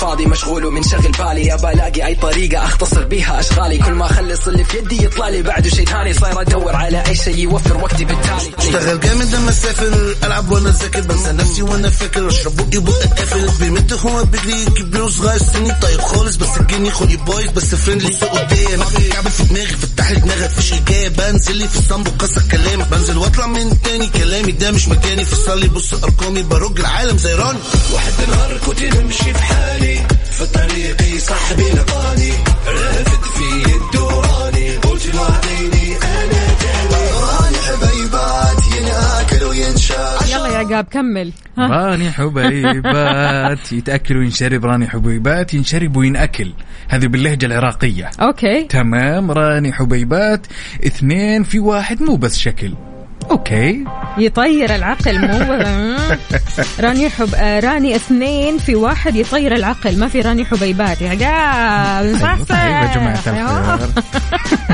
فاضي 0.00 0.26
مشغول 0.26 0.64
ومنشغل 0.64 1.12
بالي. 1.12 1.54
ابى 1.54 1.70
الاقي 1.70 2.06
أي 2.06 2.14
طريقة 2.14 2.64
أختصر 2.64 3.04
بيها 3.04 3.40
أشغالي. 3.40 3.78
كل 3.78 3.92
ما 3.92 4.06
أخلص 4.06 4.48
اللي 4.48 4.64
في 4.64 4.78
يدي 4.78 5.04
يطلع 5.04 5.28
لي 5.28 5.42
بعده 5.42 5.70
شيء 5.70 5.86
ثاني. 5.86 6.14
صاير 6.14 6.40
أدور 6.40 6.76
على 6.76 7.04
أي 7.08 7.14
شيء 7.16 7.38
يوفر 7.38 7.76
وقتي 7.76 8.04
بالتالي. 8.04 8.52
أشتغل 8.58 9.00
جامد 9.00 9.34
لما 9.34 9.50
أسافر. 9.50 10.14
ألعب 10.24 10.50
وأنا 10.50 10.70
ذاكر 10.70 11.00
بنسى 11.00 11.32
نفسي 11.32 11.62
وأنا 11.62 11.90
فاكر. 11.90 12.28
أشرب 12.28 12.56
بقي 12.56 12.78
بقى 12.78 13.06
قافل 13.18 13.50
بيمد 13.60 13.92
هو 13.92 14.24
بيجري 14.24 14.64
كبير 14.64 15.08
صغير 15.08 15.38
سني. 15.38 15.72
طيب 15.82 16.00
خالص. 16.00 16.36
بس 16.36 16.48
الجني 16.60 16.90
خلي 16.90 17.16
بايظ 17.16 17.50
بس 17.50 17.74
فريندلي 17.74 18.12
سوق 18.12 18.30
قدام 18.30 18.82
كعب 19.12 19.28
في 19.28 19.42
دماغي. 19.42 19.66
فتح 19.66 20.10
لي 20.10 20.20
دماغك 20.20 20.50
فيش 20.50 20.72
اجابه 20.72 21.30
بنزل 21.30 21.56
لي 21.56 21.68
في 21.68 21.78
الصنب 21.78 22.08
وكسر 22.08 22.42
كلامك 22.50 22.88
بنزل 22.88 23.18
واطلع 23.18 23.46
من 23.46 23.82
تاني 23.82 24.06
كلامي. 24.06 24.52
ده 24.52 24.70
مش 24.70 24.88
مكاني. 24.88 25.24
فصل 25.24 25.60
لي 25.60 25.68
بص 25.68 25.94
أرقامي. 25.94 26.42
برج 26.42 26.80
العالم 26.80 27.18
زي 27.18 27.34
راني. 27.34 27.58
واحد 27.92 28.12
نهار 28.28 28.58
كنت 28.66 28.82
نمشي 28.82 29.34
في 29.34 29.42
حالي. 29.42 29.87
في 30.30 30.46
طريقي 30.54 31.18
صاحبي 31.18 31.62
لقاني 31.62 32.32
رافد 32.66 33.22
في 33.22 33.76
الدوراني 33.76 34.76
قلت 34.76 35.06
له 35.14 35.22
اعطيني 35.22 35.96
أنا 35.96 36.48
راني 37.20 37.56
حبيبات 37.56 38.58
ينأكل 38.76 39.44
وينشاف 39.44 40.30
يلا 40.30 40.48
يا 40.48 40.58
عقاب 40.58 40.84
كمل. 40.84 41.32
ها. 41.58 41.66
راني 41.66 42.10
حبيبات 42.10 43.72
يتأكل 43.72 44.16
وينشرب 44.16 44.64
راني 44.64 44.88
حبيبات 44.88 45.54
ينشرب 45.54 45.96
وينأكل. 45.96 46.52
هذه 46.88 47.06
باللهجة 47.06 47.46
العراقية. 47.46 48.10
okay. 48.20 48.64
تمام 48.64 49.30
راني 49.30 49.72
حبيبات 49.72 50.46
اثنين 50.86 51.42
في 51.42 51.58
واحد 51.58 52.02
مو 52.02 52.16
بس 52.16 52.38
شكل. 52.38 52.74
أوكي. 53.30 53.84
يطير 54.18 54.74
العقل 54.74 55.18
مو 55.28 55.38
راني 56.84 57.08
حب 57.10 57.34
راني 57.64 57.96
اثنين 57.96 58.58
في 58.58 58.74
واحد 58.74 59.16
يطير 59.16 59.54
العقل 59.54 59.98
ما 59.98 60.08
في 60.08 60.20
راني 60.20 60.44
حبيبات 60.44 61.00
يا 61.02 61.10
عقاب 61.10 62.16
صح 62.16 62.38
طيب 62.48 62.58
يا 62.58 63.12
الخير. 63.12 63.88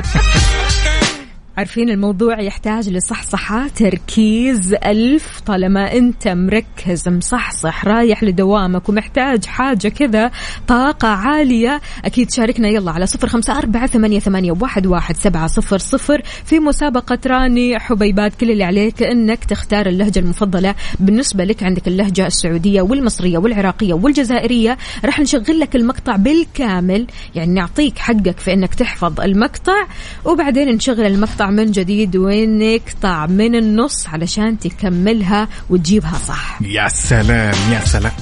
عارفين 1.65 1.91
الموضوع 1.91 2.41
يحتاج 2.41 2.89
لصحصحة 2.89 3.69
تركيز 3.69 4.75
ألف. 4.75 5.41
طالما 5.41 5.93
أنت 5.93 6.29
مركز 6.29 7.09
مصحصح 7.09 7.85
رايح 7.85 8.23
لدوامك 8.23 8.89
ومحتاج 8.89 9.47
حاجة 9.47 9.89
كذا 9.89 10.31
طاقة 10.69 11.09
عالية 11.09 11.81
أكيد 12.05 12.31
شاركنا. 12.31 12.69
يلا 12.69 12.91
على 12.91 13.07
صفر 13.07 13.29
خمسة 13.29 13.59
أربعة 13.59 13.87
ثمانية, 13.87 14.19
ثمانية 14.19 14.53
واحد, 14.61 14.87
واحد 14.87 15.17
سبعة 15.17 15.47
صفر 15.47 15.79
صفر. 15.79 16.23
في 16.45 16.59
مسابقة 16.59 17.19
راني 17.27 17.79
حبيبات 17.79 18.35
كل 18.35 18.51
اللي 18.51 18.65
عليك 18.65 19.03
أنك 19.03 19.45
تختار 19.45 19.87
اللهجة 19.87 20.19
المفضلة. 20.19 20.75
بالنسبة 21.01 21.45
لك 21.45 21.63
عندك 21.63 21.89
اللهجة 21.89 22.27
السعودية 22.27 22.83
والمصرية 22.83 23.39
والعراقية 23.39 23.95
والجزائرية. 23.95 24.79
راح 25.05 25.21
نشغل 25.21 25.61
لك 25.61 25.77
المقطع 25.77 26.17
بالكامل 26.17 27.07
يعني 27.35 27.55
نعطيك 27.55 27.99
حقك 27.99 28.39
في 28.39 28.53
أنك 28.53 28.75
تحفظ 28.75 29.21
المقطع. 29.21 29.87
وبعدين 30.25 30.69
نشغل 30.69 31.07
المقطع 31.07 31.51
من 31.57 31.71
جديد 31.71 32.17
ونقطع 32.17 33.27
من 33.27 33.55
النص 33.55 34.07
علشان 34.07 34.59
تكملها 34.59 35.49
وتجيبها 35.71 36.19
صح. 36.29 36.59
يا 36.63 36.89
سلام 36.89 37.55
يا 37.73 37.81
سلام. 37.85 38.13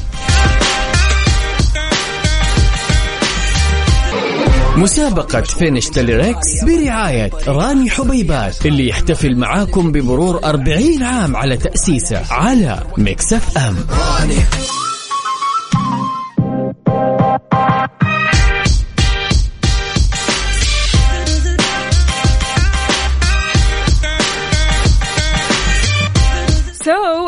مسابقة 4.76 5.40
Finish 5.40 5.86
the 5.88 6.14
Lyrics 6.14 6.64
برعاية 6.64 7.30
راني 7.48 7.90
حبيبات 7.90 8.66
اللي 8.66 8.88
يحتفل 8.88 9.36
معاكم 9.36 9.92
بمرور 9.92 10.44
40 10.44 11.02
عام 11.02 11.36
على 11.36 11.56
تأسيسه 11.56 12.22
على 12.30 12.82
Mix 12.98 13.58
FM. 13.58 13.76
سو 13.76 14.91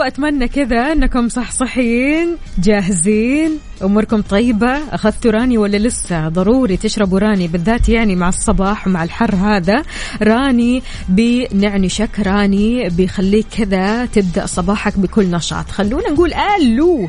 اتمنى 0.06 0.48
كذا 0.48 0.92
إنكم 0.92 1.28
صحصحين 1.28 2.36
جاهزين 2.58 3.58
أموركم 3.82 4.22
طيبة. 4.22 4.94
أخذتوا 4.94 5.30
راني 5.30 5.58
ولا 5.58 5.76
لسه؟ 5.76 6.28
ضروري 6.28 6.76
تشربوا 6.76 7.18
راني 7.18 7.48
بالذات 7.48 7.88
يعني 7.88 8.16
مع 8.16 8.28
الصباح 8.28 8.86
ومع 8.86 9.04
الحر 9.04 9.34
هذا. 9.34 9.82
راني 10.22 10.82
بنعنشك 11.08 12.20
راني 12.20 12.88
بيخليك 12.88 13.46
كذا 13.58 14.06
تبدأ 14.06 14.46
صباحك 14.46 14.98
بكل 14.98 15.30
نشاط. 15.30 15.70
خلونا 15.70 16.10
نقول 16.10 16.34
ألو. 16.34 17.08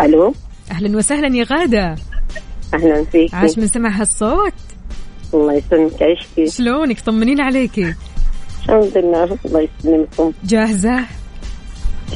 ألو. 0.00 0.34
أهلا 0.70 0.96
وسهلا 0.96 1.36
يا 1.36 1.44
غادة. 1.44 1.94
أهلا 2.74 3.04
فيك. 3.04 3.34
عاش 3.34 3.58
من 3.58 3.66
سمع 3.66 4.00
هالصوت. 4.00 4.52
الله 5.34 5.52
يسلمك. 5.52 6.02
عيشتي 6.02 6.46
شلونك؟ 6.46 7.00
طمنين 7.00 7.40
عليكي. 7.40 7.94
الحمد 8.64 8.98
لله. 8.98 9.38
الله 9.46 9.68
يسلمكم. 9.80 10.32
جاهزة؟ 10.44 11.04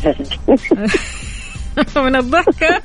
من 1.97 2.17
الضحكة. 2.17 2.81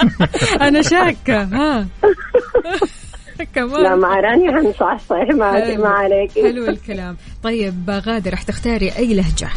أنا 0.66 0.82
شاكة 0.82 1.42
ها. 1.42 1.86
كمان. 3.54 3.82
لا 3.82 3.96
مع 3.96 4.20
راني 4.20 4.52
حنصحصح 4.52 5.16
ما. 5.34 5.76
ما 5.76 5.88
عليك. 5.88 6.30
حلو 6.34 6.66
الكلام. 6.66 7.16
طيب 7.42 7.90
غادة 7.90 8.30
رح 8.30 8.42
تختاري 8.42 8.96
أي 8.96 9.14
لهجة؟ 9.14 9.48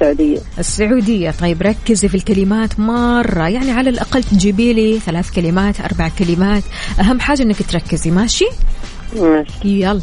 السعودية 0.00 0.38
السعودية. 0.58 1.30
طيب 1.30 1.62
ركزي 1.62 2.08
في 2.08 2.14
الكلمات 2.14 2.80
مرة. 2.80 3.48
يعني 3.48 3.70
على 3.70 3.90
الأقل 3.90 4.22
تجيبي 4.22 4.72
لي 4.72 4.98
ثلاث 4.98 5.30
كلمات 5.30 5.80
أربع 5.80 6.10
كلمات. 6.18 6.62
أهم 7.00 7.20
حاجة 7.20 7.42
أنك 7.42 7.62
تركزي. 7.62 8.10
ماشي؟ 8.10 8.48
ماشي. 9.16 9.52
يلا. 9.64 10.00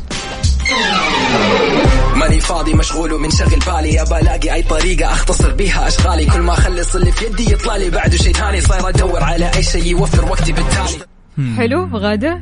ماني 2.25 2.39
فاضي 2.39 2.73
مشغول 2.73 3.13
ومنشغل 3.13 3.59
بالي. 3.67 4.01
ابى 4.01 4.17
ألاقي 4.17 4.53
أي 4.53 4.63
طريقة 4.63 5.11
أختصر 5.11 5.51
بيها 5.51 5.87
أشغالي. 5.87 6.25
كل 6.25 6.39
ما 6.39 6.53
أخلص 6.53 6.95
اللي 6.95 7.11
في 7.11 7.25
يدي 7.25 7.53
يطلع 7.53 7.75
لي 7.75 7.89
بعده 7.89 8.17
شيء 8.17 8.33
ثاني. 8.33 8.61
صاير 8.61 8.89
أدور 8.89 9.23
على 9.23 9.51
أي 9.55 9.63
شيء 9.63 9.85
يوفر 9.85 10.25
وقتي 10.31 10.51
بالتالي. 10.51 11.05
حلو 11.57 11.89
غادة؟ 11.93 12.41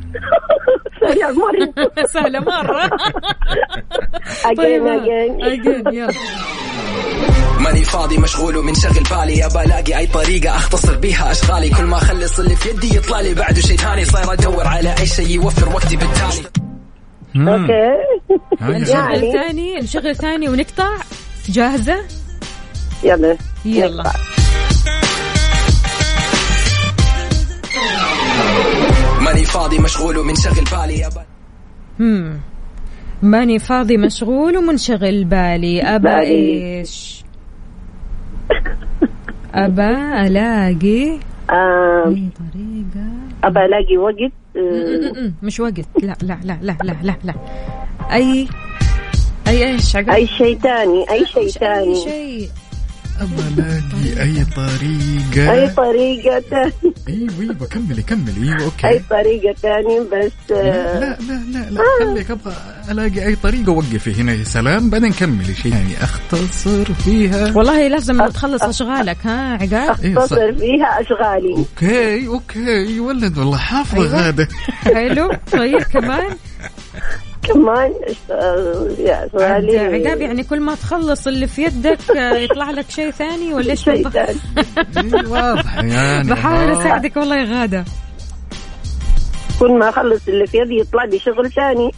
يا 1.02 1.30
مرة 1.32 1.90
سهلة 2.14 2.40
مرة. 2.40 2.90
أجين 4.50 4.88
أجين. 4.88 5.44
أجين 5.44 5.84
يلا. 5.92 6.14
ماني 7.58 7.84
فاضي 7.84 8.18
مشغول 8.18 8.56
ومنشغل 8.56 9.02
بالي. 9.10 9.46
ابى 9.46 9.60
ألاقي 9.62 9.98
أي 9.98 10.06
طريقة 10.06 10.56
أختصر 10.56 10.96
بيها 10.96 11.30
أشغالي. 11.30 11.70
كل 11.70 11.84
ما 11.84 11.96
أخلص 11.96 12.38
اللي 12.38 12.56
في 12.56 12.68
يدي 12.68 12.96
يطلع 12.96 13.20
لي 13.20 13.34
بعده 13.34 13.60
شيء 13.60 13.76
ثاني. 13.76 14.04
صاير 14.04 14.32
أدور 14.32 14.66
على 14.66 14.94
أي 14.98 15.06
شيء 15.06 15.30
يوفر 15.30 15.68
وقتي 15.68 15.96
بالتالي. 15.96 16.63
أوكي. 17.36 17.96
نشغل 18.60 18.94
يعني. 18.94 19.32
ثاني 19.32 19.76
نشغل 19.80 20.16
ثاني 20.16 20.48
ونقطع. 20.48 20.96
جاهزة؟ 21.48 21.98
يلا. 23.02 23.36
يلا. 23.64 24.12
ماني 29.20 29.44
فاضي 29.44 29.78
مشغول 29.78 30.18
ومنشغل 30.18 30.64
بالي. 30.72 31.08
هم 32.00 32.40
ماني 33.22 33.58
فاضي 33.58 33.96
مشغول 33.96 34.56
ومنشغل 34.56 35.24
بالي. 35.24 35.82
أبا. 35.82 36.20
إيش؟ 36.20 37.24
أبا 39.54 40.26
ألاقي 40.26 41.18
أي 41.50 42.28
طريقة. 42.38 43.06
ابى 43.44 43.60
ألاقي 43.64 43.96
وقت. 43.96 44.43
مش 45.42 45.60
وقت 45.60 45.72
لا 46.02 46.16
لا 46.22 46.38
لا 46.44 46.58
لا 46.62 46.76
لا 46.82 46.96
لا 47.02 47.16
لا. 47.24 47.34
أي 48.12 48.48
أي 49.48 49.64
إيش 49.72 49.96
عقب 49.96 50.10
أي 50.10 50.26
شيء 50.26 50.58
ثاني 50.58 51.10
أي 51.10 51.26
شيء 51.26 51.48
ثاني 51.48 51.94
شيء. 52.04 52.48
ابى 53.20 53.42
الاقي 53.62 54.22
اي 54.22 54.44
طريقة؟ 54.44 55.52
أي 55.52 55.68
طريقة 55.68 56.40
ثاني 56.40 56.72
أيوه 57.08 57.30
أيوه 57.40 57.54
كملي 57.70 58.02
كملي. 58.02 58.52
أيوه 58.52 58.64
okay. 58.64 58.88
أي 58.88 58.98
طريقة 59.10 59.52
ثاني 59.62 60.00
بس 60.00 60.32
لا 60.50 60.56
آه، 60.56 60.98
لا 61.00 61.16
لا 61.28 61.42
لا, 61.52 61.70
لا. 61.70 61.82
خليك 62.00 62.30
أبغى 62.30 62.54
ألاقي 62.90 63.26
أي 63.26 63.36
طريقة 63.36 63.72
وقفي 63.72 64.14
هنا 64.14 64.32
يا 64.32 64.44
سلام. 64.44 64.90
بعدين 64.90 65.12
كملي. 65.12 65.54
شيء 65.54 65.72
يعني 65.72 65.94
أختصر 66.02 66.84
فيها. 66.94 67.56
والله 67.56 67.88
لازم 67.88 68.26
تخلص 68.26 68.62
أشغالك 68.62 69.16
ها 69.26 69.52
عقاب؟ 69.54 70.00
إيه،. 70.04 70.18
أختصر 70.18 70.54
فيها 70.54 71.00
أشغالي. 71.00 71.54
okay 71.56 72.26
okay. 72.26 73.00
ولد 73.00 73.38
والله 73.38 73.56
حافظه 73.56 73.98
أيوة. 74.02 74.24
غاده 74.26 74.48
حلو 74.84 75.30
طيب 75.52 75.82
كمان. 75.82 76.36
كمان 77.42 77.92
يا 78.98 79.14
عاد 79.14 79.30
اشغالي 79.34 79.78
عقاب 79.78 80.20
يعني 80.20 80.42
كل 80.44 80.60
ما 80.60 80.74
تخلص 80.74 81.26
اللي 81.26 81.46
في 81.46 81.62
يدك 81.64 82.10
آه، 82.16 82.34
يطلع 82.36 82.70
لك 82.70 82.90
شيء 82.90 83.10
ثاني 83.10 83.54
ولا 83.54 83.70
إيش 83.70 83.84
شيء 83.84 83.94
بالضبط؟ 83.94 84.12
ثاني. 84.12 84.38
إيه، 85.20 85.28
واضحه 85.28 85.82
يعني 85.84 86.28
بحاول. 86.30 86.70
أساعدك 86.80 87.16
والله 87.16 87.36
يا 87.36 87.44
غادة. 87.60 87.84
كل 89.60 89.78
ما 89.78 89.88
اخلص 89.88 90.28
اللي 90.28 90.46
في 90.46 90.58
يدي 90.58 90.74
يطلع 90.80 91.04
لي 91.04 91.18
شغل 91.18 91.50
ثاني. 91.52 91.90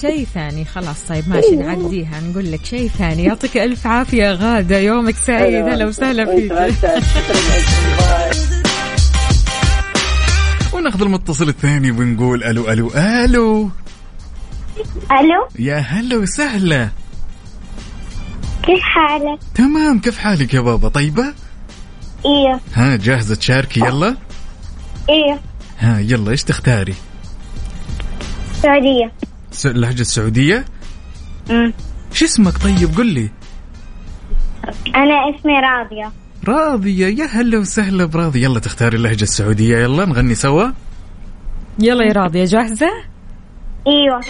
شيء 0.00 0.26
ثاني 0.34 0.64
خلاص 0.64 1.02
طيب 1.08 1.28
ماشي 1.28 1.56
نعديها 1.56 2.20
نقول 2.20 2.52
لك 2.52 2.64
شيء 2.64 2.88
ثاني. 2.88 3.24
يعطيك 3.24 3.56
ألف 3.56 3.86
عافية 3.86 4.32
غادة 4.32 4.78
يومك 4.78 5.14
سعيد. 5.16 5.54
هلا 5.68 5.86
وسهلا 5.86 6.24
فيك. 6.36 6.52
وناخذ 10.74 11.02
المتصل 11.02 11.48
الثاني 11.48 11.90
ونقول 11.90 12.44
ألو 12.44 12.68
ألو 12.70 12.90
ألو. 12.96 13.70
ألو؟ 15.12 15.48
يا 15.58 15.76
هلا 15.76 16.16
وسهلا. 16.16 16.88
كيف 18.62 18.80
حالك؟ 18.82 19.38
تمام 19.54 19.98
كيف 19.98 20.18
حالك 20.18 20.54
يا 20.54 20.60
بابا؟ 20.60 20.88
طيبة؟ 20.88 21.34
إيه. 22.26 22.60
ها 22.74 22.96
جاهزة 22.96 23.34
تشاركي؟ 23.34 23.80
يلا. 23.80 24.16
إيه. 25.08 25.40
ها 25.78 25.98
يلا 25.98 26.30
إيش 26.30 26.44
تختاري؟ 26.44 26.94
سعودية. 28.62 29.12
س- 29.52 29.66
اللهجه 29.66 30.00
السعودية؟ 30.00 30.64
امم 31.50 31.72
شو 32.12 32.24
اسمك 32.24 32.58
طيب؟ 32.58 32.96
قل 32.96 33.06
لي. 33.06 33.30
أنا 34.94 35.14
اسمي 35.38 35.52
راضية. 35.60 36.12
راضية 36.48 37.06
يا 37.06 37.24
هلا 37.26 37.58
وسهلا 37.58 38.04
براضية. 38.04 38.42
يلا 38.42 38.58
تختاري 38.60 38.96
اللهجة 38.96 39.22
السعودية. 39.22 39.78
يلا 39.78 40.04
نغني 40.04 40.34
سوا. 40.34 40.70
يلا 41.78 42.04
يا 42.04 42.12
راضية 42.12 42.44
جاهزة؟ 42.44 42.90
إيوه. 43.86 44.20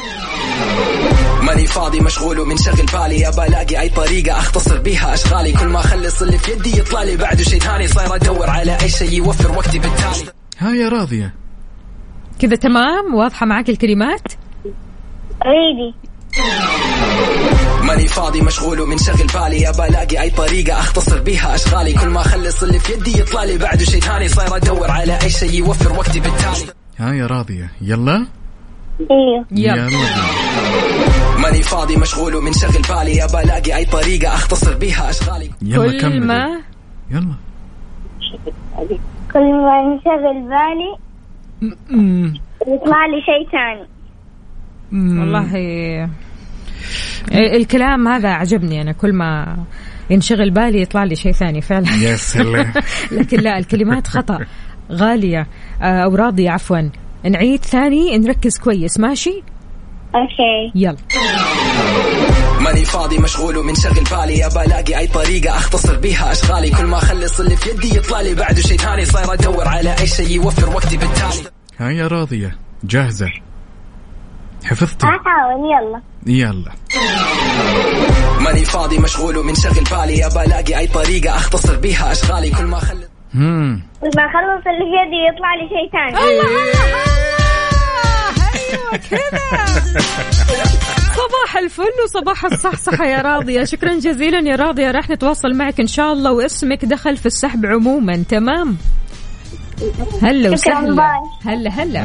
ماني 1.42 1.66
فاضي 1.66 2.00
مشغول 2.00 2.40
ومنشغل 2.40 2.86
بالي. 2.86 3.28
ابى 3.28 3.42
ألاقي 3.46 3.80
أي 3.80 3.88
طريقة 3.88 4.38
أختصر 4.38 4.78
بيها 4.78 5.14
أشغالي. 5.14 5.52
كل 5.52 5.66
ما 5.66 5.80
اخلص 5.80 6.22
اللي 6.22 6.38
في 6.38 6.52
يدي 6.52 6.78
يطلع 6.78 7.02
لي 7.02 7.16
بعده 7.16 7.42
شيء 7.42 7.61
ثاني. 7.61 7.88
صاير 7.88 8.14
أدور 8.14 8.50
على 8.50 8.78
أي 8.82 8.88
شيء 8.88 9.12
يوفر 9.12 9.59
وقتي 9.59 9.78
بالتالي. 9.78 10.32
ها 10.59 10.74
يا 10.74 10.88
راضية. 10.88 11.34
كذا 12.38 12.57
تمام؟ 12.57 13.14
واضحة 13.14 13.46
معك 13.46 13.68
الكلمات؟ 13.68 14.32
ريدي 15.46 15.94
ماني 17.82 18.09
فاضي 18.09 18.40
مشغول 18.40 18.80
ومنشغل 18.80 19.26
بالي. 19.26 19.68
ابى 19.68 19.84
ألاقي 19.88 20.20
أي 20.20 20.30
طريقة 20.30 20.78
أختصر 20.78 21.18
بيها 21.18 21.55
أشغالي. 21.55 21.92
كل 21.92 22.09
ما 22.09 22.20
اخلص 22.20 22.62
اللي 22.62 22.78
في 22.78 22.92
يدي 22.92 23.20
يطلع 23.20 23.44
لي 23.44 23.59
بعده 23.59 23.84
شيء 23.84 24.00
ثاني. 24.00 24.28
صاير 24.28 24.57
أدور 24.57 24.90
على 24.90 25.18
أي 25.22 25.30
شيء 25.30 25.55
يوفر 25.55 25.92
وقتي 25.92 26.20
بالتالي. 26.20 26.72
ها 26.98 27.12
يا 27.14 27.26
راضية. 27.26 27.72
يلا. 27.80 28.26
أيوه 29.01 29.47
يلا. 29.53 29.88
ماني 31.42 31.62
فاضي 31.62 31.97
مشغول 31.97 32.34
ومنشغل 32.34 32.82
بالي. 32.82 33.24
ابى 33.24 33.40
الاقي 33.45 33.76
أي 33.76 33.84
طريقة 33.84 34.34
أختصر 34.34 34.76
بيها 34.76 35.11
أشغالي. 35.11 35.51
يلا 35.62 35.92
كل 35.92 36.01
كمل. 36.01 36.26
ما 36.26 36.61
يلا. 37.11 37.34
كل 39.32 39.40
ما 39.40 39.80
ينشغل 39.80 40.42
بالي 40.49 40.97
يطلع 42.66 43.07
لي 43.07 43.20
شيء 43.26 43.49
ثاني. 43.53 43.86
والله. 45.20 45.55
الكلام 47.32 48.09
هذا 48.09 48.28
عجبني 48.28 48.82
أنا 48.82 48.92
كل 48.92 49.12
ما 49.12 49.57
ينشغل 50.11 50.51
بالي 50.51 50.82
يطلع 50.82 51.05
لي 51.05 51.16
شيء 51.16 51.32
ثاني 51.32 51.61
فعلا. 51.61 51.90
يا 52.03 52.16
سلام. 52.16 52.72
لكن 53.18 53.40
لا 53.40 53.59
الكلمات 53.59 54.07
خطأ. 54.07 54.38
غالية. 54.92 55.47
آه، 55.82 56.05
أو 56.05 56.14
راضية 56.14 56.51
عفوا. 56.51 56.90
نعيد 57.30 57.64
ثاني 57.64 58.18
نركز 58.18 58.58
كويس 58.58 59.00
ماشي؟ 59.00 59.42
أوكي. 60.14 60.72
يلا. 60.74 60.96
ماني 62.60 62.84
فاضي 62.84 63.18
مشغول 63.18 63.56
ومنشغل 63.56 64.04
بالي 64.04 64.46
ابى 64.46 64.60
ألاقي 64.64 64.98
أي 64.98 65.06
طريقة 65.06 65.56
أختصر 65.56 65.96
بيها 65.96 66.32
أشغالي. 66.32 66.70
كل 66.70 66.84
ما 66.86 66.98
أخلص 66.98 67.40
اللي 67.40 67.56
في 67.56 67.70
يدي 67.70 67.96
يطلع 67.96 68.20
لي 68.20 68.34
بعده 68.34 68.60
شيء 68.62 68.78
ثاني 68.78 69.04
صاير 69.04 69.32
أدور 69.32 69.68
على 69.68 69.98
أي 70.00 70.06
شيء 70.06 70.30
يوفر 70.30 70.68
وقتي 70.76 70.96
بالتالي. 70.96 71.50
هاي 71.78 71.96
يا 71.96 72.06
راضية. 72.06 72.58
جاهزة. 72.84 73.30
حفظتي. 74.64 75.06
احاول 75.06 75.70
يلا. 75.72 76.02
يلا. 76.26 76.72
ماني 78.40 78.64
فاضي 78.64 78.98
مشغول 78.98 79.36
ومنشغل 79.36 79.84
بالي 79.84 80.26
ابى 80.26 80.42
ألاقي 80.44 80.78
أي 80.78 80.86
طريقة 80.86 81.36
أختصر 81.36 81.76
بيها 81.76 82.12
أشغالي. 82.12 82.50
كل 82.50 82.64
ما 82.64 82.78
أخلص 82.78 83.13
ما 83.35 83.80
اخلص 84.03 84.66
اللي 84.66 84.85
في 84.85 84.95
يدي 85.03 85.20
يطلع 85.28 85.55
لي 85.55 85.68
شيء 85.68 85.87
ثاني 85.93 86.18
أيوه 86.24 86.47
كذا. 89.11 89.66
صباح 91.14 91.57
الفل 91.59 91.95
وصباح 92.05 92.45
الصحصحة 92.45 93.05
يا 93.07 93.22
راضية. 93.22 93.64
شكرا 93.64 93.95
جزيلا 93.95 94.51
يا 94.51 94.57
راضية. 94.57 94.91
راح 94.91 95.11
نتواصل 95.11 95.55
معك 95.55 95.80
إن 95.80 95.87
شاء 95.87 96.12
الله 96.12 96.32
واسمك 96.32 96.85
دخل 96.85 97.16
في 97.16 97.26
السحب 97.26 97.66
عموما. 97.66 98.24
تمام؟ 98.28 98.76
هلا 100.22 100.51
وسهلا. 100.51 101.22
هلا 101.47 101.70
هلا. 101.70 102.05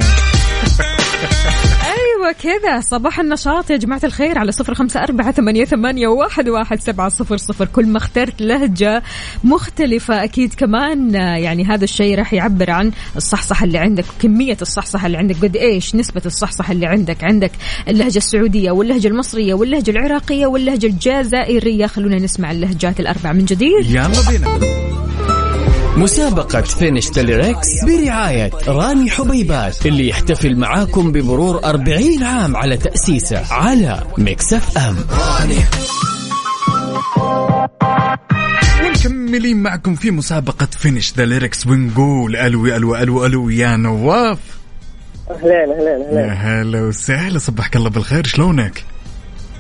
أيوه 1.90 2.32
كذا. 2.44 2.82
صباح 2.82 3.20
النشاط 3.20 3.70
يا 3.70 3.78
جماعة 3.78 4.02
الخير 4.04 4.38
على 4.38 4.52
صفر 4.52 4.74
خمسة 4.74 5.04
أربعة 5.04 5.32
ثمانية, 5.32 5.66
ثمانية 5.66 6.08
واحد, 6.08 6.50
واحد 6.50 6.80
سبعة 6.80 7.10
صفر 7.10 7.38
صفر. 7.38 7.66
كل 7.66 7.88
ما 7.88 7.98
اخترت 7.98 8.42
لهجة 8.42 9.04
مختلفة 9.44 10.24
أكيد 10.24 10.54
كمان 10.54 11.14
يعني 11.16 11.66
هذا 11.66 11.84
الشيء 11.84 12.18
راح 12.18 12.34
يعبر 12.34 12.72
عن 12.72 12.92
الصحصحة 13.16 13.66
اللي 13.66 13.78
عندك 13.78 14.06
وكميه 14.18 14.58
الصحصحة 14.62 15.08
اللي 15.08 15.18
عندك 15.18 15.36
قد 15.42 15.56
إيش 15.56 15.96
نسبة 15.96 16.22
الصحصحة 16.26 16.72
اللي 16.72 16.86
عندك. 16.86 17.24
عندك 17.24 17.52
اللهجة 17.88 18.18
السعودية 18.18 18.72
واللهجة 18.72 19.08
المصرية 19.08 19.54
واللهجة 19.54 19.92
العراقية 19.92 20.46
واللهجة 20.46 20.88
الجزائرية. 20.88 21.88
خلونا 21.88 22.16
نسمع 22.16 22.52
اللهجات 22.52 23.00
الأربع 23.00 23.34
من 23.34 23.46
جديد. 23.46 23.86
يلا 23.86 24.30
بينا. 24.30 24.60
مسابقة 25.98 26.62
Finish 26.62 27.10
the 27.10 27.29
Lyrics 27.29 27.68
برعاية 27.86 28.52
راني 28.68 29.10
حبيبات 29.10 29.86
اللي 29.86 30.10
يحتفل 30.10 30.56
معاكم 30.56 31.12
بمرور 31.12 31.64
40 31.64 32.24
عام 32.24 32.56
على 32.58 32.78
تأسيسه 32.78 33.54
على 33.54 34.04
Mix 34.18 34.78
FM 34.78 34.96
مكملين 38.90 39.58
معكم 39.58 39.96
في 39.96 40.12
مسابقة 40.12 40.68
finish 40.72 41.14
the 41.18 41.26
lyrics 41.26 41.68
ونقول 41.68 42.36
ألو 42.36 42.66
ألو 42.66 42.96
ألو 42.96 43.26
ألو 43.26 43.50
يا 43.50 43.76
نواف 43.76 44.40
أهلين 45.32 45.72
أهلين 45.72 46.02
يا 46.18 46.32
اهلين 46.32 46.70
هلا 46.70 46.82
وسهلا 46.82 47.40
صبحك 47.40 47.76
الله 47.76 47.90
بالخير 47.90 48.26
شلونك؟ 48.28 48.84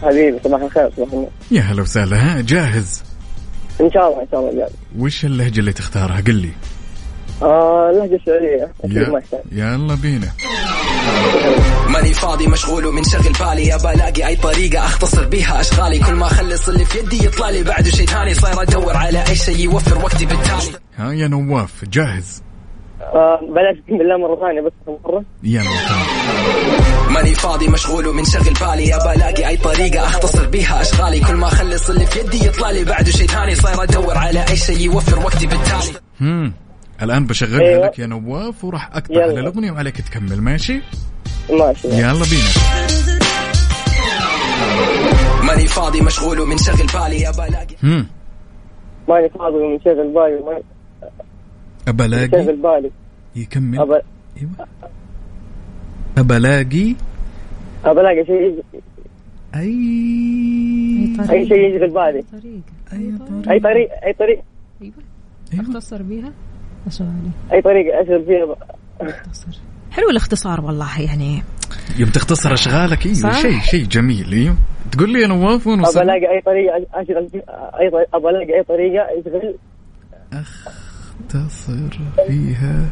حبيبي 0.02 0.40
صباح 0.44 0.62
الخير 0.62 0.90
صباح 0.98 1.14
النور 1.14 1.30
يا 1.52 1.62
هلا 1.62 1.82
وسهلا 1.82 2.18
ها 2.18 2.42
جاهز؟ 2.42 3.04
إن 3.82 3.92
شاء 3.92 4.08
الله 4.08 4.22
إن 4.22 4.28
شاء 4.32 4.40
الله 4.40 4.54
جاي. 4.54 4.70
وش 5.00 5.26
اللهجة 5.26 5.60
اللي 5.60 5.74
تختارها؟ 5.74 6.22
قل 6.28 6.36
لي. 6.36 6.50
آه 7.42 7.90
اللهجه 7.90 8.16
السعوديه 8.16 8.72
يا 9.52 9.74
يلا 9.74 9.96
بينا. 9.96 10.28
ماني 11.90 12.14
فاضي 12.14 12.48
مشغول 12.48 12.86
ومنشغل 12.86 13.34
بالي. 13.40 13.76
ابى 13.76 13.92
الاقي 13.92 14.28
أي 14.28 14.36
طريقة 14.36 14.86
أختصر 14.86 15.26
بيها 15.26 15.60
أشغالي. 15.60 16.00
كل 16.00 16.14
ما 16.14 16.26
أخلص 16.26 16.70
اللي 16.70 16.86
في 16.86 17.00
يدي 17.00 17.26
يطلع 17.26 17.50
لي 17.50 17.64
بعده 17.64 17.90
شيء 17.90 18.08
ثاني. 18.08 18.34
صاير 18.34 18.62
أدور 18.62 18.98
على 18.98 19.24
أي 19.30 19.36
شيء 19.36 19.60
يوفر 19.60 19.98
وقتي 19.98 20.26
بالتالي. 20.26 20.80
ها 20.98 21.14
يا 21.14 21.28
نواف 21.28 21.86
جاهز؟ 21.86 22.44
آه 23.02 23.40
بلاش 23.42 23.78
بسم 23.88 24.02
الله 24.02 24.18
مرة 24.18 24.40
ثانية 24.40 24.62
بس 24.62 24.72
مرة. 25.06 25.24
يلا 25.44 25.64
ماني 27.10 27.36
فاضي 27.36 27.68
مشغول 27.68 28.07
ومنشغل 28.07 28.53
بالي. 28.53 28.95
ابى 28.95 29.12
الاقي 29.16 29.47
أي 29.47 29.57
طريقة 29.57 30.03
أختصر 30.07 30.45
بيها 30.47 30.82
أشغالي. 30.82 31.20
كل 31.20 31.34
ما 31.36 31.47
أخلص 31.47 31.89
اللي 31.89 32.05
في 32.05 32.20
يدي 32.20 32.45
يطلع 32.45 32.72
لي 32.72 32.84
بعده 32.84 33.12
شيء 33.12 33.28
ثاني. 33.28 33.55
صاير 33.55 33.84
أدور 33.84 34.18
على 34.18 34.45
أي 34.49 34.55
شيء 34.55 34.80
يوفر 34.80 35.20
وقتي 35.20 35.47
بالتالي. 35.47 35.99
هم. 36.22 36.53
الآن 37.01 37.28
بشغلها 37.28 37.60
أيوة. 37.70 37.86
لك 37.86 37.99
يا 37.99 38.05
نواف 38.05 38.64
وراح 38.64 38.89
يلا. 39.10 39.24
على 39.24 39.39
الأغنية 39.39 39.72
وعليك 39.72 40.01
تكمل. 40.01 40.41
ماشي؟ 40.41 40.82
ماشي. 41.49 41.88
يلا 41.88 42.26
بينا. 42.30 42.49
ماني 45.43 45.68
فاضي 45.68 46.01
مشغول 46.01 46.39
ومنشغل 46.39 46.88
بالي. 46.93 47.30
ابى 47.30 47.43
الاقي 47.47 47.76
هم. 47.84 48.07
ماني 49.10 49.30
فاضي 49.30 49.55
ومنشغل 49.57 50.14
بالي 50.14 50.39
ما- 50.45 50.62
أبى 51.88 52.03
منشغل 52.03 52.14
ألاقي 52.30 52.55
بالي. 52.55 52.91
يكمل. 53.36 53.80
ابى 53.80 53.99
أيوة. 54.38 54.68
ابى 56.18 56.38
الاقي 56.38 58.26
شيء 58.26 58.64
أي 59.55 59.76
أي 61.30 61.47
شيء 61.47 61.76
يشغل 61.76 61.89
بالي 61.89 62.24
طريق. 62.32 62.62
أي 63.51 63.60
طريق. 63.60 63.89
أي 64.05 64.14
طريق 64.14 64.41
أختصر 65.60 66.01
بيها؟ 66.01 66.34
أشغالي 66.88 67.32
أي 67.53 67.62
طريقه 67.62 68.01
أشغل 68.01 68.26
فيها؟ 68.26 68.55
أختصر. 69.01 69.60
حلو 69.91 70.10
الاختصار 70.10 70.62
والله 70.62 71.01
يعني. 71.01 71.43
يوم 71.99 72.10
تختصر 72.10 72.53
أشغالك 72.53 73.05
أيوة 73.05 73.16
صح. 73.16 73.41
شيء 73.41 73.60
شيء 73.60 73.86
جميل 73.86 74.34
أيوة. 74.34 74.55
تقول 74.91 75.14
لي 75.14 75.22
يا 75.22 75.28
نواف 75.28 75.68
وين 75.68 75.80
ابى 75.80 75.88
وصلت؟ 75.88 76.03
الاقي 76.03 76.36
أي 76.36 76.41
طريقه 76.41 76.86
أشغل 76.93 77.30
أي 77.82 77.89
طريقة 77.89 78.18
ابى 78.18 78.30
الاقي 78.30 78.57
أي 78.57 78.64
طريقة 78.64 79.07
يشغل. 79.20 79.55
أختصر 80.34 81.99
فيها. 82.28 82.89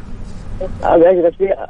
ابي 0.84 1.10
اشغل 1.10 1.34
فيها 1.34 1.68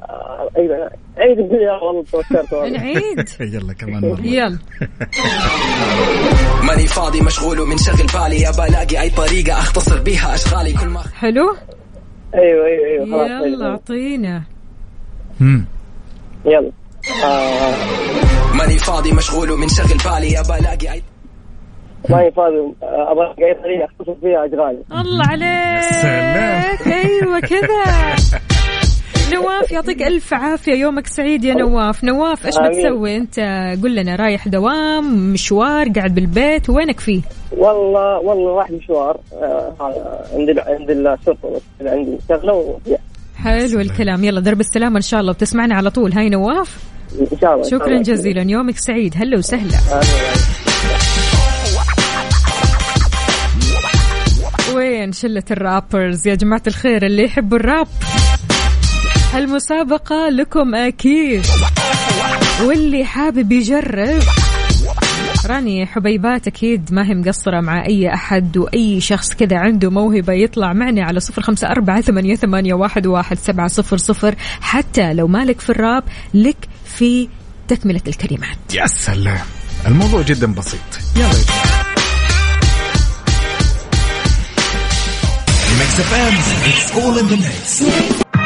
أيوه 0.57 0.89
عيد 1.17 1.39
الدنيا 1.39 1.71
والله 1.71 2.03
توترت 2.11 2.53
والله. 2.53 2.77
نعيد 2.77 3.29
يلا 3.53 3.73
كمان 3.73 4.01
مرة. 4.11 4.21
يلا. 4.21 4.57
ماني 6.67 6.88
فاضي 6.88 7.21
مشغول 7.21 7.59
ومنشغل 7.59 7.95
بالي. 8.13 8.49
ابى 8.49 8.63
ألاقي 8.69 9.01
أي 9.01 9.09
طريقة 9.09 9.53
أختصر 9.53 10.01
بيها 10.01 10.35
أشغالي 10.35 10.73
كل 10.73 10.88
ما 10.88 11.01
حلو؟ 11.15 11.55
أيوه 12.35 12.65
أيوه 12.65 12.85
أيوه 12.88 13.05
خلاص 13.05 13.29
يلا 13.29 13.45
أيوة. 13.45 13.71
أعطينا. 13.71 14.43
هم. 15.41 15.65
يلا. 16.45 16.71
ماني 18.53 18.77
فاضي 18.77 19.11
مشغول 19.11 19.51
ومنشغل 19.51 19.97
بالي. 20.05 20.39
ابى 20.39 20.55
ألاقي 20.59 20.91
اي 20.93 21.03
ماني 22.09 22.31
فاضي 22.31 22.55
آه، 22.83 23.11
أبغى 23.11 23.25
ألاقي 23.38 23.45
أي 23.45 23.53
طريقة 23.63 23.85
أختصر 23.85 24.15
فيها 24.21 24.45
أشغالي. 24.45 24.83
الله 25.01 25.25
عليك. 25.27 25.81
سلام. 25.91 26.93
أيوه 26.93 27.39
كذا. 27.39 28.15
نواف 29.34 29.71
يعطيك 29.71 30.01
ألف 30.01 30.34
عافية 30.34 30.73
يومك 30.73 31.07
سعيد 31.07 31.43
يا 31.43 31.53
نواف. 31.53 32.03
نواف 32.03 32.45
إيش. 32.45 32.55
بتسوي؟ 32.57 33.15
أنت 33.15 33.39
قل 33.84 33.95
لنا 33.95 34.15
رايح 34.15 34.47
دوام 34.47 35.34
مشوار 35.34 35.89
قاعد 35.89 36.15
بالبيت 36.15 36.69
وينك 36.69 36.99
فيه؟ 36.99 37.21
والله 37.57 38.19
والله 38.19 38.57
راح 38.57 38.71
مشوار. 38.71 39.19
آه، 39.34 39.73
هذا 39.82 40.28
عند 40.34 40.59
عند 40.59 40.89
الشرطه 40.89 41.61
عندي 41.82 42.17
شغلة. 42.30 42.80
حلو 43.36 43.80
الكلام. 43.80 44.23
يلا 44.23 44.39
درب 44.39 44.59
السلامة 44.59 44.97
إن 44.97 45.01
شاء 45.01 45.19
الله. 45.19 45.34
بتسمعنا 45.34 45.75
على 45.75 45.89
طول. 45.89 46.13
هاي 46.13 46.30
نواف. 46.30 46.78
إن 47.21 47.38
شاء 47.41 47.53
الله 47.53 47.69
شكرا. 47.69 48.01
جزيلا. 48.01 48.41
يومك 48.41 48.78
سعيد. 48.78 49.13
هلا 49.17 49.38
وسهلا. 49.38 49.78
وين 54.75 55.11
شلة 55.11 55.43
الرابرز 55.51 56.28
يا 56.28 56.36
جماعة 56.36 56.63
الخير؟ 56.67 57.05
اللي 57.05 57.23
يحبوا 57.23 57.57
الراب. 57.57 57.88
المسابقة 59.38 60.29
لكم 60.29 60.75
أكيد. 60.75 61.45
واللي 62.63 63.05
حابب 63.05 63.51
يجرب. 63.51 64.21
راني 65.45 65.85
حبيبات 65.85 66.47
أكيد 66.47 66.93
ما 66.93 67.09
هي 67.09 67.15
مقصرة 67.15 67.61
مع 67.61 67.85
أي 67.85 68.13
أحد 68.13 68.57
وأي 68.57 69.01
شخص 69.01 69.33
كذا 69.33 69.57
عنده 69.57 69.89
موهبة 69.89 70.33
يطلع 70.33 70.73
معنا 70.73 71.03
على 71.03 71.19
صفر 71.19 71.41
خمسة 71.41 71.67
أربعة 71.67 72.01
ثمانية, 72.01 72.35
ثمانية 72.35 72.73
واحد, 72.73 73.07
واحد 73.07 73.38
سبعة 73.38 73.67
صفر 73.67 73.97
صفر. 73.97 74.35
حتى 74.61 75.13
لو 75.13 75.27
مالك 75.27 75.59
في 75.59 75.69
الراب 75.69 76.03
لك 76.33 76.67
في 76.85 77.29
تكملة 77.67 78.01
الكلمات. 78.07 78.73
يا 78.73 78.88
سلام. 78.88 79.45
الموضوع 79.88 80.21
جدا 80.21 80.53
بسيط. 80.53 80.79
يلا 81.15 81.25
يا 81.25 81.31
جماعة. 81.31 81.95
Mix 85.80 85.99
FM 85.99 86.34
it's 86.65 86.91
all 86.91 88.36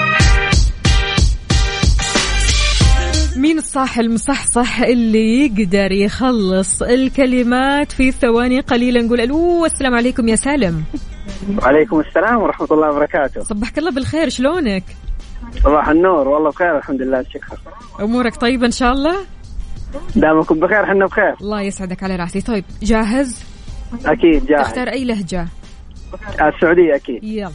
مين 3.78 4.00
المصحصح 4.00 4.82
اللي 4.82 5.46
يقدر 5.46 5.92
يخلص 5.92 6.82
الكلمات 6.82 7.92
في 7.92 8.12
ثواني 8.12 8.60
قليلة 8.60 9.02
نقول 9.02 9.22
ألو 9.22 9.66
السلام 9.66 9.96
عليكم 9.96 10.28
يا 10.28 10.36
سالم. 10.36 10.84
وعليكم 11.62 12.00
السلام 12.00 12.42
ورحمة 12.42 12.68
الله 12.72 12.90
وبركاته. 12.90 13.42
صبحك 13.42 13.78
الله 13.78 13.92
بالخير 13.92 14.30
شلونك؟ 14.30 14.84
صباح 15.64 15.90
النور 15.90 16.28
والله 16.28 16.50
بخير 16.50 16.78
الحمد 16.78 17.02
لله 17.02 17.24
شكرا. 17.24 17.58
أمورك 18.02 18.36
طيبة 18.36 18.66
إن 18.66 18.72
شاء 18.72 18.92
الله؟ 18.92 19.16
دامكم 20.16 20.60
بخير 20.60 20.86
حنا 20.86 21.06
بخير. 21.06 21.34
الله 21.42 21.62
يسعدك 21.62 22.04
على 22.04 22.16
راسي 22.16 22.42
طيب 22.42 22.66
جاهز؟ 22.82 23.44
أكيد 24.06 24.46
جاهز. 24.46 24.68
تختار 24.68 24.88
أي 24.88 25.06
لهجة؟ 25.06 25.48
السعودية 26.34 26.96
أكيد. 26.96 27.24
يلا. 27.24 27.52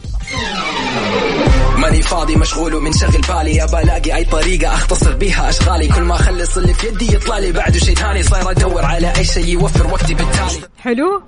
ماني 1.76 2.02
فاضي 2.02 2.36
مشغول 2.36 2.74
ومنشغل 2.74 3.20
بالي. 3.28 3.64
ابى 3.64 3.82
ألاقي 3.82 4.16
أي 4.16 4.24
طريقة 4.24 4.74
أختصر 4.74 5.12
بيها 5.12 5.48
أشغالي. 5.48 5.88
كل 5.88 6.02
ما 6.02 6.14
أخلص 6.14 6.56
اللي 6.56 6.74
في 6.74 6.86
يدي 6.86 7.14
يطلع 7.14 7.38
لي. 7.38 7.52
بعده 7.52 7.78
شيء 7.78 7.94
ثاني 7.94 8.22
صاير 8.22 8.50
أدور 8.50 8.84
على 8.84 9.12
أي 9.16 9.24
شيء 9.24 9.48
يوفر 9.48 9.86
وقتي 9.86 10.14
بالتالي. 10.14 10.60
حلو؟ 10.78 11.22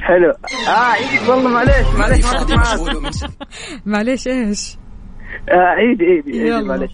حلو. 0.00 0.32
آه 0.68 0.70
عيد 0.70 1.28
والله 1.28 1.48
معليش 1.48 1.86
معليش 1.94 2.24
ما 2.24 2.38
كنت 2.38 2.52
معاك. 2.52 2.80
معليش 3.86 4.26
إيش؟ 4.26 4.76
آه 5.48 5.54
عيد 5.54 6.02
عيد 6.02 6.52
عيد. 6.52 6.64
معليش 6.64 6.90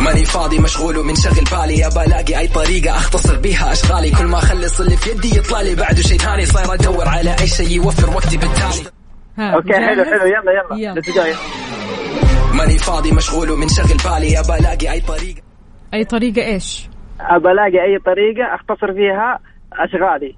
ماني 0.00 0.24
فاضي 0.24 0.58
مشغول 0.58 0.98
ومنشغل 0.98 1.44
بالي. 1.52 1.86
ابى 1.86 2.04
ألاقي 2.04 2.38
أي 2.38 2.48
طريقة 2.48 2.96
أختصر 2.96 3.36
بيها 3.36 3.72
أشغالي. 3.72 4.10
كل 4.10 4.24
ما 4.24 4.38
أخلص 4.38 4.80
اللي 4.80 4.96
في 4.96 5.10
يدي 5.10 5.38
يطلع 5.38 5.60
لي. 5.60 5.74
بعده 5.74 6.02
شيء 6.02 6.18
ثاني 6.18 6.46
صاير 6.46 6.74
أدور 6.74 7.08
على 7.08 7.36
أي 7.40 7.46
شيء 7.46 7.70
يوفر 7.70 8.10
وقتي 8.10 8.36
بالتالي. 8.36 8.90
أوكي 9.40 9.72
حلو؟ 9.72 10.04
حلو 10.04 10.26
يلا 10.26 10.52
يلا 10.52 10.76
يلا. 10.76 11.00
let's 11.00 11.14
go. 11.14 11.36
ماني 12.58 12.78
فاضي 12.78 13.12
مشغول 13.12 13.50
ومنشغل 13.50 13.96
بالي 14.04 14.40
أبى 14.40 14.58
ألاقي 14.60 14.92
أي 14.92 15.00
طريقة 15.00 15.42
أي 15.94 16.04
طريقة 16.04 16.42
إيش 16.42 16.88
أبى 17.20 17.50
ألاقي 17.50 17.84
أي 17.84 17.98
طريقة 17.98 18.54
أختصر 18.54 18.92
فيها 18.92 19.38
أشغالي 19.72 20.36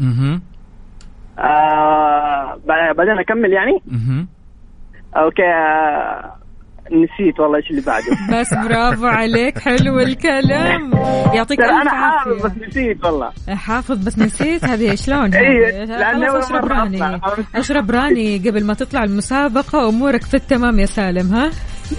أها 0.00 0.40
آه 1.38 2.58
بعدين 2.96 3.18
أكمل 3.18 3.52
يعني 3.52 3.82
أها 3.92 4.26
أوكي 5.22 5.42
آه 5.42 6.36
نسيت 6.92 7.40
والله 7.40 7.56
إيش 7.56 7.70
اللي 7.70 7.80
بعده. 7.82 8.06
بس 8.40 8.54
برافو 8.54 9.06
عليك 9.06 9.58
حلو 9.58 10.00
الكلام. 10.00 10.90
يعطيك 11.34 11.60
ألف 11.60 11.70
أنا 11.70 11.90
حافظ 11.90 12.46
بس 12.46 12.52
نسيت 12.68 13.04
والله. 13.04 13.30
حافظ 13.48 14.04
بس 14.06 14.18
نسيت؟ 14.18 14.64
هذه 14.64 14.94
شلون؟ 14.94 15.34
أول 15.34 16.36
أشرب 16.36 16.64
راني. 16.64 17.20
أشرب 17.54 17.90
راني 17.90 18.38
قبل 18.38 18.64
ما 18.64 18.74
تطلع 18.74 19.04
المسابقة 19.04 19.88
امورك 19.88 20.22
في 20.22 20.34
التمام 20.34 20.78
يا 20.78 20.86
سالم 20.86 21.34
ها؟ 21.34 21.50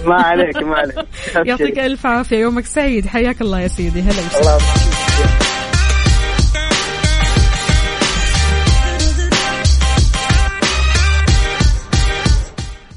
ما 0.06 0.14
عليك 0.14 0.62
ما 0.62 0.76
عليك. 0.76 0.94
يعطيك 1.48 1.78
ألف 1.78 2.06
عافية 2.06 2.36
يومك 2.38 2.64
سعيد. 2.64 3.06
حياك 3.06 3.40
الله 3.40 3.60
يا 3.60 3.68
سيدي. 3.68 4.02
هلا 4.02 4.40
الله 4.40 4.58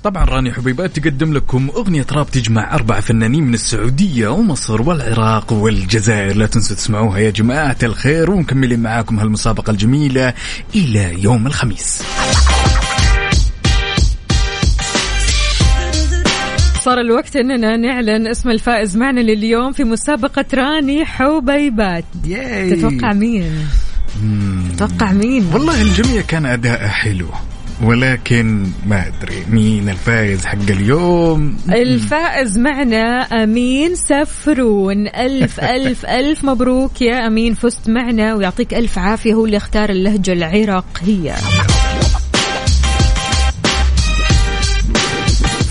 طبعا 0.03 0.25
راني 0.25 0.53
حبيبات 0.53 0.99
تقدم 0.99 1.33
لكم 1.33 1.69
أغنية 1.75 2.05
راب 2.11 2.29
تجمع 2.31 2.75
أربع 2.75 2.99
فنانين 2.99 3.43
من 3.43 3.53
السعودية 3.53 4.27
ومصر 4.27 4.81
والعراق 4.81 5.53
والجزائر 5.53 6.35
لا 6.35 6.45
تنسوا 6.45 6.75
تسمعوها 6.75 7.19
يا 7.19 7.29
جماعة 7.29 7.77
الخير 7.83 8.31
ومكملين 8.31 8.79
معاكم 8.79 9.19
هالمسابقة 9.19 9.71
الجميلة 9.71 10.33
إلى 10.75 11.23
يوم 11.23 11.47
الخميس 11.47 12.03
صار 16.83 17.01
الوقت 17.01 17.35
إننا 17.35 17.77
نعلن 17.77 18.27
اسم 18.27 18.49
الفائز 18.49 18.97
معنا 18.97 19.19
لليوم 19.19 19.71
في 19.71 19.83
مسابقة 19.83 20.45
راني 20.53 21.05
حبيبات 21.05 22.05
ياي. 22.25 22.75
تتوقع 22.75 23.13
مين؟ 23.13 23.67
تتوقع 24.77 25.11
مين؟ 25.11 25.45
والله 25.53 25.81
الجميع 25.81 26.21
كان 26.21 26.45
أداء 26.45 26.87
حلو 26.87 27.27
ولكن 27.83 28.65
ما 28.87 29.07
أدري 29.07 29.45
مين 29.49 29.89
الفائز 29.89 30.45
حق 30.45 30.69
اليوم. 30.69 31.57
الفائز 31.69 32.57
معنا 32.59 33.21
أمين 33.43 33.95
سفرون. 33.95 35.07
ألف 35.07 35.59
ألف 35.75 36.05
ألف 36.05 36.43
مبروك 36.43 37.01
يا 37.01 37.27
أمين. 37.27 37.53
فزت 37.53 37.89
معنا 37.89 38.35
ويعطيك 38.35 38.73
ألف 38.73 38.97
عافية. 38.97 39.33
هو 39.33 39.45
اللي 39.45 39.57
اختار 39.57 39.89
اللهجة 39.89 40.33
العراقية. 40.33 41.35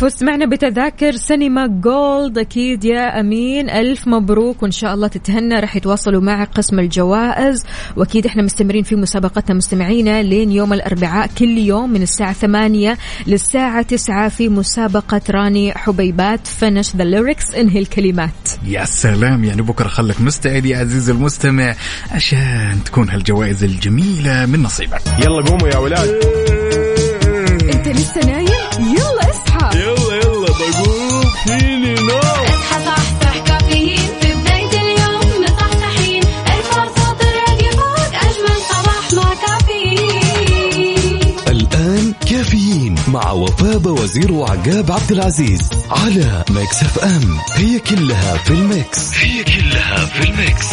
فزت 0.01 0.25
معنا 0.25 0.47
بتذاكر 0.47 1.17
سينما 1.17 1.67
Gold. 1.67 2.39
أكيد 2.39 2.85
يا 2.85 3.21
أمين. 3.21 3.71
ألف 3.71 4.09
مبروك 4.09 4.63
وإن 4.63 4.71
شاء 4.71 4.95
الله 4.95 5.09
تتهنى. 5.09 5.61
راح 5.61 5.77
يتواصلوا 5.77 6.21
مع 6.21 6.45
قسم 6.45 6.79
الجوائز. 6.79 7.65
وأكيد 7.97 8.27
إحنا 8.27 8.43
مستمرين 8.43 8.83
في 8.83 8.97
مسابقتنا. 8.97 9.57
مستمعينا 9.57 10.23
لين 10.23 10.53
يوم 10.53 10.73
الأربعاء 10.73 11.31
كل 11.39 11.59
يوم 11.59 11.91
من 11.91 12.03
الساعة 12.03 12.33
ثمانية 12.33 12.99
للساعة 13.27 13.83
تسعة 13.83 14.29
في 14.29 14.49
مسابقة 14.49 15.21
راني 15.31 15.73
حبيبات. 15.73 16.47
finish 16.47 16.97
the 16.97 17.05
lyrics 17.05 17.55
انهي 17.55 17.79
الكلمات. 17.79 18.51
يا 18.67 18.85
سلام. 18.85 19.45
يعني 19.45 19.63
بكرة 19.63 19.89
خلك 19.89 20.21
مستعد 20.21 20.65
يا 20.65 20.79
عزيزي 20.79 21.13
المستمع 21.13 21.75
عشان 22.11 22.79
تكون 22.85 23.11
هالجوائز 23.11 23.65
الجميلة 23.65 24.47
من 24.47 24.63
نصيبك. 24.63 25.03
يلا 25.19 25.45
قوموا 25.45 25.69
يا 25.69 25.79
ولاد. 25.79 26.09
أنت 27.75 27.89
لسه 27.89 28.21
نايم؟ 28.27 28.49
يلا 28.79 29.30
يلا 29.75 30.15
يلا 30.17 30.47
بقوم 30.47 31.25
فيني 31.45 31.95
نوم 31.95 32.19
اصحى 32.49 32.85
صحصح 32.87 33.39
كافيين 33.47 34.11
في 34.21 34.35
بداية 34.35 34.81
اليوم 34.83 35.45
مصحصحين 35.45 36.23
الفرصة 36.23 37.13
تراقي 37.13 37.71
فوق 37.73 38.15
أجمل 38.15 38.57
صباح 38.71 39.13
مع 39.25 39.35
كافيين. 39.47 41.37
الآن 41.49 42.15
كافيين 42.31 42.95
مع 43.09 43.31
وفاء 43.33 43.89
وزير 43.89 44.33
وعقاب 44.33 44.93
عبد 44.93 45.13
العزيز 45.13 45.71
على 45.91 46.45
ميكس 46.51 46.83
أف 46.83 46.99
أم. 46.99 47.39
هي 47.55 47.79
كلها 47.79 48.37
في 48.37 48.51
الميكس. 48.51 49.15
هي 49.15 49.45
كلها 49.45 50.07
في 50.07 50.23
الميكس. 50.31 50.67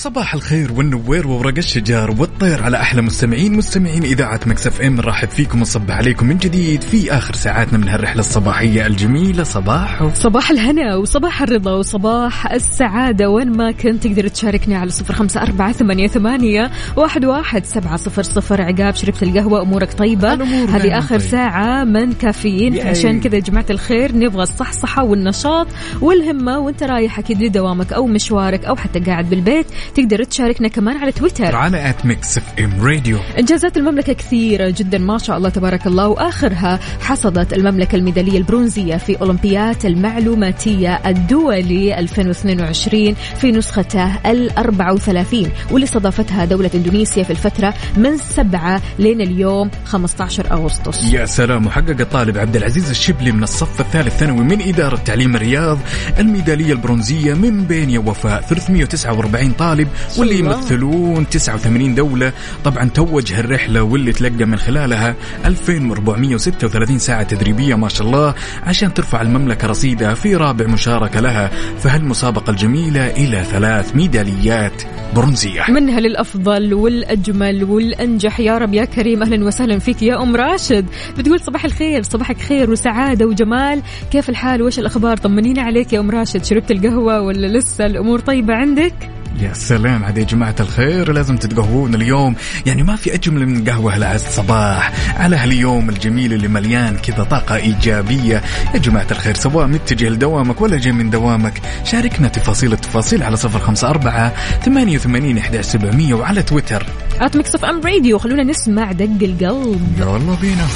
وصباح 0.00 0.34
الخير 0.34 0.72
والنوير 0.72 1.28
وورق 1.28 1.54
الشجار 1.58 2.10
والطير 2.10 2.62
على 2.62 2.76
أحلى 2.76 3.02
مستمعين 3.02 3.56
مستمعين 3.56 4.02
إذاعة 4.02 4.40
ميكس 4.46 4.69
أف 4.69 4.80
إم. 4.80 4.96
نرحب 4.96 5.28
فيكم 5.28 5.58
ونصبح 5.58 5.96
عليكم 5.96 6.26
من 6.26 6.38
جديد 6.38 6.82
في 6.82 7.12
آخر 7.12 7.34
ساعاتنا 7.34 7.78
من 7.78 7.88
هالرحلة 7.88 8.20
الصباحية 8.20 8.86
الجميلة. 8.86 9.42
صباح 9.42 10.14
صباح 10.14 10.50
الهنا 10.50 10.96
وصباح 10.96 11.42
الرضا 11.42 11.72
وصباح 11.72 12.52
السعادة. 12.52 13.30
وين 13.30 13.56
ما 13.56 13.72
كنت 13.72 14.06
تقدر 14.06 14.28
تشاركني 14.28 14.74
على 14.74 14.90
صفر 14.90 15.14
خمسة 15.14 15.42
أربعة 15.42 15.72
ثمانية, 15.72 16.08
ثمانية 16.08 16.70
واحد, 16.96 17.24
واحد 17.24 17.64
سبعة 17.64 17.96
صفر 17.96 18.22
صفر. 18.22 18.62
عقاب 18.62 18.94
شربت 18.94 19.22
القهوة 19.22 19.62
أمورك 19.62 19.92
طيبة. 19.92 20.32
الأمور 20.32 20.68
هذه 20.68 20.82
دايماً 20.82 20.98
آخر 20.98 21.18
طيبة. 21.18 21.30
ساعة 21.30 21.84
من 21.84 22.12
كافيين. 22.12 22.74
ياي. 22.74 22.88
عشان 22.88 23.20
كذا 23.20 23.34
يا 23.34 23.40
جماعة 23.40 23.66
الخير 23.70 24.16
نبغى 24.16 24.42
الصحصحة 24.42 25.04
والنشاط 25.04 25.66
والهمة. 26.00 26.58
وانت 26.58 26.82
رايح 26.82 27.18
أكيد 27.18 27.42
لدوامك 27.42 27.92
أو 27.92 28.06
مشوارك 28.06 28.64
أو 28.64 28.76
حتى 28.76 29.00
قاعد 29.00 29.30
بالبيت 29.30 29.66
تقدر 29.94 30.24
تشاركنا 30.24 30.68
كمان 30.68 30.96
على 30.96 31.12
تويتر. 31.12 31.56
على 31.56 31.90
at 31.90 32.06
Mix 32.06 32.38
FM 32.38 32.72
Radio 32.82 33.18
إنجازات 33.38 33.76
المملكة 33.76 34.12
كثيرة 34.12 34.74
جدا 34.78 34.98
ما 34.98 35.18
شاء 35.18 35.36
الله 35.36 35.48
تبارك 35.48 35.86
الله. 35.86 36.08
وآخرها 36.08 36.80
حصدت 37.00 37.52
المملكة 37.52 37.96
الميدالية 37.96 38.38
البرونزية 38.38 38.96
في 38.96 39.20
أولمبياد 39.20 39.86
المعلوماتية 39.86 41.00
الدولي 41.06 41.98
2022 41.98 43.14
في 43.14 43.52
نسخته 43.52 44.30
ال 44.30 44.58
34 44.58 45.50
واللي 45.70 45.84
استضافتها 45.84 46.44
دولة 46.44 46.70
إندونيسيا 46.74 47.22
في 47.24 47.30
الفترة 47.30 47.74
من 47.96 48.16
7 48.16 48.82
لين 48.98 49.20
اليوم 49.20 49.70
15 49.84 50.52
أغسطس. 50.52 51.12
يا 51.12 51.26
سلام. 51.26 51.66
وحقق 51.66 52.00
الطالب 52.00 52.38
عبد 52.38 52.56
العزيز 52.56 52.90
الشبلي 52.90 53.32
من 53.32 53.42
الصف 53.42 53.80
الثالث 53.80 54.16
ثانوي 54.16 54.44
من 54.44 54.62
إدارة 54.62 54.96
تعليم 54.96 55.36
الرياض 55.36 55.78
الميدالية 56.18 56.72
البرونزية 56.72 57.34
من 57.34 57.64
بين 57.64 57.90
يا 57.90 57.98
وفاء 57.98 58.40
349 58.40 59.52
طالب 59.52 59.79
واللي 60.18 60.40
الله. 60.40 60.54
يمثلون 60.56 61.28
89 61.28 61.94
دولة. 61.94 62.32
طبعا 62.64 62.88
توج 62.88 63.32
هالرحلة 63.32 63.82
واللي 63.82 64.12
تلقى 64.12 64.44
من 64.44 64.56
خلالها 64.56 65.14
2436 65.46 66.98
ساعة 66.98 67.22
تدريبية 67.22 67.74
ما 67.74 67.88
شاء 67.88 68.06
الله 68.06 68.34
عشان 68.62 68.94
ترفع 68.94 69.22
المملكة 69.22 69.68
رصيدها 69.68 70.14
في 70.14 70.36
رابع 70.36 70.66
مشاركة 70.66 71.20
لها. 71.20 71.50
في 71.82 71.88
هالمسابقة 71.88 72.50
الجميلة 72.50 73.06
إلى 73.10 73.44
ثلاث 73.44 73.96
ميداليات 73.96 74.82
برونزية؟ 75.14 75.62
منها 75.68 76.00
للأفضل 76.00 76.74
والأجمل 76.74 77.64
والأنجح. 77.64 78.40
يا 78.40 78.58
رب 78.58 78.74
يا 78.74 78.84
كريم 78.84 79.22
أهلا 79.22 79.44
وسهلا 79.44 79.78
فيك 79.78 80.02
يا 80.02 80.22
أم 80.22 80.36
راشد. 80.36 80.86
بتقول 81.18 81.40
صباح 81.40 81.64
الخير 81.64 82.02
صباحك 82.02 82.40
خير 82.40 82.70
وسعادة 82.70 83.26
وجمال. 83.26 83.82
كيف 84.10 84.28
الحال؟ 84.30 84.62
وش 84.62 84.78
الأخبار؟ 84.78 85.16
طمنينا 85.16 85.62
عليك 85.62 85.92
يا 85.92 86.00
أم 86.00 86.10
راشد. 86.10 86.44
شربت 86.44 86.70
القهوة 86.70 87.20
ولا 87.20 87.46
لسه 87.58 87.86
الأمور 87.86 88.18
طيبة 88.18 88.54
عندك؟ 88.54 89.19
يا 89.38 89.52
سلام 89.52 90.04
عاد 90.04 90.18
يا 90.18 90.24
جماعة 90.24 90.54
الخير 90.60 91.12
لازم 91.12 91.36
تتقهوون 91.36 91.94
اليوم. 91.94 92.34
يعني 92.66 92.82
ما 92.82 92.96
في 92.96 93.14
أجمل 93.14 93.46
من 93.46 93.64
قهوة 93.64 93.96
لعز 93.96 94.24
الصباح. 94.24 94.92
على 95.20 95.36
هاليوم 95.36 95.88
الجميل 95.88 96.32
اللي 96.32 96.48
مليان 96.48 96.96
كذا 96.96 97.24
طاقة 97.24 97.56
إيجابية. 97.56 98.42
يا 98.74 98.78
جماعة 98.78 99.06
الخير 99.10 99.34
سواء 99.34 99.66
متجه 99.66 100.08
لدوامك 100.08 100.60
ولا 100.60 100.78
جاي 100.78 100.92
من 100.92 101.10
دوامك 101.10 101.60
شاركنا 101.84 102.28
تفاصيل 102.28 102.72
التفاصيل 102.72 103.22
على 103.22 103.36
صفر 103.36 103.58
خمسة 103.58 103.88
أربعة 103.88 104.32
ثمانية 104.64 104.96
وثمانين 104.96 105.38
إحدى 105.38 105.62
سبعمية 105.62 106.14
وعلى 106.14 106.42
تويتر. 106.42 106.86
at 107.20 107.36
Mix 107.36 107.54
FM 107.54 107.80
Radio 107.84 108.18
خلونا 108.18 108.42
نسمع 108.42 108.92
دق 108.92 109.04
القلب. 109.22 109.98
يلا 109.98 110.36
بينا. 110.40 110.66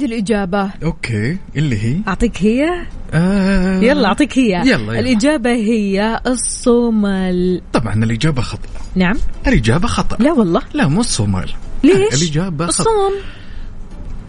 عندي 0.00 0.14
الإجابة. 0.14 0.70
okay 0.82 1.38
اللي 1.56 1.78
هي؟ 1.78 1.96
أعطيك 2.08 2.42
هي؟ 2.42 2.86
آه. 3.14 3.80
يلا 3.80 4.08
أعطيك 4.08 4.38
هي. 4.38 4.50
يلا, 4.50 4.72
يلا. 4.72 4.98
الإجابة 5.00 5.50
هي 5.50 6.20
الصومال. 6.26 7.62
طبعا 7.72 8.04
الإجابة 8.04 8.42
خطأ. 8.42 8.68
نعم. 8.94 9.16
الإجابة 9.46 9.88
خطأ. 9.88 10.16
لا 10.20 10.32
والله. 10.32 10.62
لا 10.74 10.88
مو 10.88 11.00
الصومال. 11.00 11.50
ليش؟ 11.84 12.22
الإجابة 12.22 12.66
خطأ. 12.66 12.82
الصوم. 12.82 13.12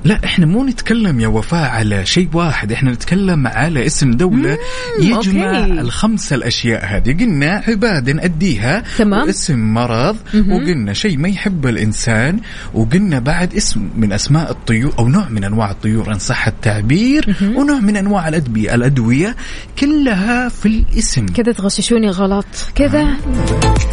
لا 0.04 0.20
إحنا 0.26 0.46
مو 0.46 0.64
نتكلم 0.66 1.20
يا 1.20 1.28
وفاء 1.28 1.70
على 1.70 2.06
شيء 2.06 2.30
واحد 2.34 2.72
إحنا 2.72 2.92
نتكلم 2.92 3.48
على 3.48 3.86
اسم 3.86 4.12
دولة 4.12 4.58
يجمع 5.02 5.60
أوكي. 5.60 5.82
الخمسة 5.82 6.36
الأشياء 6.36 6.86
هذه. 6.86 7.14
قلنا 7.20 7.64
عبادة 7.68 8.12
نأديها 8.14 8.84
تمام. 8.98 9.28
واسم 9.28 9.74
مرض 9.74 10.18
مهم. 10.34 10.52
وقلنا 10.52 10.94
شيء 10.94 11.18
ما 11.18 11.30
يحبه 11.30 11.70
الإنسان 11.70 12.40
وقلنا 12.74 13.20
بعد 13.20 13.54
اسم 13.56 13.90
من 13.98 14.14
أسماء 14.14 14.52
الطيور 14.52 14.94
أو 15.00 15.08
نوع 15.08 15.30
من 15.30 15.44
أنواع 15.44 15.72
الطيور 15.72 16.14
إن 16.14 16.20
صح 16.20 16.48
التعبير 16.48 17.36
ونوع 17.56 17.80
من 17.80 17.98
أنواع 17.98 18.28
الأدوية 18.28 18.76
الأدوية 18.76 19.36
كلها 19.80 20.50
في 20.50 20.66
الاسم. 20.66 21.26
كذا 21.26 21.52
تغششوني 21.52 22.10
غلط. 22.10 22.46
كذا؟ 22.76 23.08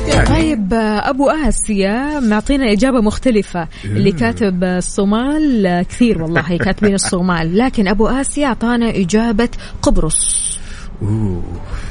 يعني 0.08 0.26
طيب 0.26 0.74
آه، 0.74 1.10
أبو 1.10 1.30
آسيا 1.30 2.20
معطينا 2.20 2.72
إجابة 2.72 3.00
مختلفة. 3.00 3.68
اللي 3.84 4.12
كاتب 4.12 4.64
آه، 4.64 4.78
الصومال 4.78 5.66
آه، 5.66 5.82
كثير 5.98 6.22
والله 6.22 6.56
كاتبين 6.56 6.94
الصومال. 6.94 7.58
لكن 7.58 7.88
أبو 7.88 8.06
آسيا 8.06 8.46
أعطانا 8.46 8.90
إجابة 8.90 9.48
قبرص. 9.82 10.58
أوه. 11.02 11.42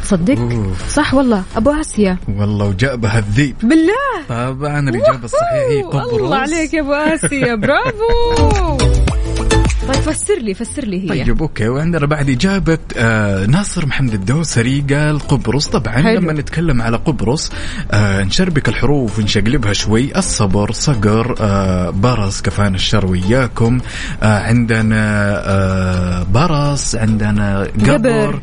صدق؟ 0.04 0.40
أوه. 0.40 0.74
صح 0.90 1.14
والله. 1.14 1.44
أبو 1.56 1.72
آسيا. 1.72 2.18
والله 2.40 2.66
وجاء 2.66 2.96
بها 2.96 3.20
الذيب 3.20 3.56
بالله. 3.64 4.24
طبعا 4.30 4.80
الإجابة 4.80 5.26
الصحيحة 5.26 5.70
هي 5.70 5.84
قبرص. 5.84 6.14
الله 6.14 6.38
عليك 6.38 6.74
يا 6.74 6.82
أبو 6.82 6.94
آسيا. 6.94 7.56
برافو. 7.56 8.78
طيب 9.88 9.96
فسر 9.96 10.40
لي 10.40 10.54
فسر 10.54 10.86
لي 10.86 11.04
هي. 11.04 11.24
طيب 11.24 11.42
أوكي. 11.42 11.68
وعندنا 11.68 12.06
بعد 12.06 12.30
اجابه 12.30 12.78
آه 12.98 13.46
ناصر 13.46 13.86
محمد 13.86 14.14
الدوسري 14.14 14.86
قال 14.90 15.20
قبرص. 15.20 15.68
طبعا 15.68 15.94
حلو. 15.94 16.20
لما 16.20 16.34
نتكلم 16.34 16.82
على 16.82 16.98
قبرص 16.98 17.52
آه 17.92 18.24
نشربك 18.24 18.70
الحروف 18.70 19.20
ونشقلبها 19.20 19.74
شوي. 19.74 20.18
الصبر 20.18 20.72
صقر 20.72 21.36
آه 21.40 21.90
برص 21.90 22.42
كفانا 22.42 22.76
الشر 22.76 23.06
وياكم. 23.06 23.80
آه 24.24 24.40
عندنا 24.40 25.34
آه 25.46 26.24
برص 26.24 26.96
عندنا 26.96 27.68
قبر. 27.88 28.40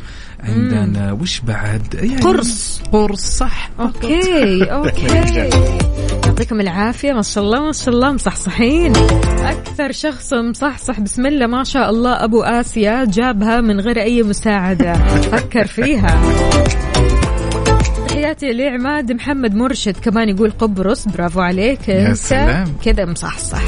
عندنا 0.47 1.11
وش 1.11 1.39
بعد؟ 1.39 1.93
يعني 1.93 2.21
قرص. 2.21 2.81
قرص 2.91 3.37
صح. 3.37 3.69
okay 3.79 4.63
okay. 4.63 5.49
يعطيكم 6.25 6.61
العافية. 6.61 7.13
ما 7.13 7.21
شاء 7.21 7.43
الله 7.43 7.59
ما 7.59 7.71
شاء 7.71 7.89
الله 7.89 8.11
مصحصحين. 8.11 8.93
أكثر 9.39 9.91
شخص 9.91 10.33
مصحصح 10.33 10.99
بسم 10.99 11.25
الله 11.25 11.47
ما 11.47 11.63
شاء 11.63 11.89
الله 11.89 12.23
أبو 12.23 12.43
آسيا 12.43 13.05
جابها 13.05 13.61
من 13.61 13.79
غير 13.79 14.01
أي 14.01 14.23
مساعدة. 14.23 14.93
فكر 15.17 15.67
فيها. 15.67 16.21
تحياتي 18.07 18.53
لعماد 18.53 19.11
محمد 19.11 19.55
مرشد 19.55 19.97
كمان 19.97 20.29
يقول 20.29 20.51
قبرص 20.51 21.07
برافو 21.07 21.41
عليك. 21.41 21.89
يا 21.89 22.13
سلام. 22.13 22.75
كذا 22.85 23.05
مصحصح. 23.05 23.61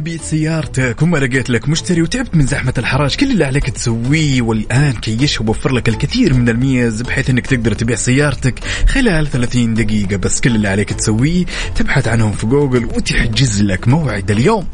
بعت 0.00 0.22
سيارتك 0.22 1.02
وما 1.02 1.18
لقيت 1.18 1.50
لك 1.50 1.68
مشتري 1.68 2.02
وتعبت 2.02 2.34
من 2.36 2.46
زحمه 2.46 2.74
الحراج 2.78 3.16
كل 3.16 3.30
اللي 3.30 3.44
عليك 3.44 3.70
تسويه 3.70 4.42
ون 4.42 4.92
كاش 4.92 5.40
وفر 5.40 5.72
لك 5.72 5.88
الكثير 5.88 6.34
من 6.34 6.48
المميزات 6.48 7.02
بحيث 7.02 7.30
انك 7.30 7.46
تقدر 7.46 7.72
تبيع 7.74 7.96
سيارتك 7.96 8.58
خلال 8.88 9.26
30 9.30 9.74
دقيقه 9.74 10.16
بس 10.16 10.40
كل 10.40 10.54
اللي 10.54 10.68
عليك 10.68 10.92
تسويه 10.92 11.44
تبحث 11.76 12.08
عنهم 12.08 12.32
في 12.32 12.46
جوجل 12.46 12.84
وتحجز 12.84 13.62
لك 13.62 13.88
موعد 13.88 14.30
اليوم 14.30 14.66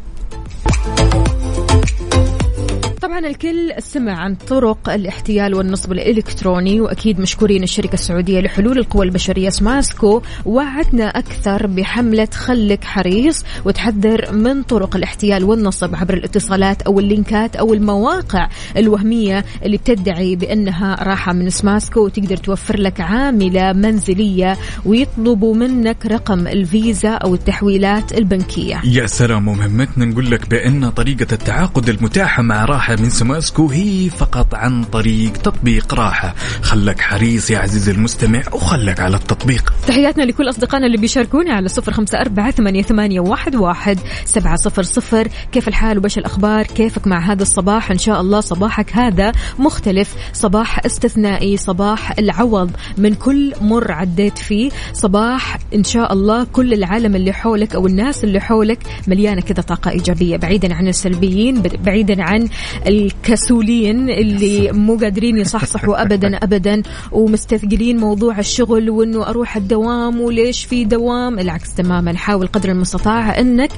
طبعا 3.03 3.19
الكل 3.19 3.73
سمع 3.79 4.13
عن 4.13 4.35
طرق 4.35 4.89
الاحتيال 4.89 5.55
والنصب 5.55 5.91
الإلكتروني 5.91 6.81
وأكيد 6.81 7.19
مشكورين 7.19 7.63
الشركة 7.63 7.93
السعودية 7.93 8.39
لحلول 8.39 8.77
القوى 8.77 9.05
البشرية 9.05 9.49
سماسكو 9.49 10.21
وعدنا 10.45 11.05
أكثر 11.05 11.67
بحملة 11.67 12.27
خلك 12.33 12.83
حريص 12.83 13.43
وتحذر 13.65 14.31
من 14.31 14.63
طرق 14.63 14.95
الاحتيال 14.95 15.43
والنصب 15.43 15.95
عبر 15.95 16.13
الاتصالات 16.13 16.81
أو 16.81 16.99
اللينكات 16.99 17.55
أو 17.55 17.73
المواقع 17.73 18.49
الوهمية 18.77 19.45
اللي 19.65 19.77
بتدعي 19.77 20.35
بأنها 20.35 21.03
راحة 21.03 21.33
من 21.33 21.49
سماسكو 21.49 21.99
وتقدر 21.99 22.37
توفر 22.37 22.79
لك 22.79 23.01
عاملة 23.01 23.73
منزلية 23.73 24.57
ويطلبوا 24.85 25.55
منك 25.55 26.05
رقم 26.05 26.47
الفيزا 26.47 27.11
أو 27.11 27.33
التحويلات 27.33 28.17
البنكية. 28.17 28.81
يا 28.83 29.05
سلام 29.05 29.47
ومهمتنا 29.47 30.05
نقول 30.05 30.31
لك 30.31 30.49
بأن 30.49 30.89
طريقة 30.89 31.27
التعاقد 31.31 31.89
المتاحة 31.89 32.43
مع 32.43 32.65
راحة 32.65 32.92
من 32.95 33.09
سماسكو 33.09 33.67
هي 33.67 34.09
فقط 34.09 34.55
عن 34.55 34.83
طريق 34.83 35.33
تطبيق 35.33 35.93
راحة. 35.93 36.35
خلك 36.61 37.01
حريص 37.01 37.51
يا 37.51 37.59
عزيزي 37.59 37.91
المستمع 37.91 38.41
وخلك 38.53 38.99
على 38.99 39.17
التطبيق. 39.17 39.73
تحياتنا 39.87 40.23
لكل 40.23 40.49
أصدقائنا 40.49 40.85
اللي 40.85 40.97
بيشاركونا 40.97 41.53
على 41.53 41.67
صفر 41.67 41.93
خمسة 41.93 42.21
أربعة 42.21 42.51
ثمانية, 42.51 43.19
واحد 43.19 43.99
سبعة 44.25 44.55
صفر 44.55 44.83
صفر. 44.83 45.27
كيف 45.51 45.67
الحال 45.67 45.97
وبش 45.97 46.17
الأخبار؟ 46.17 46.65
كيفك 46.65 47.07
مع 47.07 47.19
هذا 47.31 47.41
الصباح؟ 47.41 47.91
إن 47.91 47.97
شاء 47.97 48.21
الله 48.21 48.41
صباحك 48.41 48.95
هذا 48.95 49.31
مختلف. 49.59 50.15
صباح 50.33 50.85
استثنائي 50.85 51.57
صباح 51.57 52.19
العوض 52.19 52.71
من 52.97 53.13
كل 53.13 53.53
مر 53.61 53.91
عديت 53.91 54.37
فيه. 54.37 54.69
صباح 54.93 55.57
إن 55.75 55.83
شاء 55.83 56.13
الله 56.13 56.43
كل 56.43 56.73
العالم 56.73 57.15
اللي 57.15 57.33
حولك 57.33 57.75
أو 57.75 57.87
الناس 57.87 58.23
اللي 58.23 58.39
حولك 58.39 58.79
مليانة 59.07 59.41
كذا 59.41 59.61
طاقة 59.61 59.91
إيجابية. 59.91 60.37
بعيدا 60.37 60.75
عن 60.75 60.87
السلبيين 60.87 61.61
بعيدا 61.61 62.23
عن 62.23 62.49
الكسولين 62.87 64.09
اللي 64.09 64.71
مو 64.71 64.95
قادرين 64.97 65.37
يصحصحوا 65.37 66.01
أبدا 66.01 66.37
أبدا 66.37 66.81
ومستثقلين 67.11 67.97
موضوع 67.97 68.39
الشغل 68.39 68.89
وإنه 68.89 69.27
أروح 69.29 69.55
الدوام 69.57 70.21
وليش 70.21 70.65
في 70.65 70.85
دوام؟ 70.85 71.39
العكس 71.39 71.75
تماما. 71.75 72.17
حاول 72.17 72.47
قدر 72.47 72.69
المستطاع 72.69 73.39
إنك 73.39 73.71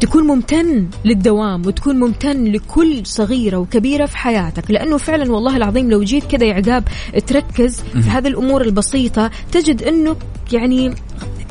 تكون 0.00 0.26
ممتن 0.26 0.88
للدوام 1.04 1.66
وتكون 1.66 1.96
ممتن 1.96 2.44
لكل 2.44 3.06
صغيرة 3.06 3.56
وكبيرة 3.56 4.06
في 4.06 4.16
حياتك 4.16 4.70
لأنه 4.70 4.96
فعلا 4.96 5.32
والله 5.32 5.56
العظيم 5.56 5.90
لو 5.90 6.02
جيت 6.02 6.24
كذا 6.24 6.44
يا 6.46 6.54
عقاب 6.54 6.84
تركز 7.26 7.80
في 7.80 8.10
هذه 8.10 8.28
الأمور 8.28 8.62
البسيطة 8.62 9.30
تجد 9.52 9.82
أنه 9.82 10.16
يعني 10.52 10.94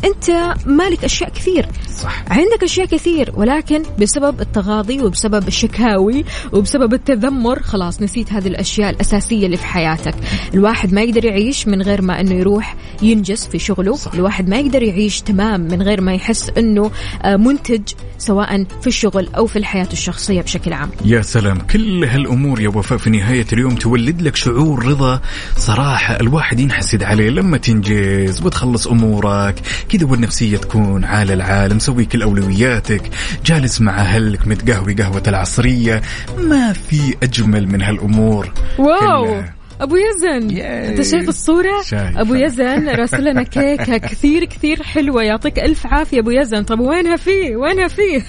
أنت 0.05 0.53
مالك 0.65 1.03
أشياء 1.03 1.29
كثير. 1.29 1.65
صح. 1.97 2.23
عندك 2.27 2.63
أشياء 2.63 2.85
كثير 2.87 3.33
ولكن 3.35 3.83
بسبب 3.99 4.41
التغاضي 4.41 5.01
وبسبب 5.01 5.47
الشكاوي 5.47 6.25
وبسبب 6.53 6.93
التذمر 6.93 7.59
خلاص 7.59 8.01
نسيت 8.01 8.33
هذه 8.33 8.47
الأشياء 8.47 8.89
الأساسية 8.89 9.45
اللي 9.45 9.57
في 9.57 9.65
حياتك. 9.65 10.15
الواحد 10.53 10.93
ما 10.93 11.01
يقدر 11.01 11.25
يعيش 11.25 11.67
من 11.67 11.81
غير 11.81 12.01
ما 12.01 12.21
أنه 12.21 12.33
يروح 12.35 12.75
ينجز 13.01 13.45
في 13.45 13.59
شغله. 13.59 13.95
صح. 13.95 14.13
الواحد 14.13 14.49
ما 14.49 14.59
يقدر 14.59 14.83
يعيش 14.83 15.21
تمام 15.21 15.61
من 15.61 15.81
غير 15.81 16.01
ما 16.01 16.13
يحس 16.13 16.51
أنه 16.57 16.91
آه، 17.21 17.35
منتج 17.35 17.81
سواء 18.17 18.63
في 18.81 18.87
الشغل 18.87 19.29
أو 19.37 19.45
في 19.45 19.59
الحياة 19.59 19.87
الشخصية 19.93 20.41
بشكل 20.41 20.73
عام. 20.73 20.89
يا 21.05 21.21
سلام. 21.21 21.57
كل 21.59 22.03
هالأمور 22.05 22.61
يا 22.61 22.69
وفاء 22.69 22.97
في 22.97 23.09
نهاية 23.09 23.45
اليوم 23.53 23.75
تولد 23.75 24.21
لك 24.21 24.35
شعور 24.35 24.85
رضا 24.85 25.21
صراحة. 25.57 26.19
الواحد 26.19 26.59
ينحسد 26.59 27.03
عليه 27.03 27.29
لما 27.29 27.57
تنجز 27.57 28.41
وتخلص 28.45 28.87
أمورك 28.87 29.55
كذا 29.89 30.05
والنفسية 30.05 30.57
تكون 30.57 31.03
عال 31.03 31.31
العال 31.31 31.75
مسوي 31.75 32.05
كل 32.05 32.21
أولوياتك. 32.21 33.01
جالس 33.45 33.81
مع 33.81 33.99
أهلك 34.01 34.47
متقهوي 34.47 34.93
قهوة 34.93 35.23
العصرية. 35.27 36.01
ما 36.37 36.73
في 36.73 37.15
أجمل 37.23 37.67
من 37.67 37.81
هالأمور. 37.81 38.53
واو! 38.77 39.25
كلها. 39.25 39.53
أبو 39.81 39.95
يزن 39.95 40.57
أنت 40.59 41.01
شايف 41.01 41.29
الصورة؟ 41.29 41.81
شايف. 41.85 42.17
أبو 42.17 42.35
يزن 42.35 42.89
راسل 42.89 43.23
لنا 43.23 43.43
كيكة 43.43 43.97
كثير 43.97 44.45
كثير 44.45 44.83
حلوة. 44.83 45.23
يعطيك 45.23 45.59
ألف 45.59 45.87
عافية 45.87 46.19
أبو 46.19 46.31
يزن. 46.31 46.63
طب 46.63 46.79
وينها 46.79 47.15
فيه؟ 47.15 47.55
وينها 47.55 47.87
فيه؟ 47.87 48.23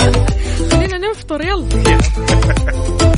خلينا 0.70 0.98
نفطر 0.98 1.40
يلا. 1.44 1.68